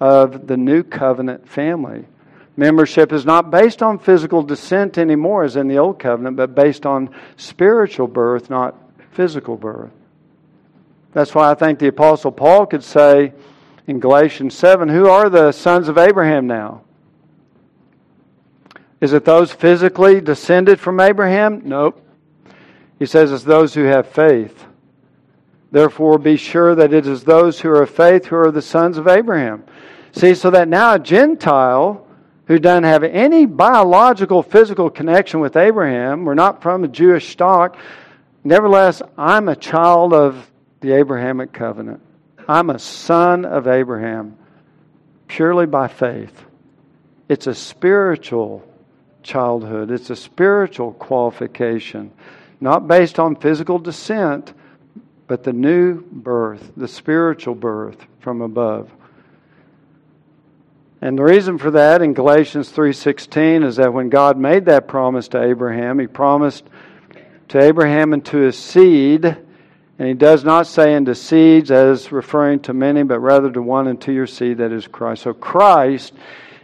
of 0.00 0.46
the 0.46 0.56
new 0.56 0.82
covenant 0.82 1.48
family. 1.48 2.04
Membership 2.56 3.12
is 3.12 3.24
not 3.24 3.50
based 3.50 3.82
on 3.82 3.98
physical 3.98 4.42
descent 4.42 4.98
anymore, 4.98 5.44
as 5.44 5.56
in 5.56 5.68
the 5.68 5.78
old 5.78 5.98
covenant, 5.98 6.36
but 6.36 6.54
based 6.54 6.84
on 6.84 7.14
spiritual 7.36 8.06
birth, 8.06 8.50
not 8.50 8.76
physical 9.12 9.56
birth. 9.56 9.90
That's 11.12 11.34
why 11.34 11.50
I 11.50 11.54
think 11.54 11.78
the 11.78 11.88
Apostle 11.88 12.32
Paul 12.32 12.66
could 12.66 12.84
say, 12.84 13.32
in 13.86 14.00
Galatians 14.00 14.54
7 14.54 14.88
who 14.88 15.08
are 15.08 15.28
the 15.28 15.52
sons 15.52 15.88
of 15.88 15.98
Abraham 15.98 16.46
now? 16.46 16.82
Is 19.00 19.12
it 19.12 19.24
those 19.24 19.52
physically 19.52 20.20
descended 20.20 20.78
from 20.78 21.00
Abraham? 21.00 21.62
Nope. 21.64 22.06
He 22.98 23.06
says 23.06 23.32
it's 23.32 23.42
those 23.42 23.74
who 23.74 23.82
have 23.82 24.06
faith. 24.06 24.64
Therefore, 25.72 26.18
be 26.18 26.36
sure 26.36 26.74
that 26.76 26.92
it 26.92 27.06
is 27.06 27.24
those 27.24 27.58
who 27.60 27.70
are 27.70 27.82
of 27.82 27.90
faith 27.90 28.26
who 28.26 28.36
are 28.36 28.52
the 28.52 28.62
sons 28.62 28.98
of 28.98 29.08
Abraham. 29.08 29.64
See, 30.12 30.34
so 30.34 30.50
that 30.50 30.68
now 30.68 30.94
a 30.94 30.98
Gentile 30.98 32.06
who 32.46 32.58
doesn't 32.58 32.84
have 32.84 33.02
any 33.02 33.46
biological, 33.46 34.42
physical 34.42 34.90
connection 34.90 35.40
with 35.40 35.56
Abraham, 35.56 36.24
we're 36.24 36.34
not 36.34 36.62
from 36.62 36.84
a 36.84 36.88
Jewish 36.88 37.30
stock, 37.32 37.76
nevertheless, 38.44 39.00
I'm 39.16 39.48
a 39.48 39.56
child 39.56 40.12
of 40.12 40.50
the 40.80 40.92
Abrahamic 40.92 41.52
covenant. 41.52 42.02
I'm 42.52 42.68
a 42.68 42.78
son 42.78 43.46
of 43.46 43.66
Abraham 43.66 44.36
purely 45.26 45.64
by 45.64 45.88
faith. 45.88 46.44
It's 47.26 47.46
a 47.46 47.54
spiritual 47.54 48.62
childhood, 49.22 49.90
it's 49.90 50.10
a 50.10 50.16
spiritual 50.16 50.92
qualification, 50.92 52.12
not 52.60 52.86
based 52.86 53.18
on 53.18 53.36
physical 53.36 53.78
descent, 53.78 54.52
but 55.28 55.44
the 55.44 55.54
new 55.54 56.02
birth, 56.02 56.72
the 56.76 56.88
spiritual 56.88 57.54
birth 57.54 58.04
from 58.20 58.42
above. 58.42 58.90
And 61.00 61.16
the 61.16 61.24
reason 61.24 61.56
for 61.56 61.70
that 61.70 62.02
in 62.02 62.12
Galatians 62.12 62.68
3:16 62.68 63.62
is 63.62 63.76
that 63.76 63.94
when 63.94 64.10
God 64.10 64.36
made 64.36 64.66
that 64.66 64.88
promise 64.88 65.26
to 65.28 65.42
Abraham, 65.42 65.98
he 65.98 66.06
promised 66.06 66.68
to 67.48 67.62
Abraham 67.62 68.12
and 68.12 68.22
to 68.26 68.36
his 68.36 68.58
seed 68.58 69.38
and 69.98 70.08
he 70.08 70.14
does 70.14 70.44
not 70.44 70.66
say 70.66 70.94
into 70.94 71.14
seeds 71.14 71.70
as 71.70 72.10
referring 72.10 72.60
to 72.60 72.72
many, 72.72 73.02
but 73.02 73.20
rather 73.20 73.50
to 73.50 73.62
one 73.62 73.88
and 73.88 74.00
to 74.02 74.12
your 74.12 74.26
seed, 74.26 74.58
that 74.58 74.72
is 74.72 74.86
Christ. 74.86 75.22
So 75.22 75.34
Christ 75.34 76.14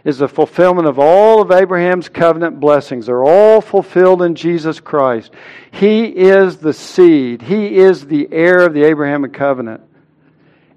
is 0.03 0.17
the 0.17 0.27
fulfillment 0.27 0.87
of 0.87 0.97
all 0.97 1.41
of 1.41 1.51
Abraham's 1.51 2.09
covenant 2.09 2.59
blessings. 2.59 3.05
They're 3.05 3.23
all 3.23 3.61
fulfilled 3.61 4.21
in 4.21 4.35
Jesus 4.35 4.79
Christ. 4.79 5.33
He 5.71 6.05
is 6.05 6.57
the 6.57 6.73
seed, 6.73 7.41
He 7.41 7.77
is 7.77 8.05
the 8.05 8.27
heir 8.31 8.65
of 8.65 8.73
the 8.73 8.83
Abrahamic 8.83 9.33
covenant. 9.33 9.81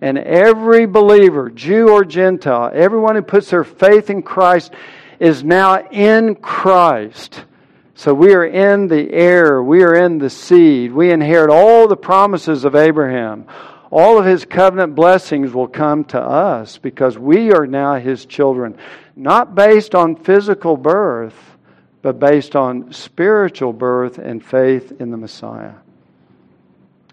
And 0.01 0.19
every 0.19 0.87
believer, 0.87 1.49
Jew 1.49 1.91
or 1.91 2.05
Gentile, 2.05 2.73
everyone 2.75 3.15
who 3.15 3.23
puts 3.23 3.51
their 3.51 3.63
faith 3.63 4.11
in 4.11 4.23
Christ 4.23 4.73
is 5.21 5.45
now 5.45 5.89
in 5.89 6.35
Christ. 6.35 7.45
So 8.03 8.13
we 8.13 8.35
are 8.35 8.45
in 8.45 8.89
the 8.89 9.13
heir, 9.13 9.63
we 9.63 9.85
are 9.85 9.95
in 9.95 10.19
the 10.19 10.29
seed. 10.29 10.91
We 10.91 11.13
inherit 11.13 11.51
all 11.51 11.87
the 11.87 11.97
promises 11.97 12.65
of 12.65 12.75
Abraham. 12.75 13.47
All 13.93 14.19
of 14.19 14.25
his 14.25 14.45
covenant 14.45 14.97
blessings 14.97 15.53
will 15.53 15.69
come 15.69 16.03
to 16.07 16.21
us 16.21 16.79
because 16.79 17.17
we 17.17 17.53
are 17.53 17.65
now 17.65 17.95
his 17.95 18.27
children, 18.27 18.77
not 19.15 19.55
based 19.55 19.95
on 19.95 20.17
physical 20.17 20.77
birth, 20.77 21.37
but 22.03 22.19
based 22.19 22.57
on 22.57 22.93
spiritual 22.93 23.73
birth 23.73 24.19
and 24.19 24.45
faith 24.45 25.01
in 25.01 25.13
the 25.13 25.17
Messiah. 25.17 25.75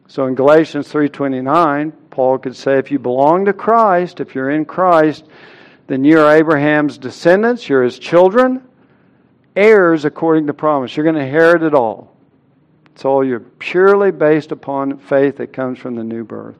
So 0.08 0.26
in 0.26 0.34
Galatians 0.34 0.92
3:29, 0.92 1.94
Paul 2.10 2.40
could 2.40 2.56
say 2.56 2.80
if 2.80 2.90
you 2.90 2.98
belong 2.98 3.46
to 3.46 3.54
Christ, 3.54 4.20
if 4.20 4.34
you're 4.34 4.50
in 4.50 4.66
Christ, 4.66 5.24
then 5.86 6.04
you're 6.04 6.28
Abraham's 6.28 6.98
descendants, 6.98 7.70
you're 7.70 7.84
his 7.84 8.00
children 8.00 8.64
heirs 9.60 10.05
according 10.05 10.47
to 10.47 10.53
promise. 10.53 10.95
You're 10.95 11.03
going 11.03 11.16
to 11.16 11.22
inherit 11.22 11.62
it 11.62 11.74
all. 11.74 12.16
It's 12.95 13.05
all 13.05 13.24
you're 13.24 13.39
purely 13.39 14.12
based 14.12 14.51
upon 14.51 14.97
faith 14.97 15.38
that 15.38 15.53
comes 15.53 15.80
from 15.80 15.95
the 15.95 16.03
new 16.03 16.24
birth. 16.24 16.57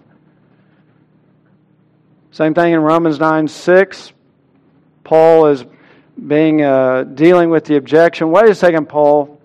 Same 2.32 2.54
thing 2.54 2.74
in 2.74 2.80
Romans 2.80 3.20
9 3.20 3.47
6. 3.47 4.14
Paul 5.04 5.47
is 5.47 5.66
being 6.28 6.62
uh, 6.62 7.04
dealing 7.04 7.50
with 7.50 7.66
the 7.66 7.78
objection. 7.78 8.32
Wait 8.32 8.50
a 8.50 8.56
second, 8.56 8.88
Paul. 8.88 9.41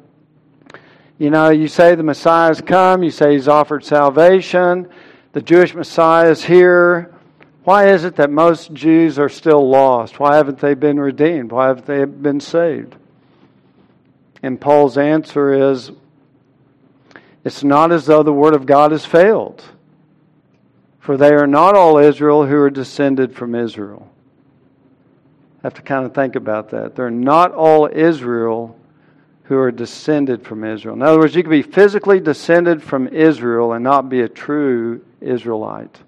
You 1.19 1.31
know, 1.31 1.51
you 1.51 1.69
say 1.69 1.95
the 1.95 2.03
Messiah 2.03 2.49
has 2.49 2.61
come, 2.61 3.03
you 3.03 3.11
say 3.11 3.33
he's 3.33 3.49
offered 3.49 3.85
salvation, 3.85 4.89
the 5.33 5.41
Jewish 5.41 5.75
Messiah 5.75 6.31
is 6.31 6.45
here. 6.45 7.15
Why 7.63 7.89
is 7.89 8.05
it 8.05 8.17
that 8.17 8.31
most 8.31 8.73
Jews 8.75 9.19
are 9.19 9.29
still 9.29 9.69
lost? 9.69 10.21
Why 10.21 10.37
haven't 10.37 10.59
they 10.59 10.75
been 10.75 11.01
redeemed? 11.01 11.51
Why 11.53 11.69
haven't 11.69 11.87
they 11.87 12.05
been 12.05 12.41
saved? 12.41 12.97
And 14.45 14.61
Paul's 14.61 14.99
answer 14.99 15.71
is 15.71 15.91
it's 17.45 17.65
not 17.65 17.93
as 17.93 18.05
though 18.05 18.23
the 18.23 18.31
Word 18.31 18.53
of 18.53 18.67
God 18.67 18.93
has 18.93 19.07
failed, 19.07 19.65
for 21.01 21.17
they 21.17 21.33
are 21.33 21.47
not 21.47 21.75
all 21.75 21.97
Israel 21.97 22.45
who 22.45 22.57
are 22.59 22.69
descended 22.69 23.35
from 23.35 23.55
Israel. 23.55 24.07
I 25.63 25.69
Have 25.69 25.75
to 25.75 25.83
kind 25.83 26.05
of 26.05 26.15
think 26.15 26.37
about 26.37 26.69
that. 26.73 26.95
They're 26.95 27.11
not 27.11 27.53
all 27.53 27.89
Israel 27.91 28.79
who 29.45 29.57
are 29.57 29.73
descended 29.73 30.45
from 30.45 30.63
Israel. 30.63 30.95
In 30.95 31.01
other 31.01 31.21
words, 31.21 31.35
you 31.35 31.43
can 31.43 31.51
be 31.51 31.63
physically 31.63 32.21
descended 32.21 32.83
from 32.83 33.09
Israel 33.09 33.73
and 33.73 33.83
not 33.83 34.11
be 34.11 34.21
a 34.21 34.29
true 34.29 35.03
Israelite. 35.23 36.03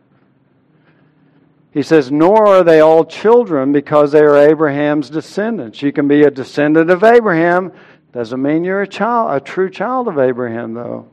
He 1.71 1.83
says, 1.83 2.11
Nor 2.11 2.47
are 2.49 2.65
they 2.65 2.81
all 2.81 3.07
children 3.07 3.73
because 3.73 4.13
they 4.13 4.21
are 4.21 4.37
Abraham's 4.37 5.09
descendants. 5.09 5.81
You 5.81 5.91
can 5.91 6.07
be 6.07 6.23
a 6.25 6.31
descendant 6.31 6.91
of 6.91 7.03
Abraham 7.03 7.73
doesn't 8.17 8.41
mean 8.41 8.65
you're 8.65 8.81
a 8.81 8.89
child, 8.89 9.37
a 9.37 9.41
true 9.45 9.69
child 9.69 10.09
of 10.09 10.19
Abraham, 10.19 10.73
though. 10.73 11.07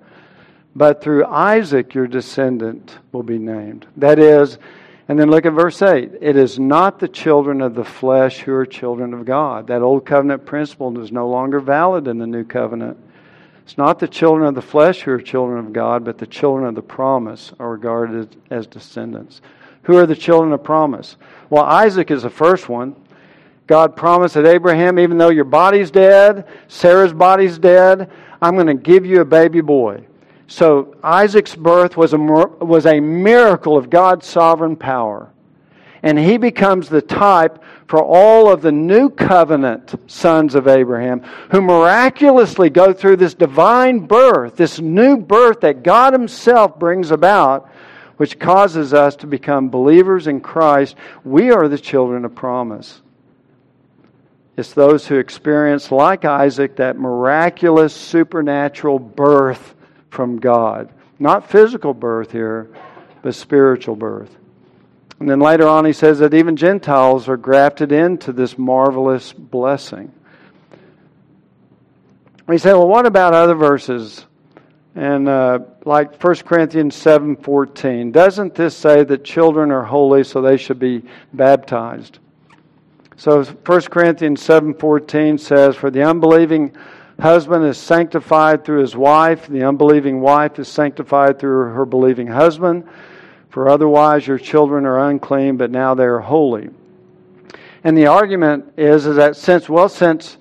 But 0.73 1.03
through 1.03 1.25
Isaac, 1.25 1.93
your 1.93 2.07
descendant 2.07 2.97
will 3.11 3.23
be 3.23 3.37
named. 3.37 3.85
That 3.97 4.19
is, 4.19 4.57
And 5.07 5.19
then 5.19 5.29
look 5.29 5.45
at 5.45 5.53
verse 5.53 5.81
8. 5.81 6.11
It 6.21 6.37
is 6.37 6.57
not 6.57 6.99
the 6.99 7.09
children 7.09 7.61
of 7.61 7.75
the 7.75 7.83
flesh 7.83 8.39
who 8.39 8.53
are 8.53 8.65
children 8.65 9.13
of 9.13 9.25
God. 9.25 9.67
That 9.67 9.81
old 9.81 10.05
covenant 10.05 10.45
principle 10.45 10.97
is 11.01 11.11
no 11.11 11.27
longer 11.27 11.59
valid 11.59 12.07
in 12.07 12.19
the 12.19 12.27
new 12.27 12.45
covenant. 12.45 12.97
It's 13.65 13.77
not 13.77 13.99
the 13.99 14.07
children 14.07 14.47
of 14.47 14.55
the 14.55 14.61
flesh 14.61 15.01
who 15.01 15.11
are 15.11 15.21
children 15.21 15.65
of 15.65 15.73
God, 15.73 16.05
but 16.05 16.17
the 16.17 16.27
children 16.27 16.67
of 16.67 16.75
the 16.75 16.81
promise 16.81 17.51
are 17.59 17.71
regarded 17.71 18.35
as 18.49 18.65
descendants. 18.65 19.41
Who 19.83 19.97
are 19.97 20.05
the 20.05 20.15
children 20.15 20.53
of 20.53 20.63
promise? 20.63 21.17
Well, 21.49 21.63
Isaac 21.63 22.09
is 22.09 22.23
the 22.23 22.29
first 22.29 22.69
one. 22.69 22.95
God 23.67 23.95
promised 23.95 24.35
that 24.35 24.45
Abraham, 24.45 24.99
even 24.99 25.17
though 25.17 25.29
your 25.29 25.45
body's 25.45 25.89
dead, 25.89 26.47
Sarah's 26.67 27.13
body's 27.13 27.57
dead, 27.57 28.11
I'm 28.41 28.55
going 28.55 28.67
to 28.67 28.73
give 28.73 29.05
you 29.05 29.21
a 29.21 29.25
baby 29.25 29.61
boy. 29.61 30.05
So 30.47 30.95
Isaac's 31.01 31.55
birth 31.55 31.95
was 31.95 32.13
a, 32.13 32.17
was 32.17 32.85
a 32.85 32.99
miracle 32.99 33.77
of 33.77 33.89
God's 33.89 34.27
sovereign 34.27 34.75
power. 34.75 35.29
And 36.03 36.19
he 36.19 36.37
becomes 36.37 36.89
the 36.89 37.01
type 37.01 37.63
for 37.87 38.03
all 38.03 38.51
of 38.51 38.61
the 38.61 38.71
new 38.71 39.09
covenant 39.09 39.95
sons 40.11 40.53
of 40.53 40.67
Abraham 40.67 41.21
who 41.51 41.61
miraculously 41.61 42.69
go 42.69 42.91
through 42.91 43.17
this 43.17 43.33
divine 43.33 43.99
birth, 43.99 44.57
this 44.57 44.79
new 44.81 45.15
birth 45.15 45.61
that 45.61 45.81
God 45.81 46.11
Himself 46.11 46.77
brings 46.77 47.11
about, 47.11 47.69
which 48.17 48.37
causes 48.37 48.93
us 48.93 49.15
to 49.17 49.27
become 49.27 49.69
believers 49.69 50.27
in 50.27 50.41
Christ. 50.41 50.95
We 51.23 51.51
are 51.51 51.69
the 51.69 51.79
children 51.79 52.25
of 52.25 52.35
promise. 52.35 53.01
It's 54.55 54.73
those 54.73 55.07
who 55.07 55.17
experience, 55.17 55.91
like 55.91 56.25
Isaac, 56.25 56.75
that 56.75 56.97
miraculous 56.97 57.93
supernatural 57.93 58.99
birth 58.99 59.73
from 60.09 60.39
God. 60.39 60.93
Not 61.17 61.49
physical 61.49 61.93
birth 61.93 62.31
here, 62.31 62.69
but 63.23 63.33
spiritual 63.33 63.95
birth. 63.95 64.35
And 65.19 65.29
then 65.29 65.39
later 65.39 65.67
on, 65.67 65.85
he 65.85 65.93
says 65.93 66.19
that 66.19 66.33
even 66.33 66.55
Gentiles 66.55 67.27
are 67.29 67.37
grafted 67.37 67.91
into 67.91 68.31
this 68.31 68.57
marvelous 68.57 69.33
blessing. 69.33 70.11
We 72.45 72.57
say, 72.57 72.73
well, 72.73 72.87
what 72.87 73.05
about 73.05 73.33
other 73.33 73.55
verses? 73.55 74.25
And 74.95 75.27
uh, 75.27 75.59
like 75.85 76.21
1 76.21 76.35
Corinthians 76.37 76.95
7.14, 76.95 78.11
doesn't 78.11 78.53
this 78.53 78.75
say 78.75 79.03
that 79.03 79.23
children 79.23 79.71
are 79.71 79.83
holy 79.83 80.23
so 80.23 80.41
they 80.41 80.57
should 80.57 80.77
be 80.77 81.03
baptized? 81.31 82.19
So 83.15 83.43
1 83.43 83.81
Corinthians 83.91 84.41
7:14 84.41 85.39
says 85.39 85.75
for 85.75 85.91
the 85.91 86.03
unbelieving 86.03 86.71
husband 87.19 87.65
is 87.65 87.77
sanctified 87.77 88.65
through 88.65 88.81
his 88.81 88.95
wife, 88.95 89.47
the 89.47 89.63
unbelieving 89.63 90.19
wife 90.19 90.57
is 90.57 90.67
sanctified 90.67 91.39
through 91.39 91.73
her 91.73 91.85
believing 91.85 92.27
husband. 92.27 92.83
For 93.49 93.69
otherwise 93.69 94.25
your 94.25 94.39
children 94.39 94.85
are 94.85 95.09
unclean, 95.09 95.57
but 95.57 95.69
now 95.69 95.93
they 95.93 96.05
are 96.05 96.19
holy. 96.19 96.69
And 97.83 97.95
the 97.97 98.07
argument 98.07 98.73
is, 98.77 99.05
is 99.05 99.17
that 99.17 99.35
since 99.35 99.69
well 99.69 99.89
since 99.89 100.37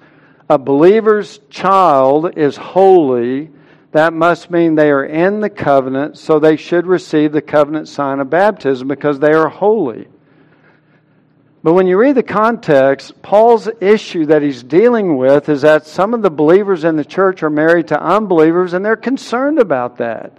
a 0.49 0.59
believer's 0.59 1.41
child 1.51 2.39
is 2.39 2.57
holy, 2.57 3.51
that 3.93 4.14
must 4.14 4.51
mean 4.51 4.75
they 4.75 4.91
are 4.91 5.05
in 5.05 5.41
the 5.41 5.51
covenant, 5.51 6.16
so 6.16 6.39
they 6.39 6.57
should 6.57 6.87
receive 6.87 7.33
the 7.33 7.43
covenant 7.43 7.89
sign 7.89 8.20
of 8.20 8.31
baptism 8.31 8.89
because 8.89 9.18
they 9.18 9.33
are 9.33 9.49
holy. 9.49 10.09
But 11.62 11.74
when 11.74 11.86
you 11.86 11.96
read 11.96 12.16
the 12.16 12.24
context, 12.24 13.22
Paul's 13.22 13.68
issue 13.80 14.26
that 14.26 14.42
he's 14.42 14.64
dealing 14.64 15.16
with 15.16 15.48
is 15.48 15.62
that 15.62 15.86
some 15.86 16.12
of 16.12 16.22
the 16.22 16.30
believers 16.30 16.82
in 16.82 16.96
the 16.96 17.04
church 17.04 17.42
are 17.42 17.50
married 17.50 17.88
to 17.88 18.02
unbelievers 18.02 18.72
and 18.72 18.84
they're 18.84 18.96
concerned 18.96 19.60
about 19.60 19.98
that. 19.98 20.38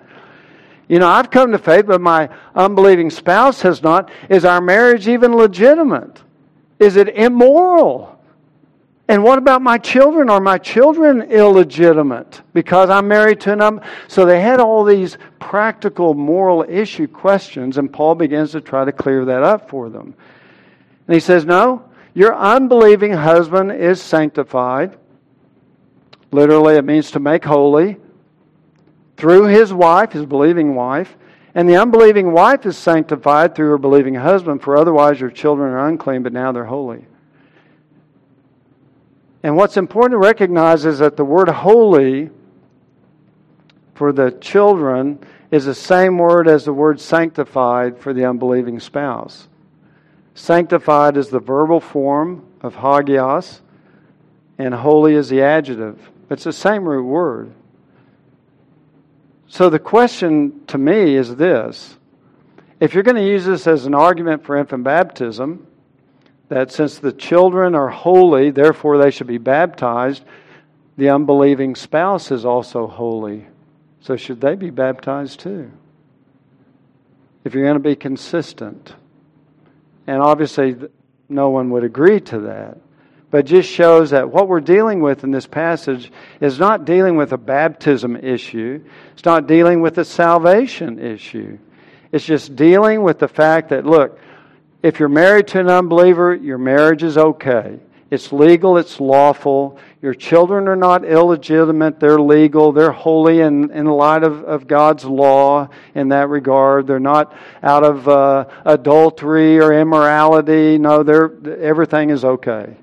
You 0.90 1.00
know, 1.00 1.08
I've 1.08 1.32
come 1.32 1.54
to 1.54 1.58
faith, 1.58 1.86
but 1.88 2.02
my 2.02 2.30
unbelieving 2.54 3.10
spouse 3.10 3.62
has 3.62 3.82
not. 3.82 4.12
Is 4.30 4.44
our 4.44 4.60
marriage 4.60 5.08
even 5.08 5.36
legitimate? 5.36 6.22
Is 6.78 6.98
it 6.98 7.08
immoral? 7.08 8.20
And 9.08 9.24
what 9.24 9.38
about 9.38 9.62
my 9.62 9.78
children? 9.78 10.30
Are 10.30 10.42
my 10.42 10.58
children 10.58 11.22
illegitimate 11.22 12.42
because 12.54 12.90
I'm 12.90 13.08
married 13.08 13.40
to 13.42 13.54
an 13.54 13.62
um? 13.62 13.82
So 14.08 14.26
they 14.26 14.42
had 14.42 14.60
all 14.60 14.84
these 14.84 15.18
practical 15.40 16.14
moral 16.14 16.64
issue 16.68 17.08
questions, 17.08 17.78
and 17.78 17.92
Paul 17.92 18.16
begins 18.16 18.52
to 18.52 18.62
try 18.62 18.86
to 18.86 18.92
clear 18.92 19.26
that 19.26 19.44
up 19.44 19.70
for 19.70 19.90
them. 19.90 20.16
And 21.08 21.14
he 21.14 21.20
says, 21.20 21.46
No, 21.46 21.90
your 22.14 22.36
unbelieving 22.36 23.14
husband 23.14 23.72
is 23.72 24.02
sanctified. 24.02 24.98
Literally, 26.32 26.76
it 26.76 26.86
means 26.86 27.12
to 27.12 27.20
make 27.20 27.46
holy 27.46 27.98
through 29.18 29.46
his 29.46 29.74
wife, 29.74 30.12
his 30.12 30.26
believing 30.26 30.76
wife. 30.76 31.16
And 31.56 31.70
the 31.70 31.78
unbelieving 31.78 32.32
wife 32.32 32.66
is 32.66 32.78
sanctified 32.78 33.54
through 33.54 33.70
her 33.70 33.78
believing 33.78 34.16
husband, 34.16 34.64
for 34.64 34.76
otherwise 34.76 35.20
your 35.20 35.30
children 35.30 35.72
are 35.72 35.88
unclean, 35.88 36.24
but 36.24 36.34
now 36.34 36.52
they're 36.52 36.66
holy. 36.66 37.06
And 39.44 39.56
what's 39.56 39.78
important 39.78 40.14
to 40.14 40.18
recognize 40.18 40.86
is 40.86 41.00
that 41.00 41.18
the 41.18 41.26
word 41.26 41.50
holy 41.50 42.32
for 43.94 44.12
the 44.12 44.32
children 44.32 45.20
is 45.52 45.66
the 45.66 45.76
same 45.76 46.18
word 46.18 46.48
as 46.48 46.66
the 46.66 46.74
word 46.74 47.00
sanctified 47.00 48.00
for 48.00 48.14
the 48.14 48.26
unbelieving 48.26 48.80
spouse. 48.80 49.48
Sanctified 50.36 51.18
is 51.18 51.30
the 51.30 51.40
verbal 51.40 51.80
form 51.80 52.46
of 52.62 52.76
hagios, 52.76 53.62
and 54.58 54.74
holy 54.74 55.14
is 55.16 55.30
the 55.30 55.42
adjective. 55.42 56.00
It's 56.30 56.44
the 56.44 56.54
same 56.54 56.86
root 56.86 57.04
word. 57.04 57.54
So 59.48 59.70
the 59.70 59.80
question 59.80 60.66
to 60.68 60.78
me 60.78 61.16
is 61.16 61.36
this 61.36 61.98
if 62.80 62.94
you're 62.94 63.04
going 63.04 63.16
to 63.16 63.28
use 63.28 63.46
this 63.46 63.68
as 63.68 63.86
an 63.86 63.94
argument 63.94 64.44
for 64.44 64.58
infant 64.58 64.84
baptism, 64.84 65.68
that 66.50 66.72
since 66.72 67.00
the 67.00 67.14
children 67.14 67.76
are 67.76 67.90
holy, 67.90 68.52
therefore 68.52 68.98
they 68.98 69.12
should 69.12 69.28
be 69.28 69.38
baptized, 69.38 70.24
the 70.98 71.10
unbelieving 71.10 71.76
spouse 71.76 72.32
is 72.32 72.46
also 72.46 72.88
holy. 72.88 73.48
So 74.02 74.18
should 74.18 74.42
they 74.42 74.56
be 74.56 74.70
baptized 74.70 75.40
too? 75.40 75.72
If 77.46 77.54
you're 77.54 77.64
going 77.64 77.82
to 77.82 77.90
be 77.90 77.96
consistent. 77.96 78.96
And 80.08 80.22
obviously, 80.22 80.76
no 81.30 81.50
one 81.50 81.70
would 81.72 81.84
agree 81.84 82.20
to 82.22 82.40
that. 82.42 82.78
But 83.32 83.46
just 83.46 83.70
shows 83.70 84.12
that 84.12 84.30
what 84.30 84.48
we're 84.48 84.62
dealing 84.62 85.02
with 85.02 85.24
in 85.24 85.32
this 85.32 85.48
passage 85.48 86.12
is 86.40 86.60
not 86.60 86.86
dealing 86.86 87.16
with 87.16 87.32
a 87.32 87.38
baptism 87.38 88.16
issue, 88.16 88.84
it's 89.14 89.26
not 89.26 89.48
dealing 89.48 89.82
with 89.82 89.98
a 89.98 90.06
salvation 90.06 91.00
issue. 91.00 91.58
It's 92.12 92.26
just 92.26 92.56
dealing 92.56 93.02
with 93.02 93.18
the 93.18 93.28
fact 93.28 93.70
that, 93.70 93.88
look, 93.88 94.20
if 94.84 95.00
you're 95.00 95.10
married 95.10 95.48
to 95.48 95.60
an 95.62 95.70
unbeliever, 95.70 96.36
your 96.36 96.60
marriage 96.60 97.02
is 97.02 97.18
okay. 97.18 97.80
It's 98.14 98.32
legal, 98.32 98.78
it's 98.78 99.00
lawful. 99.00 99.80
Your 100.00 100.14
children 100.14 100.68
are 100.68 100.76
not 100.76 101.04
illegitimate, 101.04 102.00
they're 102.00 102.22
legal, 102.22 102.72
they're 102.72 102.92
holy 102.92 103.40
in, 103.40 103.72
in 103.72 103.86
the 103.86 103.92
light 103.92 104.22
of, 104.22 104.44
of 104.44 104.68
God's 104.68 105.04
law 105.04 105.68
in 105.96 106.10
that 106.10 106.30
regard. 106.30 106.86
They're 106.86 107.00
not 107.00 107.36
out 107.64 107.84
of 107.84 108.08
uh, 108.08 108.46
adultery 108.66 109.60
or 109.60 109.74
immorality. 109.74 110.78
No, 110.78 111.02
they're, 111.02 111.32
everything 111.60 112.12
is 112.12 112.24
okay. 112.24 112.78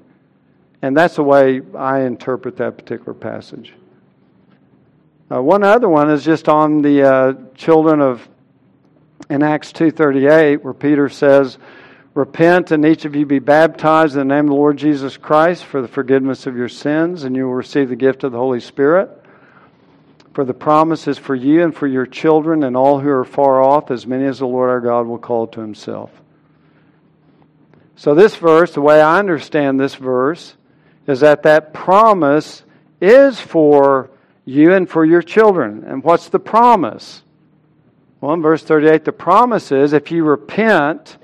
And 0.83 0.97
that's 0.97 1.15
the 1.15 1.23
way 1.23 1.61
I 1.79 2.01
interpret 2.01 2.57
that 2.57 2.77
particular 2.77 3.15
passage. 3.15 3.73
Uh, 5.31 5.41
one 5.41 5.63
other 5.63 5.89
one 5.89 6.11
is 6.11 6.25
just 6.25 6.49
on 6.49 6.83
the 6.83 7.09
uh, 7.09 7.35
children 7.55 8.01
of 8.01 8.29
in 9.29 9.45
Acts 9.45 9.73
2:38 9.73 10.65
where 10.65 10.75
Peter 10.75 11.09
says 11.09 11.57
Repent 12.15 12.73
and 12.73 12.85
each 12.85 13.05
of 13.05 13.15
you 13.15 13.25
be 13.25 13.39
baptized 13.39 14.15
in 14.17 14.27
the 14.27 14.35
name 14.35 14.47
of 14.47 14.51
the 14.51 14.57
Lord 14.57 14.77
Jesus 14.77 15.17
Christ 15.17 15.65
for 15.65 15.81
the 15.81 15.89
forgiveness 15.89 16.47
of 16.47 16.57
your 16.57 16.69
sins, 16.69 17.23
and 17.23 17.37
you 17.37 17.45
will 17.45 17.55
receive 17.55 17.89
the 17.89 17.97
gift 17.97 18.25
of 18.25 18.33
the 18.33 18.39
Holy 18.39 18.61
Spirit. 18.61 19.11
For 20.35 20.45
the 20.45 20.55
promise 20.55 21.07
is 21.07 21.19
for 21.19 21.35
you 21.35 21.63
and 21.63 21.75
for 21.75 21.87
your 21.87 22.07
children 22.07 22.65
and 22.65 22.77
all 22.77 22.99
who 22.99 23.11
are 23.11 23.25
far 23.25 23.63
off, 23.63 23.91
as 23.91 24.07
many 24.07 24.25
as 24.25 24.41
the 24.41 24.47
Lord 24.47 24.71
our 24.71 24.81
God 24.81 25.07
will 25.07 25.19
call 25.19 25.47
to 25.49 25.61
himself. 25.61 26.11
So, 27.95 28.15
this 28.15 28.35
verse, 28.35 28.73
the 28.73 28.81
way 28.81 29.01
I 29.01 29.19
understand 29.19 29.79
this 29.79 29.95
verse, 29.95 30.57
is 31.07 31.21
that 31.21 31.43
that 31.45 31.75
promise 31.75 32.65
is 33.01 33.39
for 33.39 34.11
you 34.45 34.73
and 34.73 34.89
for 34.89 35.05
your 35.05 35.23
children. 35.23 35.85
And 35.87 36.03
what's 36.03 36.29
the 36.29 36.41
promise? 36.41 37.23
Well, 38.21 38.33
in 38.35 38.43
verse 38.43 38.63
38, 38.63 39.05
the 39.05 39.13
promise 39.13 39.71
is 39.71 39.93
if 39.93 40.11
you 40.11 40.25
repent 40.25 41.19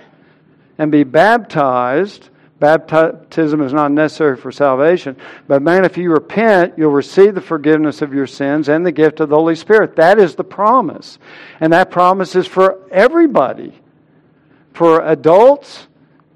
and 0.78 0.92
be 0.92 1.04
baptized. 1.04 2.30
Baptism 2.58 3.60
is 3.60 3.72
not 3.72 3.92
necessary 3.92 4.36
for 4.36 4.50
salvation. 4.50 5.16
But 5.46 5.62
man, 5.62 5.84
if 5.84 5.98
you 5.98 6.10
repent, 6.10 6.74
you'll 6.78 6.90
receive 6.90 7.34
the 7.34 7.40
forgiveness 7.40 8.00
of 8.00 8.14
your 8.14 8.26
sins 8.26 8.68
and 8.68 8.84
the 8.84 8.92
gift 8.92 9.20
of 9.20 9.28
the 9.28 9.36
Holy 9.36 9.56
Spirit. 9.56 9.96
That 9.96 10.18
is 10.18 10.34
the 10.34 10.44
promise. 10.44 11.18
And 11.60 11.72
that 11.72 11.90
promise 11.90 12.34
is 12.34 12.46
for 12.46 12.78
everybody 12.90 13.74
for 14.76 15.00
adults, 15.00 15.86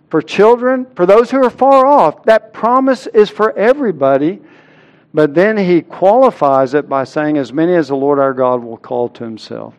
for 0.09 0.23
children, 0.23 0.87
for 0.95 1.05
those 1.05 1.31
who 1.31 1.45
are 1.45 1.51
far 1.51 1.87
off. 1.87 2.25
That 2.25 2.55
promise 2.55 3.07
is 3.07 3.29
for 3.29 3.57
everybody. 3.57 4.41
But 5.13 5.35
then 5.35 5.59
he 5.59 5.83
qualifies 5.83 6.73
it 6.73 6.89
by 6.89 7.05
saying, 7.05 7.37
as 7.37 7.53
many 7.53 7.75
as 7.75 7.89
the 7.89 7.97
Lord 7.97 8.19
our 8.19 8.33
God 8.33 8.65
will 8.65 8.79
call 8.79 9.11
to 9.11 9.25
himself. 9.25 9.75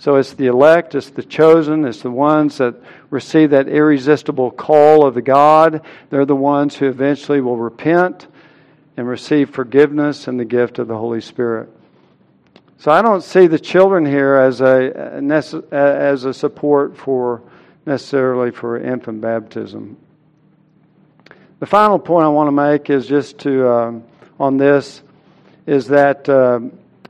So 0.00 0.14
it's 0.14 0.32
the 0.34 0.46
elect, 0.46 0.94
it's 0.94 1.10
the 1.10 1.24
chosen, 1.24 1.84
it's 1.84 2.02
the 2.02 2.10
ones 2.10 2.58
that 2.58 2.76
receive 3.10 3.50
that 3.50 3.68
irresistible 3.68 4.52
call 4.52 5.04
of 5.04 5.14
the 5.14 5.22
God. 5.22 5.84
They're 6.10 6.24
the 6.24 6.36
ones 6.36 6.76
who 6.76 6.86
eventually 6.86 7.40
will 7.40 7.56
repent 7.56 8.28
and 8.96 9.08
receive 9.08 9.50
forgiveness 9.50 10.28
and 10.28 10.38
the 10.38 10.44
gift 10.44 10.78
of 10.78 10.86
the 10.86 10.96
Holy 10.96 11.20
Spirit. 11.20 11.68
So 12.78 12.92
I 12.92 13.02
don't 13.02 13.24
see 13.24 13.48
the 13.48 13.58
children 13.58 14.06
here 14.06 14.36
as 14.36 14.60
a 14.60 15.20
as 15.72 16.24
a 16.24 16.32
support 16.32 16.96
for 16.96 17.42
necessarily 17.84 18.52
for 18.52 18.78
infant 18.78 19.20
baptism. 19.20 19.96
The 21.58 21.66
final 21.66 21.98
point 21.98 22.24
I 22.24 22.28
want 22.28 22.46
to 22.46 22.52
make 22.52 22.88
is 22.88 23.08
just 23.08 23.38
to 23.40 23.68
um, 23.68 24.04
on 24.38 24.58
this 24.58 25.02
is 25.66 25.88
that. 25.88 26.28
Uh, 26.28 26.60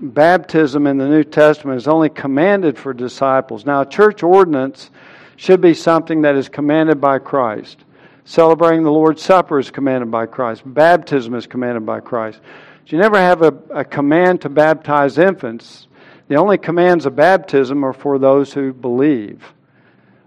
baptism 0.00 0.86
in 0.86 0.98
the 0.98 1.08
New 1.08 1.24
Testament 1.24 1.78
is 1.78 1.88
only 1.88 2.08
commanded 2.08 2.78
for 2.78 2.92
disciples. 2.92 3.64
Now, 3.64 3.84
church 3.84 4.22
ordinance 4.22 4.90
should 5.36 5.60
be 5.60 5.74
something 5.74 6.22
that 6.22 6.34
is 6.34 6.48
commanded 6.48 7.00
by 7.00 7.18
Christ. 7.18 7.84
Celebrating 8.24 8.82
the 8.82 8.92
Lord's 8.92 9.22
Supper 9.22 9.58
is 9.58 9.70
commanded 9.70 10.10
by 10.10 10.26
Christ. 10.26 10.62
Baptism 10.64 11.34
is 11.34 11.46
commanded 11.46 11.86
by 11.86 12.00
Christ. 12.00 12.40
But 12.82 12.92
you 12.92 12.98
never 12.98 13.18
have 13.18 13.42
a, 13.42 13.54
a 13.70 13.84
command 13.84 14.42
to 14.42 14.48
baptize 14.48 15.18
infants. 15.18 15.86
The 16.28 16.36
only 16.36 16.58
commands 16.58 17.06
of 17.06 17.16
baptism 17.16 17.84
are 17.84 17.92
for 17.92 18.18
those 18.18 18.52
who 18.52 18.72
believe. 18.72 19.54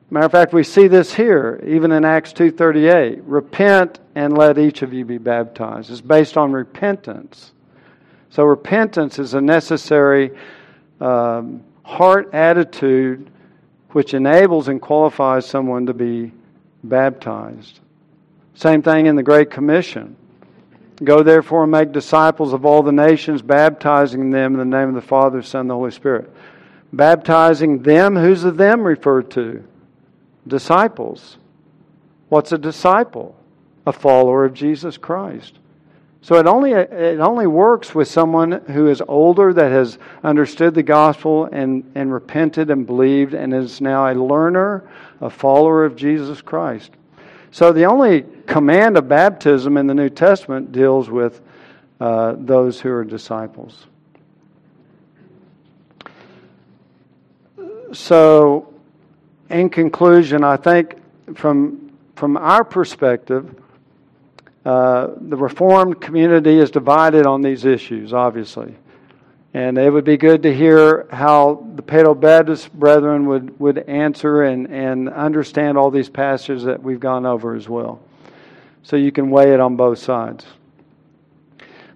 Matter 0.10 0.26
of 0.26 0.32
fact, 0.32 0.54
we 0.54 0.64
see 0.64 0.88
this 0.88 1.14
here, 1.14 1.62
even 1.66 1.92
in 1.92 2.04
Acts 2.04 2.34
2.38. 2.34 3.22
Repent 3.24 4.00
and 4.16 4.38
let 4.38 4.58
each 4.58 4.82
of 4.82 4.92
you 4.92 5.06
be 5.06 5.18
baptized. 5.18 5.90
It's 5.90 6.02
based 6.02 6.38
on 6.38 6.52
repentance. 6.52 7.54
So 8.32 8.46
repentance 8.46 9.20
is 9.20 9.34
a 9.34 9.42
necessary 9.42 10.32
um, 11.02 11.64
heart 11.84 12.34
attitude 12.34 13.30
which 13.90 14.14
enables 14.14 14.70
and 14.70 14.82
qualifies 14.82 15.46
someone 15.46 15.86
to 15.88 15.94
be 15.94 16.32
baptized. 16.84 17.82
Same 18.56 18.82
thing 18.82 19.06
in 19.06 19.18
the 19.18 19.24
Great 19.24 19.52
Commission. 19.52 20.16
Go 21.04 21.24
therefore 21.24 21.64
and 21.64 21.72
make 21.72 21.92
disciples 21.92 22.54
of 22.54 22.66
all 22.66 22.84
the 22.84 22.92
nations, 22.92 23.42
baptizing 23.42 24.32
them 24.32 24.54
in 24.54 24.60
the 24.60 24.78
name 24.78 24.88
of 24.88 24.96
the 24.96 25.02
Father, 25.02 25.42
Son, 25.42 25.62
and 25.62 25.70
the 25.70 25.74
Holy 25.74 25.92
Spirit. 25.92 26.34
Baptizing 26.94 27.82
them, 27.84 28.16
who's 28.16 28.44
the 28.44 28.52
them 28.52 28.82
referred 28.82 29.32
to? 29.32 29.64
Disciples. 30.48 31.38
What's 32.30 32.52
a 32.52 32.58
disciple? 32.58 33.36
A 33.86 33.92
follower 33.92 34.46
of 34.46 34.54
Jesus 34.54 34.98
Christ. 34.98 35.58
So 36.24 36.36
it 36.36 36.46
only, 36.46 36.74
it 36.74 37.20
only 37.20 37.48
works 37.48 37.96
with 37.96 38.08
someone 38.08 38.52
who 38.52 38.90
is 38.90 39.02
older 39.08 39.54
that 39.54 39.72
has 39.72 39.98
understood 40.24 40.76
the 40.76 40.84
gospel 40.84 41.46
and, 41.46 41.92
and 41.96 42.14
repented 42.14 42.70
and 42.70 42.86
believed 42.86 43.34
and 43.34 43.54
is 43.54 43.82
now 43.82 44.12
a 44.12 44.14
learner, 44.14 44.88
a 45.20 45.32
follower 45.32 45.84
of 45.84 45.96
Jesus 45.96 46.40
Christ. 46.40 46.92
So 47.50 47.74
the 47.74 47.86
only 47.86 48.24
command 48.46 48.98
of 48.98 49.08
baptism 49.08 49.78
in 49.78 49.88
the 49.88 49.96
New 49.96 50.10
Testament 50.10 50.72
deals 50.72 51.10
with 51.10 51.42
uh, 52.00 52.36
those 52.38 52.80
who 52.80 52.92
are 52.92 53.04
disciples. 53.04 53.88
So, 57.94 58.74
in 59.50 59.70
conclusion, 59.70 60.44
I 60.44 60.56
think 60.56 60.96
from, 61.36 61.92
from 62.16 62.38
our 62.38 62.64
perspective, 62.64 63.61
uh, 64.66 65.08
the 65.20 65.38
Reformed 65.38 66.00
community 66.00 66.60
is 66.60 66.70
divided 66.70 67.26
on 67.26 67.42
these 67.42 67.66
issues, 67.66 68.14
obviously. 68.14 68.76
And 69.54 69.78
it 69.78 69.90
would 69.90 70.06
be 70.06 70.18
good 70.18 70.44
to 70.44 70.54
hear 70.54 71.08
how 71.12 71.68
the 71.76 71.82
Paedo 71.82 72.18
Baptist 72.18 72.72
brethren 72.72 73.26
would, 73.26 73.60
would 73.60 73.80
answer 73.80 74.44
and, 74.44 74.68
and 74.68 75.10
understand 75.10 75.78
all 75.78 75.92
these 75.92 76.10
passages 76.10 76.64
that 76.64 76.82
we've 76.82 77.00
gone 77.00 77.26
over 77.26 77.56
as 77.56 77.68
well. 77.68 78.00
So 78.84 78.96
you 78.96 79.12
can 79.12 79.30
weigh 79.30 79.54
it 79.54 79.60
on 79.60 79.76
both 79.76 80.00
sides. 80.00 80.46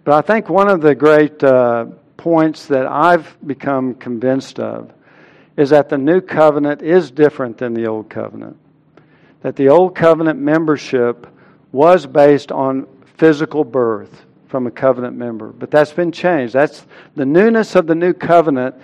But 0.03 0.15
I 0.15 0.21
think 0.21 0.49
one 0.49 0.69
of 0.69 0.81
the 0.81 0.95
great 0.95 1.43
uh, 1.43 1.85
points 2.17 2.67
that 2.67 2.87
I've 2.87 3.37
become 3.45 3.95
convinced 3.95 4.59
of 4.59 4.91
is 5.55 5.69
that 5.69 5.87
the 5.87 5.97
new 5.97 6.21
covenant 6.21 6.81
is 6.81 7.09
different 7.09 7.57
than 7.57 7.73
the 7.73 7.87
old 7.87 8.09
covenant. 8.09 8.57
That 9.41 9.55
the 9.55 9.69
old 9.69 9.95
covenant 9.95 10.39
membership 10.39 11.27
was 11.75 12.05
based 12.05 12.53
on 12.53 12.87
physical 13.17 13.65
birth 13.65 14.25
from 14.47 14.65
a 14.65 14.71
covenant 14.71 15.17
member, 15.17 15.47
but 15.51 15.69
that's 15.69 15.91
been 15.91 16.13
changed. 16.13 16.53
That's 16.53 16.85
the 17.15 17.25
newness 17.25 17.75
of 17.75 17.85
the 17.85 17.95
new 17.95 18.13
covenant 18.13 18.75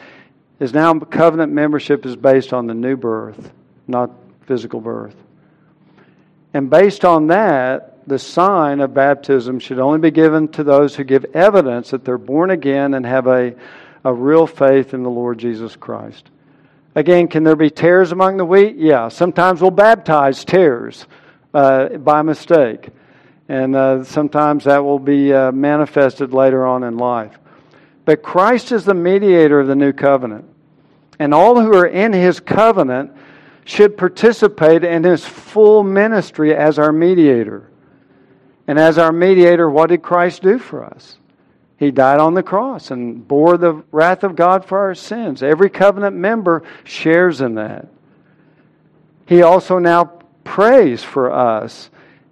is 0.60 0.74
now 0.74 0.94
covenant 1.00 1.54
membership 1.54 2.06
is 2.06 2.18
based 2.18 2.52
on 2.52 2.68
the 2.68 2.74
new 2.74 2.98
birth, 2.98 3.52
not 3.88 4.12
physical 4.46 4.82
birth. 4.82 5.16
And 6.54 6.70
based 6.70 7.06
on 7.06 7.28
that, 7.28 8.06
the 8.08 8.20
sign 8.20 8.82
of 8.82 8.94
baptism 8.94 9.60
should 9.60 9.80
only 9.80 10.00
be 10.00 10.12
given 10.12 10.50
to 10.50 10.64
those 10.66 10.94
who 10.94 11.06
give 11.06 11.24
evidence 11.34 11.92
that 11.92 12.04
they're 12.04 12.18
born 12.18 12.52
again 12.52 12.94
and 12.94 13.06
have 13.06 13.28
a, 13.28 13.56
a 14.04 14.14
real 14.14 14.46
faith 14.46 14.94
in 14.94 15.04
the 15.04 15.10
Lord 15.10 15.38
Jesus 15.38 15.78
Christ. 15.78 16.30
Again, 16.94 17.30
can 17.30 17.46
there 17.46 17.56
be 17.56 17.70
tares 17.70 18.12
among 18.12 18.36
the 18.36 18.44
wheat? 18.44 18.76
Yeah. 18.76 19.08
Sometimes 19.08 19.62
we'll 19.62 19.72
baptize 19.72 20.44
tares 20.44 21.06
uh, 21.54 21.90
by 21.98 22.22
mistake. 22.22 22.90
And 23.50 23.76
uh, 23.76 24.04
sometimes 24.04 24.64
that 24.64 24.84
will 24.84 25.00
be 25.00 25.34
uh, 25.34 25.52
manifested 25.52 26.34
later 26.34 26.66
on 26.66 26.84
in 26.84 26.98
life. 26.98 27.38
But 28.06 28.24
Christ 28.24 28.72
is 28.72 28.86
the 28.86 28.94
mediator 28.94 29.60
of 29.60 29.68
the 29.68 29.76
new 29.76 29.94
covenant. 29.94 30.46
And 31.20 31.34
all 31.34 31.60
who 31.60 31.76
are 31.76 31.86
in 31.86 32.14
his 32.14 32.40
covenant 32.40 33.12
should 33.66 33.98
participate 33.98 34.84
in 34.84 35.04
his 35.04 35.26
full 35.26 35.84
ministry 35.84 36.56
as 36.56 36.80
our 36.80 36.92
mediator. 36.92 37.70
And 38.68 38.80
as 38.80 38.98
our 38.98 39.12
mediator, 39.12 39.70
what 39.70 39.90
did 39.90 40.02
Christ 40.02 40.42
do 40.42 40.58
for 40.58 40.84
us? 40.84 41.18
He 41.78 41.92
died 41.92 42.20
on 42.20 42.36
the 42.36 42.44
cross 42.44 42.92
and 42.92 43.28
bore 43.28 43.58
the 43.58 43.84
wrath 43.92 44.24
of 44.24 44.36
God 44.36 44.66
for 44.66 44.80
our 44.80 44.96
sins. 44.96 45.42
Every 45.42 45.70
covenant 45.70 46.16
member 46.16 46.64
shares 46.84 47.42
in 47.42 47.56
that. 47.56 47.88
He 49.26 49.42
also 49.42 49.80
now 49.80 50.21
prays 50.44 51.04
for 51.04 51.32
us 51.32 51.90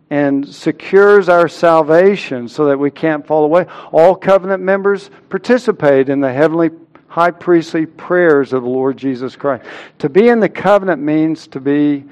and 0.10 0.48
secures 0.48 1.30
our 1.30 1.48
salvation 1.48 2.48
so 2.48 2.66
that 2.66 2.80
we 2.80 2.90
can't 2.90 3.26
fall 3.28 3.44
away. 3.44 3.66
All 3.92 4.16
covenant 4.16 4.64
members 4.64 5.10
participate 5.30 6.10
in 6.10 6.20
the 6.20 6.34
heavenly 6.34 6.72
high 7.08 7.32
priestly 7.32 7.86
prayers 7.86 8.54
of 8.54 8.64
the 8.64 8.70
Lord 8.70 8.98
Jesus 8.98 9.36
Christ. 9.36 9.66
To 10.00 10.10
be 10.10 10.28
in 10.30 10.40
the 10.40 10.50
covenant 10.50 11.02
means 11.02 11.48
to 11.48 11.60
be 11.60 12.06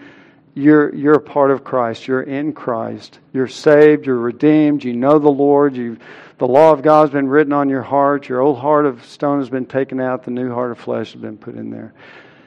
you're 0.53 0.93
you're 0.95 1.15
a 1.15 1.21
part 1.21 1.51
of 1.51 1.63
Christ. 1.63 2.07
You're 2.07 2.23
in 2.23 2.51
Christ. 2.51 3.19
You're 3.31 3.47
saved, 3.47 4.07
you're 4.07 4.17
redeemed, 4.17 4.83
you 4.83 4.93
know 4.93 5.19
the 5.19 5.29
Lord, 5.29 5.75
you 5.75 5.97
the 6.39 6.47
law 6.47 6.71
of 6.71 6.81
God 6.81 7.01
has 7.01 7.09
been 7.11 7.27
written 7.27 7.53
on 7.53 7.69
your 7.69 7.81
heart, 7.81 8.27
your 8.27 8.41
old 8.41 8.59
heart 8.59 8.85
of 8.85 9.03
stone 9.05 9.39
has 9.39 9.49
been 9.49 9.65
taken 9.65 9.99
out, 9.99 10.23
the 10.23 10.31
new 10.31 10.53
heart 10.53 10.71
of 10.71 10.77
flesh 10.77 11.13
has 11.13 11.21
been 11.21 11.37
put 11.37 11.55
in 11.55 11.71
there. 11.71 11.93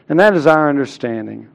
And 0.08 0.18
that 0.20 0.34
is 0.34 0.46
our 0.46 0.68
understanding 0.68 1.48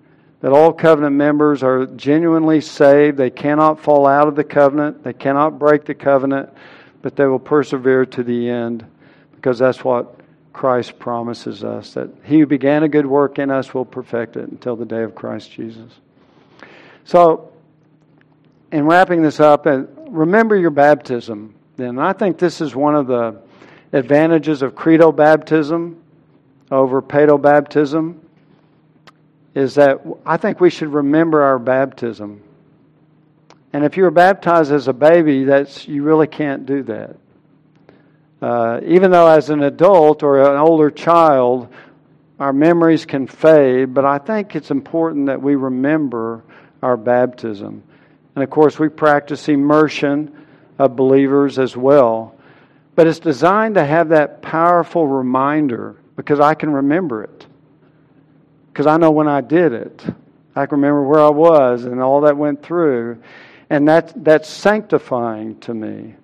that 0.45 0.53
all 0.53 0.71
covenant 0.71 1.15
members 1.15 1.63
are 1.63 1.87
genuinely 1.87 2.61
saved. 2.61 3.17
They 3.17 3.31
cannot 3.31 3.79
fall 3.79 4.05
out 4.05 4.27
of 4.27 4.35
the 4.35 4.43
covenant, 4.43 5.03
they 5.03 5.11
cannot 5.11 5.57
break 5.57 5.85
the 5.85 5.95
covenant, 5.95 6.49
but 7.01 7.15
they 7.15 7.25
will 7.25 7.39
persevere 7.39 8.05
to 8.05 8.21
the 8.21 8.47
end 8.47 8.85
because 9.31 9.57
that's 9.57 9.83
what 9.83 10.19
Christ 10.53 10.99
promises 10.99 11.63
us 11.63 11.95
that 11.95 12.11
he 12.23 12.41
who 12.41 12.45
began 12.45 12.83
a 12.83 12.87
good 12.87 13.07
work 13.07 13.39
in 13.39 13.49
us 13.49 13.73
will 13.73 13.85
perfect 13.85 14.37
it 14.37 14.47
until 14.47 14.75
the 14.75 14.85
day 14.85 15.01
of 15.01 15.15
Christ 15.15 15.51
Jesus. 15.51 15.91
So, 17.05 17.51
in 18.71 18.85
wrapping 18.85 19.23
this 19.23 19.39
up, 19.39 19.65
uh, 19.65 19.85
remember 20.09 20.55
your 20.55 20.69
baptism. 20.69 21.55
Then 21.75 21.97
I 21.97 22.13
think 22.13 22.37
this 22.37 22.61
is 22.61 22.75
one 22.75 22.93
of 22.93 23.07
the 23.07 23.41
advantages 23.93 24.61
of 24.61 24.75
credo 24.75 25.11
baptism 25.11 26.03
over 26.69 27.01
paedo 27.01 27.41
baptism 27.41 28.21
is 29.55 29.75
that 29.75 30.01
I 30.25 30.35
think 30.37 30.59
we 30.59 30.69
should 30.69 30.93
remember 30.93 31.41
our 31.41 31.57
baptism. 31.57 32.43
And 33.71 33.83
if 33.85 33.97
you 33.97 34.03
were 34.03 34.11
baptized 34.11 34.71
as 34.71 34.87
a 34.89 34.93
baby, 34.93 35.45
that's 35.45 35.87
you 35.87 36.03
really 36.03 36.27
can't 36.27 36.65
do 36.65 36.83
that. 36.83 37.15
Uh, 38.41 38.81
even 38.85 39.11
though 39.11 39.27
as 39.27 39.49
an 39.49 39.63
adult 39.63 40.21
or 40.21 40.41
an 40.41 40.57
older 40.57 40.91
child, 40.91 41.69
our 42.37 42.51
memories 42.51 43.05
can 43.05 43.27
fade, 43.27 43.93
but 43.93 44.03
I 44.03 44.17
think 44.17 44.55
it's 44.55 44.71
important 44.71 45.27
that 45.27 45.41
we 45.41 45.55
remember 45.55 46.43
our 46.83 46.97
baptism. 46.97 47.81
And 48.35 48.43
of 48.43 48.49
course, 48.49 48.77
we 48.77 48.89
practice 48.89 49.47
immersion 49.47 50.45
of 50.77 50.97
believers 50.97 51.57
as 51.57 51.77
well. 51.77 52.35
But 52.95 53.07
it's 53.07 53.19
designed 53.19 53.75
to 53.75 53.85
have 53.85 54.09
that 54.09 54.41
powerful 54.41 55.07
reminder 55.07 55.95
because 56.17 56.41
I 56.41 56.53
can 56.55 56.69
remember 56.71 57.23
it 57.23 57.45
because 58.75 58.87
I 58.87 58.97
know 58.97 59.09
when 59.09 59.29
I 59.29 59.39
did 59.39 59.71
it. 59.71 60.03
I 60.53 60.65
can 60.65 60.79
remember 60.79 61.01
where 61.03 61.21
I 61.21 61.29
was 61.29 61.85
and 61.85 62.01
all 62.01 62.19
that 62.21 62.35
went 62.35 62.61
through. 62.61 63.23
And 63.69 63.87
that, 63.87 64.11
that's 64.21 64.49
sanctifying 64.49 65.57
to 65.61 65.73
me. 65.73 66.15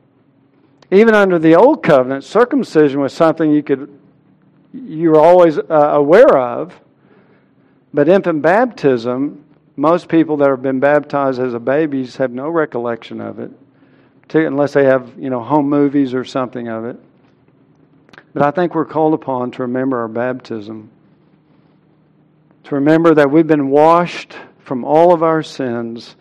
Even 0.91 1.15
under 1.15 1.39
the 1.39 1.55
old 1.55 1.81
covenant, 1.81 2.25
circumcision 2.25 2.99
was 2.99 3.13
something 3.13 3.51
you 3.51 3.63
could 3.63 3.97
you 4.73 5.11
were 5.11 5.19
always 5.19 5.59
uh, 5.59 5.63
aware 5.93 6.37
of, 6.37 6.77
But 7.93 8.09
infant 8.09 8.41
baptism, 8.41 9.45
most 9.77 10.09
people 10.09 10.35
that 10.37 10.49
have 10.49 10.61
been 10.61 10.81
baptized 10.81 11.39
as 11.39 11.53
a 11.53 11.59
babies 11.59 12.17
have 12.17 12.31
no 12.31 12.49
recollection 12.49 13.21
of 13.21 13.39
it, 13.39 13.51
unless 14.33 14.73
they 14.73 14.83
have, 14.83 15.17
you 15.17 15.29
know, 15.29 15.41
home 15.41 15.69
movies 15.69 16.13
or 16.13 16.25
something 16.25 16.67
of 16.67 16.83
it. 16.83 16.97
But 18.33 18.43
I 18.43 18.51
think 18.51 18.75
we're 18.75 18.85
called 18.85 19.13
upon 19.13 19.51
to 19.51 19.61
remember 19.61 19.99
our 19.99 20.09
baptism, 20.09 20.89
to 22.65 22.75
remember 22.75 23.15
that 23.15 23.31
we've 23.31 23.47
been 23.47 23.69
washed 23.69 24.35
from 24.59 24.85
all 24.85 25.13
of 25.13 25.23
our 25.23 25.43
sins 25.43 26.15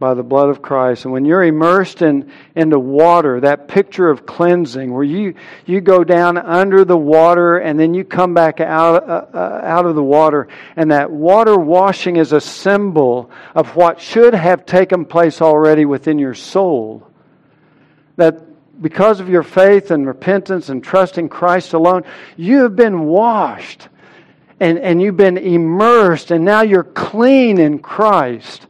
by 0.00 0.14
the 0.14 0.22
blood 0.22 0.48
of 0.48 0.62
Christ. 0.62 1.04
And 1.04 1.12
when 1.12 1.26
you're 1.26 1.44
immersed 1.44 2.00
in 2.00 2.32
into 2.56 2.78
water, 2.78 3.40
that 3.40 3.68
picture 3.68 4.08
of 4.08 4.24
cleansing, 4.24 4.92
where 4.92 5.04
you 5.04 5.34
you 5.66 5.82
go 5.82 6.02
down 6.02 6.38
under 6.38 6.86
the 6.86 6.96
water 6.96 7.58
and 7.58 7.78
then 7.78 7.92
you 7.92 8.02
come 8.02 8.32
back 8.32 8.60
out 8.60 9.08
uh, 9.08 9.26
uh, 9.32 9.60
out 9.62 9.84
of 9.84 9.94
the 9.94 10.02
water, 10.02 10.48
and 10.74 10.90
that 10.90 11.10
water 11.10 11.56
washing 11.56 12.16
is 12.16 12.32
a 12.32 12.40
symbol 12.40 13.30
of 13.54 13.76
what 13.76 14.00
should 14.00 14.32
have 14.32 14.64
taken 14.64 15.04
place 15.04 15.42
already 15.42 15.84
within 15.84 16.18
your 16.18 16.34
soul. 16.34 17.06
That 18.16 18.40
because 18.80 19.20
of 19.20 19.28
your 19.28 19.42
faith 19.42 19.90
and 19.90 20.06
repentance 20.06 20.70
and 20.70 20.82
trusting 20.82 21.28
Christ 21.28 21.74
alone, 21.74 22.04
you 22.38 22.62
have 22.62 22.74
been 22.74 23.04
washed. 23.04 23.88
And, 24.60 24.78
and 24.78 25.00
you've 25.00 25.16
been 25.16 25.38
immersed, 25.38 26.30
and 26.30 26.44
now 26.44 26.60
you're 26.62 26.84
clean 26.84 27.58
in 27.58 27.78
Christ. 27.78 28.66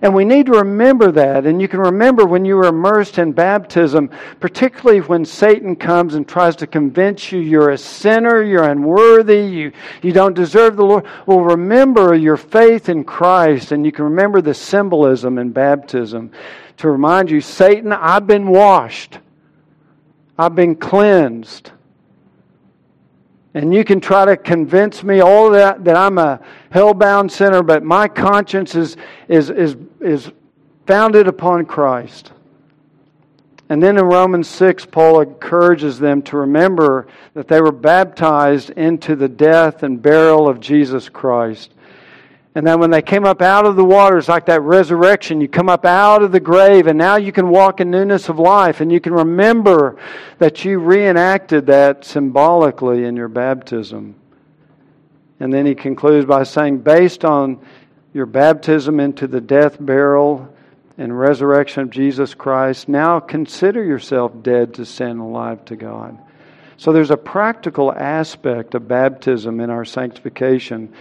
And 0.00 0.14
we 0.14 0.24
need 0.26 0.46
to 0.46 0.52
remember 0.52 1.12
that. 1.12 1.46
And 1.46 1.62
you 1.62 1.68
can 1.68 1.80
remember 1.80 2.26
when 2.26 2.44
you 2.44 2.56
were 2.56 2.66
immersed 2.66 3.18
in 3.18 3.32
baptism, 3.32 4.10
particularly 4.38 5.00
when 5.00 5.24
Satan 5.24 5.76
comes 5.76 6.14
and 6.14 6.28
tries 6.28 6.56
to 6.56 6.66
convince 6.66 7.32
you 7.32 7.40
you're 7.40 7.70
a 7.70 7.78
sinner, 7.78 8.42
you're 8.42 8.68
unworthy, 8.68 9.46
you, 9.46 9.72
you 10.02 10.12
don't 10.12 10.34
deserve 10.34 10.76
the 10.76 10.84
Lord. 10.84 11.06
Well, 11.24 11.40
remember 11.40 12.14
your 12.14 12.36
faith 12.36 12.90
in 12.90 13.04
Christ, 13.04 13.72
and 13.72 13.86
you 13.86 13.92
can 13.92 14.04
remember 14.04 14.42
the 14.42 14.52
symbolism 14.52 15.38
in 15.38 15.52
baptism 15.52 16.32
to 16.78 16.90
remind 16.90 17.30
you 17.30 17.40
Satan, 17.40 17.92
I've 17.92 18.26
been 18.26 18.48
washed, 18.48 19.18
I've 20.38 20.54
been 20.54 20.76
cleansed. 20.76 21.70
And 23.54 23.72
you 23.72 23.84
can 23.84 24.00
try 24.00 24.24
to 24.24 24.36
convince 24.36 25.04
me 25.04 25.20
all 25.20 25.50
that 25.50 25.84
that 25.84 25.96
I'm 25.96 26.18
a 26.18 26.40
hell-bound 26.70 27.30
sinner, 27.30 27.62
but 27.62 27.84
my 27.84 28.08
conscience 28.08 28.74
is, 28.74 28.96
is, 29.28 29.48
is, 29.48 29.76
is 30.00 30.32
founded 30.86 31.28
upon 31.28 31.64
Christ. 31.66 32.32
And 33.68 33.82
then 33.82 33.96
in 33.96 34.04
Romans 34.04 34.48
6, 34.48 34.86
Paul 34.86 35.20
encourages 35.20 35.98
them 35.98 36.20
to 36.22 36.36
remember 36.36 37.06
that 37.32 37.48
they 37.48 37.60
were 37.60 37.72
baptized 37.72 38.70
into 38.70 39.16
the 39.16 39.28
death 39.28 39.82
and 39.82 40.02
burial 40.02 40.48
of 40.48 40.60
Jesus 40.60 41.08
Christ. 41.08 41.73
And 42.56 42.64
then 42.64 42.78
when 42.78 42.90
they 42.90 43.02
came 43.02 43.24
up 43.24 43.42
out 43.42 43.66
of 43.66 43.74
the 43.74 43.84
waters, 43.84 44.28
like 44.28 44.46
that 44.46 44.60
resurrection, 44.60 45.40
you 45.40 45.48
come 45.48 45.68
up 45.68 45.84
out 45.84 46.22
of 46.22 46.30
the 46.30 46.38
grave, 46.38 46.86
and 46.86 46.96
now 46.96 47.16
you 47.16 47.32
can 47.32 47.48
walk 47.48 47.80
in 47.80 47.90
newness 47.90 48.28
of 48.28 48.38
life, 48.38 48.80
and 48.80 48.92
you 48.92 49.00
can 49.00 49.12
remember 49.12 49.96
that 50.38 50.64
you 50.64 50.78
reenacted 50.78 51.66
that 51.66 52.04
symbolically 52.04 53.04
in 53.04 53.16
your 53.16 53.28
baptism. 53.28 54.14
And 55.40 55.52
then 55.52 55.66
he 55.66 55.74
concludes 55.74 56.26
by 56.26 56.44
saying, 56.44 56.78
based 56.78 57.24
on 57.24 57.58
your 58.12 58.26
baptism 58.26 59.00
into 59.00 59.26
the 59.26 59.40
death, 59.40 59.76
burial, 59.80 60.48
and 60.96 61.18
resurrection 61.18 61.82
of 61.82 61.90
Jesus 61.90 62.34
Christ, 62.34 62.88
now 62.88 63.18
consider 63.18 63.82
yourself 63.82 64.32
dead 64.44 64.74
to 64.74 64.86
sin, 64.86 65.18
alive 65.18 65.64
to 65.64 65.74
God. 65.74 66.16
So 66.76 66.92
there's 66.92 67.10
a 67.10 67.16
practical 67.16 67.92
aspect 67.92 68.76
of 68.76 68.86
baptism 68.86 69.58
in 69.58 69.70
our 69.70 69.84
sanctification 69.84 70.92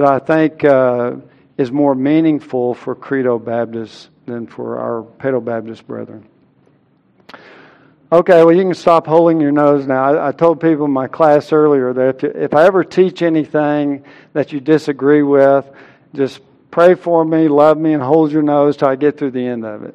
that 0.00 0.08
I 0.08 0.18
think 0.18 0.64
uh, 0.64 1.16
is 1.58 1.70
more 1.70 1.94
meaningful 1.94 2.72
for 2.72 2.94
Credo 2.94 3.38
Baptists 3.38 4.08
than 4.24 4.46
for 4.46 4.78
our 4.78 5.02
Pedo 5.02 5.44
Baptist 5.44 5.86
brethren. 5.86 6.26
Okay, 8.10 8.42
well, 8.42 8.54
you 8.54 8.62
can 8.62 8.72
stop 8.72 9.06
holding 9.06 9.40
your 9.40 9.52
nose 9.52 9.86
now. 9.86 10.02
I, 10.02 10.28
I 10.28 10.32
told 10.32 10.58
people 10.58 10.86
in 10.86 10.90
my 10.90 11.06
class 11.06 11.52
earlier 11.52 11.92
that 11.92 12.24
if, 12.24 12.34
if 12.34 12.54
I 12.54 12.64
ever 12.64 12.82
teach 12.82 13.20
anything 13.20 14.02
that 14.32 14.52
you 14.52 14.60
disagree 14.60 15.22
with, 15.22 15.70
just 16.14 16.40
pray 16.70 16.94
for 16.94 17.22
me, 17.22 17.48
love 17.48 17.76
me, 17.76 17.92
and 17.92 18.02
hold 18.02 18.32
your 18.32 18.42
nose 18.42 18.78
till 18.78 18.88
I 18.88 18.96
get 18.96 19.18
through 19.18 19.32
the 19.32 19.46
end 19.46 19.66
of 19.66 19.82
it. 19.82 19.94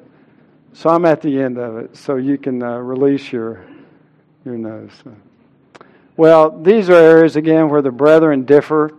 So 0.73 0.91
I'm 0.91 1.05
at 1.05 1.21
the 1.23 1.41
end 1.41 1.57
of 1.57 1.77
it, 1.77 1.97
so 1.97 2.17
you 2.17 2.37
can 2.37 2.61
uh, 2.61 2.77
release 2.77 3.31
your 3.31 3.65
your 4.45 4.55
nose. 4.55 4.91
Well, 6.15 6.61
these 6.61 6.91
are 6.91 6.93
areas 6.93 7.35
again 7.35 7.69
where 7.69 7.81
the 7.81 7.91
brethren 7.91 8.45
differ. 8.45 8.93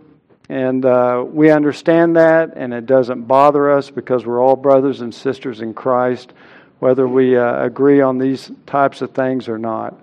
And 0.49 0.85
uh, 0.85 1.25
we 1.27 1.51
understand 1.51 2.15
that, 2.15 2.53
and 2.55 2.73
it 2.73 2.85
doesn't 2.85 3.23
bother 3.23 3.71
us 3.71 3.89
because 3.89 4.25
we're 4.25 4.41
all 4.41 4.55
brothers 4.55 5.01
and 5.01 5.13
sisters 5.13 5.59
in 5.59 5.73
Christ, 5.73 6.31
whether 6.79 7.07
we 7.07 7.35
uh, 7.35 7.63
agree 7.63 8.01
on 8.01 8.17
these 8.17 8.49
types 8.65 9.01
of 9.01 9.11
things 9.11 9.49
or 9.49 9.57
not. 9.57 9.99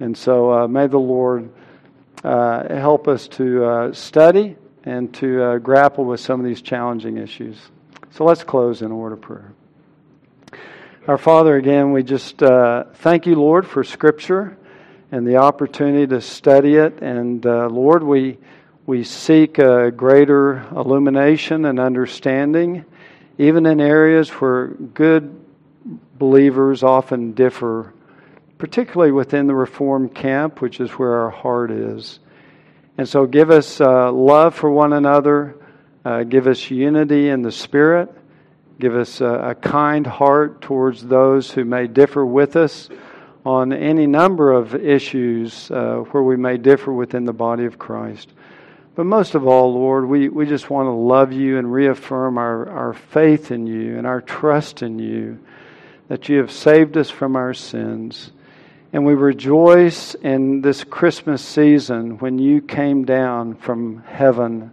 And 0.00 0.16
so 0.16 0.52
uh, 0.52 0.68
may 0.68 0.88
the 0.88 0.98
Lord 0.98 1.50
uh, 2.22 2.74
help 2.74 3.08
us 3.08 3.28
to 3.28 3.64
uh, 3.64 3.92
study 3.92 4.56
and 4.84 5.12
to 5.14 5.42
uh, 5.42 5.58
grapple 5.58 6.04
with 6.04 6.20
some 6.20 6.38
of 6.38 6.44
these 6.44 6.60
challenging 6.60 7.16
issues. 7.16 7.58
So 8.10 8.24
let's 8.24 8.44
close 8.44 8.82
in 8.82 8.90
a 8.90 8.96
word 8.96 9.12
of 9.12 9.20
prayer. 9.22 9.52
Our 11.06 11.18
Father, 11.18 11.56
again, 11.56 11.92
we 11.92 12.02
just 12.02 12.38
thank 12.38 13.24
you, 13.24 13.36
Lord, 13.36 13.66
for 13.66 13.82
Scripture 13.82 14.58
and 15.10 15.26
the 15.26 15.36
opportunity 15.36 16.06
to 16.08 16.20
study 16.20 16.74
it. 16.74 17.00
And 17.00 17.42
Lord, 17.46 18.02
we 18.02 18.36
we 18.88 19.04
seek 19.04 19.58
a 19.58 19.90
greater 19.90 20.66
illumination 20.74 21.66
and 21.66 21.78
understanding, 21.78 22.86
even 23.36 23.66
in 23.66 23.82
areas 23.82 24.30
where 24.30 24.68
good 24.68 25.44
believers 26.18 26.82
often 26.82 27.32
differ, 27.32 27.92
particularly 28.56 29.12
within 29.12 29.46
the 29.46 29.54
Reformed 29.54 30.14
camp, 30.14 30.62
which 30.62 30.80
is 30.80 30.90
where 30.92 31.20
our 31.20 31.28
heart 31.28 31.70
is. 31.70 32.18
And 32.96 33.06
so 33.06 33.26
give 33.26 33.50
us 33.50 33.78
uh, 33.78 34.10
love 34.10 34.54
for 34.54 34.70
one 34.70 34.94
another, 34.94 35.56
uh, 36.02 36.22
give 36.22 36.46
us 36.46 36.70
unity 36.70 37.28
in 37.28 37.42
the 37.42 37.52
Spirit, 37.52 38.08
give 38.80 38.96
us 38.96 39.20
a, 39.20 39.50
a 39.50 39.54
kind 39.54 40.06
heart 40.06 40.62
towards 40.62 41.04
those 41.04 41.50
who 41.50 41.66
may 41.66 41.88
differ 41.88 42.24
with 42.24 42.56
us 42.56 42.88
on 43.44 43.74
any 43.74 44.06
number 44.06 44.50
of 44.50 44.74
issues 44.74 45.70
uh, 45.70 45.96
where 46.10 46.22
we 46.22 46.38
may 46.38 46.56
differ 46.56 46.90
within 46.90 47.26
the 47.26 47.34
body 47.34 47.66
of 47.66 47.78
Christ. 47.78 48.32
But 48.98 49.06
most 49.06 49.36
of 49.36 49.46
all, 49.46 49.74
Lord, 49.74 50.08
we, 50.08 50.28
we 50.28 50.44
just 50.44 50.70
want 50.70 50.86
to 50.88 50.90
love 50.90 51.32
you 51.32 51.56
and 51.56 51.72
reaffirm 51.72 52.36
our, 52.36 52.68
our 52.68 52.94
faith 52.94 53.52
in 53.52 53.64
you 53.68 53.96
and 53.96 54.08
our 54.08 54.20
trust 54.20 54.82
in 54.82 54.98
you, 54.98 55.38
that 56.08 56.28
you 56.28 56.38
have 56.38 56.50
saved 56.50 56.96
us 56.96 57.08
from 57.08 57.36
our 57.36 57.54
sins. 57.54 58.32
And 58.92 59.06
we 59.06 59.14
rejoice 59.14 60.16
in 60.16 60.62
this 60.62 60.82
Christmas 60.82 61.44
season 61.44 62.18
when 62.18 62.40
you 62.40 62.60
came 62.60 63.04
down 63.04 63.54
from 63.54 64.02
heaven, 64.02 64.72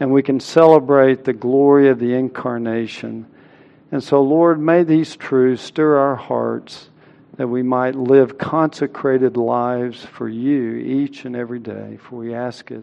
and 0.00 0.12
we 0.12 0.24
can 0.24 0.40
celebrate 0.40 1.22
the 1.22 1.32
glory 1.32 1.90
of 1.90 2.00
the 2.00 2.12
incarnation. 2.12 3.24
And 3.92 4.02
so, 4.02 4.20
Lord, 4.20 4.58
may 4.58 4.82
these 4.82 5.14
truths 5.14 5.62
stir 5.62 5.96
our 5.96 6.16
hearts 6.16 6.90
that 7.36 7.46
we 7.46 7.62
might 7.62 7.94
live 7.94 8.36
consecrated 8.36 9.36
lives 9.36 10.04
for 10.04 10.28
you 10.28 10.74
each 10.74 11.24
and 11.24 11.36
every 11.36 11.60
day. 11.60 11.98
For 12.02 12.16
we 12.16 12.34
ask 12.34 12.72
it 12.72 12.82